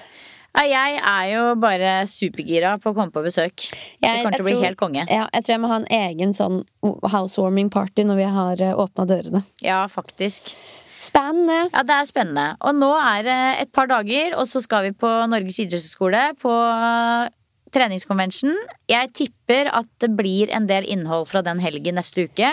Ja, 0.58 0.64
jeg 0.66 0.98
er 1.04 1.26
jo 1.36 1.44
bare 1.62 1.92
supergira 2.10 2.78
på 2.82 2.92
å 2.92 2.96
komme 2.98 3.14
på 3.14 3.22
besøk. 3.26 3.68
det 4.02 4.24
kommer 4.24 4.34
til 4.38 4.46
å 4.46 4.48
bli 4.48 4.56
tror- 4.56 4.66
helt 4.66 4.80
konge. 4.80 5.06
Ja, 5.10 5.28
jeg 5.34 5.44
tror 5.44 5.54
jeg 5.54 5.62
må 5.62 5.68
ha 5.68 5.80
en 5.84 5.92
egen 6.00 6.34
sånn 6.34 6.64
housewarming 6.84 7.70
party 7.70 8.04
når 8.04 8.16
vi 8.16 8.24
har 8.24 8.56
åpna 8.74 9.06
dørene. 9.06 9.44
Ja, 9.62 9.86
faktisk. 9.88 10.56
Spennende! 11.00 11.70
Ja, 11.74 11.84
det 11.86 11.94
er 11.94 12.08
spennende. 12.10 12.46
Og 12.66 12.74
nå 12.74 12.90
er 12.98 13.24
det 13.28 13.38
et 13.62 13.72
par 13.72 13.86
dager, 13.88 14.34
og 14.38 14.48
så 14.50 14.62
skal 14.64 14.88
vi 14.88 14.96
på 14.98 15.12
Norges 15.30 15.60
idrettshøgskole 15.62 16.24
på 16.42 16.50
eh, 16.50 17.30
treningskonvensjon. 17.74 18.56
Jeg 18.90 19.12
tipper 19.18 19.70
at 19.76 19.90
det 20.04 20.10
blir 20.18 20.52
en 20.56 20.68
del 20.70 20.88
innhold 20.90 21.28
fra 21.32 21.44
den 21.46 21.62
helgen 21.64 21.98
neste 22.00 22.28
uke. 22.28 22.52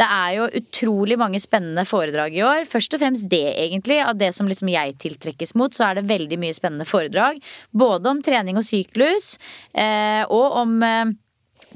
Det 0.00 0.08
er 0.08 0.36
jo 0.36 0.50
utrolig 0.60 1.18
mange 1.20 1.40
spennende 1.42 1.86
foredrag 1.88 2.36
i 2.36 2.44
år. 2.46 2.66
Først 2.70 2.96
og 2.96 3.02
fremst 3.02 3.30
det, 3.32 3.46
egentlig. 3.62 4.00
Av 4.04 4.18
det 4.18 4.32
som 4.36 4.48
liksom 4.50 4.70
jeg 4.72 4.98
tiltrekkes 5.02 5.56
mot, 5.58 5.74
så 5.74 5.90
er 5.90 6.00
det 6.00 6.08
veldig 6.10 6.40
mye 6.42 6.56
spennende 6.56 6.88
foredrag. 6.88 7.40
Både 7.72 8.12
om 8.12 8.22
trening 8.24 8.60
og 8.60 8.66
syklus, 8.66 9.34
eh, 9.72 10.22
og 10.28 10.60
om 10.64 10.78
eh, 10.86 11.16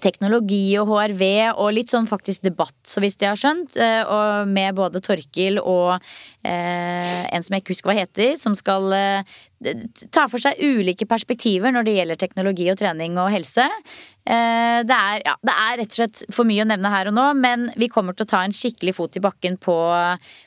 teknologi 0.05 0.77
og 0.81 0.91
HRV 0.93 1.23
og 1.57 1.73
litt 1.75 1.91
sånn 1.95 2.07
faktisk 2.11 2.45
debatt, 2.45 2.77
så 2.87 3.01
hvis 3.03 3.17
jeg 3.19 3.31
har 3.33 3.41
skjønt. 3.41 3.75
eh, 3.81 4.03
Og 4.05 4.49
med 4.53 4.77
både 4.77 5.01
Torkil 5.05 5.59
og 5.63 5.97
eh, 6.45 7.25
en 7.35 7.43
som 7.43 7.55
jeg 7.57 7.65
ikke 7.65 7.75
husker 7.75 7.91
hva 7.91 7.97
heter, 8.03 8.35
som 8.41 8.55
skal 8.59 8.93
eh, 8.93 9.35
ta 10.13 10.27
for 10.29 10.43
seg 10.43 10.61
ulike 10.61 11.07
perspektiver 11.09 11.73
når 11.73 11.87
det 11.89 11.95
gjelder 11.97 12.21
teknologi 12.21 12.67
og 12.73 12.77
trening 12.81 13.17
og 13.23 13.31
helse. 13.33 13.65
Eh, 14.29 14.81
det, 14.85 14.97
er, 14.99 15.23
ja, 15.25 15.35
det 15.45 15.55
er 15.55 15.79
rett 15.81 15.95
og 15.95 15.99
slett 16.03 16.25
for 16.33 16.49
mye 16.49 16.65
å 16.65 16.69
nevne 16.69 16.93
her 16.93 17.09
og 17.11 17.17
nå, 17.17 17.27
men 17.41 17.71
vi 17.81 17.89
kommer 17.93 18.17
til 18.17 18.27
å 18.29 18.33
ta 18.35 18.43
en 18.45 18.53
skikkelig 18.57 18.95
fot 18.99 19.17
i 19.17 19.25
bakken 19.25 19.57
på, 19.63 19.77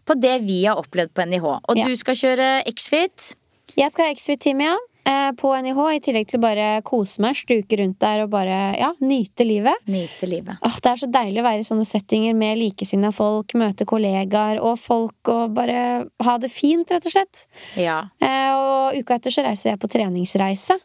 på 0.06 0.20
det 0.22 0.36
vi 0.46 0.64
har 0.68 0.78
opplevd 0.82 1.16
på 1.18 1.26
NIH. 1.34 1.48
Og 1.70 1.82
Ja. 1.82 1.86
du 1.90 1.96
skal 1.98 2.16
kjøre 2.20 2.52
X-Fit. 2.74 3.34
Jeg 3.78 3.92
skal 3.94 4.08
ha 4.08 4.14
X-Fit-team, 4.16 4.62
ja. 4.70 4.78
Eh, 5.08 5.30
På 5.40 5.54
NIH, 5.56 5.80
i 5.96 6.02
tillegg 6.04 6.28
til 6.32 6.42
bare 6.44 6.82
kose 6.88 7.22
meg, 7.24 7.38
stuke 7.40 7.80
rundt 7.80 8.00
der 8.04 8.26
og 8.26 8.32
bare 8.34 8.58
ja, 8.80 8.92
nyte 9.04 9.48
livet. 9.48 9.86
Nyte 9.92 10.30
livet. 10.30 10.60
Åh, 10.66 10.78
det 10.84 10.92
er 10.92 11.02
så 11.04 11.10
deilig 11.12 11.42
å 11.42 11.48
være 11.48 11.64
i 11.64 11.70
sånne 11.70 11.88
settinger 11.88 12.38
med 12.38 12.60
likesinnede 12.62 13.16
folk, 13.16 13.56
møte 13.60 13.88
kollegaer 13.90 14.62
og 14.62 14.78
folk 14.82 15.32
og 15.34 15.56
bare 15.58 15.80
ha 16.28 16.38
det 16.42 16.52
fint, 16.54 16.92
rett 16.92 17.08
og 17.08 17.16
slett. 17.16 17.46
Ja. 17.80 18.04
Eh, 18.24 18.52
og 18.58 19.00
uka 19.00 19.18
etter 19.18 19.34
så 19.34 19.46
reiser 19.48 19.74
jeg 19.74 19.82
på 19.82 19.92
treningsreise. 19.92 20.78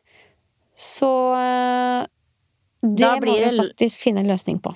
Så 0.72 1.12
eh, 1.36 2.08
det 2.82 3.12
blir... 3.22 3.44
må 3.44 3.52
vi 3.52 3.66
faktisk 3.66 4.08
finne 4.08 4.24
en 4.24 4.32
løsning 4.32 4.62
på. 4.62 4.74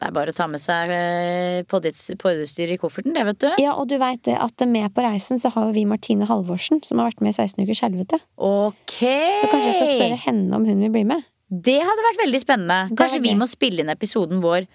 Det 0.00 0.08
er 0.08 0.14
bare 0.16 0.32
å 0.32 0.36
ta 0.36 0.46
med 0.48 0.62
seg 0.62 0.88
eh, 0.94 1.60
i 1.60 2.76
kofferten, 2.80 3.12
det, 3.12 3.24
vet 3.28 3.40
du. 3.42 3.48
Ja, 3.60 3.74
og 3.76 3.90
du 3.90 3.98
veit 4.00 4.22
det 4.24 4.38
at 4.40 4.64
med 4.64 4.88
på 4.96 5.04
reisen 5.04 5.36
så 5.36 5.50
har 5.52 5.68
jo 5.68 5.74
vi 5.76 5.84
Martine 5.84 6.24
Halvorsen, 6.24 6.80
som 6.88 7.02
har 7.02 7.10
vært 7.10 7.20
med 7.20 7.34
i 7.34 7.36
16 7.36 7.60
ukers 7.66 7.82
helvete. 7.84 8.20
Ok! 8.40 8.96
Så 8.96 9.50
kanskje 9.52 9.68
jeg 9.68 9.76
skal 9.76 9.90
spørre 9.92 10.20
henne 10.24 10.56
om 10.56 10.64
hun 10.64 10.80
vil 10.86 10.94
bli 10.94 11.04
med. 11.04 11.26
Det 11.52 11.76
hadde 11.84 12.06
vært 12.06 12.22
veldig 12.22 12.40
spennende. 12.40 12.78
Kanskje 12.96 13.20
vi 13.26 13.34
må 13.36 13.48
spille 13.50 13.84
inn 13.84 13.92
episoden 13.92 14.40
vår 14.40 14.70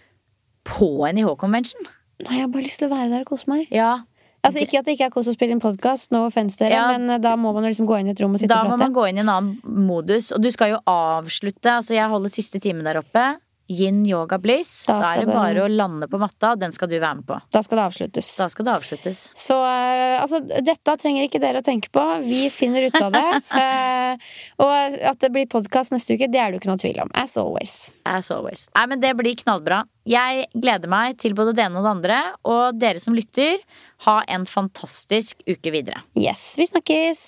på 0.70 0.92
NIH-convention? 1.10 1.88
Nei, 2.26 2.38
jeg 2.38 2.46
har 2.46 2.52
bare 2.54 2.68
lyst 2.68 2.84
til 2.84 2.92
å 2.92 2.94
være 2.94 3.10
der 3.16 3.26
og 3.26 3.32
kose 3.34 3.50
meg. 3.50 3.66
Ja. 3.74 4.04
Altså 4.46 4.62
Ikke 4.62 4.78
at 4.78 4.86
det 4.86 4.94
ikke 4.94 5.08
er 5.08 5.14
kos 5.16 5.30
å 5.32 5.34
spille 5.34 5.56
en 5.56 5.62
podkast, 5.64 6.12
no 6.14 6.28
offense 6.28 6.60
dere, 6.60 6.76
Ja. 6.78 6.86
men 6.94 7.10
eh, 7.16 7.18
da 7.18 7.34
må 7.40 7.50
man 7.56 7.66
liksom 7.66 7.88
gå 7.90 7.98
inn 7.98 8.12
i 8.12 8.14
et 8.14 8.22
rom 8.22 8.36
og 8.38 8.44
sitte 8.44 8.54
Da 8.54 8.62
og 8.62 8.76
må 8.76 8.78
man 8.78 8.94
gå 8.94 9.08
inn 9.10 9.18
i 9.18 9.24
en 9.26 9.32
annen 9.34 9.88
modus. 9.88 10.30
Og 10.36 10.44
du 10.44 10.52
skal 10.54 10.76
jo 10.76 10.80
avslutte. 10.86 11.80
Altså, 11.80 11.96
jeg 11.98 12.12
holder 12.12 12.30
siste 12.30 12.62
time 12.62 12.86
der 12.86 13.02
oppe. 13.02 13.24
Yin 13.68 14.04
yoga 14.06 14.38
bliss. 14.38 14.86
Da 14.86 15.00
Da, 15.02 15.08
er 15.14 15.20
det 15.24 15.28
det- 15.32 15.34
bare 15.36 15.64
å 15.66 15.70
lande 15.70 16.08
på 16.08 16.20
matta, 16.22 16.52
og 16.54 16.60
den 16.60 16.72
skal 16.72 16.88
du 16.88 17.00
være 17.00 17.16
med 17.16 17.26
på. 17.26 17.40
Da 17.52 17.62
skal 17.66 17.80
det 17.80 17.86
avsluttes. 17.90 18.30
Da 18.38 18.48
skal 18.54 18.66
det 18.66 18.74
avsluttes. 18.76 19.22
Så 19.36 19.58
uh, 19.58 20.22
altså, 20.22 20.42
dette 20.46 20.98
trenger 21.02 21.26
ikke 21.26 21.42
dere 21.42 21.64
å 21.64 21.66
tenke 21.66 21.90
på. 21.90 22.04
Vi 22.28 22.50
finner 22.54 22.86
ut 22.90 23.00
av 23.02 23.12
det. 23.16 23.26
uh, 23.56 24.30
og 24.66 25.00
at 25.02 25.20
det 25.20 25.32
blir 25.34 25.50
podkast 25.50 25.92
neste 25.96 26.14
uke, 26.14 26.30
det 26.30 26.40
er 26.40 26.52
det 26.52 26.60
jo 26.60 26.64
ikke 26.64 26.72
noe 26.74 26.84
tvil 26.84 27.02
om. 27.08 27.10
As 27.18 27.36
always. 27.42 27.92
As 28.06 28.30
always. 28.32 28.68
Nei, 28.76 28.86
men 28.94 29.02
det 29.02 29.16
blir 29.18 29.36
knallbra. 29.42 29.82
Jeg 30.06 30.46
gleder 30.54 30.92
meg 30.92 31.18
til 31.18 31.34
både 31.34 31.56
det 31.58 31.66
ene 31.66 31.82
og 31.82 31.88
det 31.88 31.96
andre. 31.96 32.22
Og 32.46 32.78
dere 32.78 33.02
som 33.02 33.18
lytter, 33.18 33.58
ha 34.06 34.20
en 34.30 34.46
fantastisk 34.46 35.42
uke 35.50 35.74
videre. 35.74 36.06
Yes, 36.14 36.54
vi 36.62 36.70
snakkes! 36.70 37.28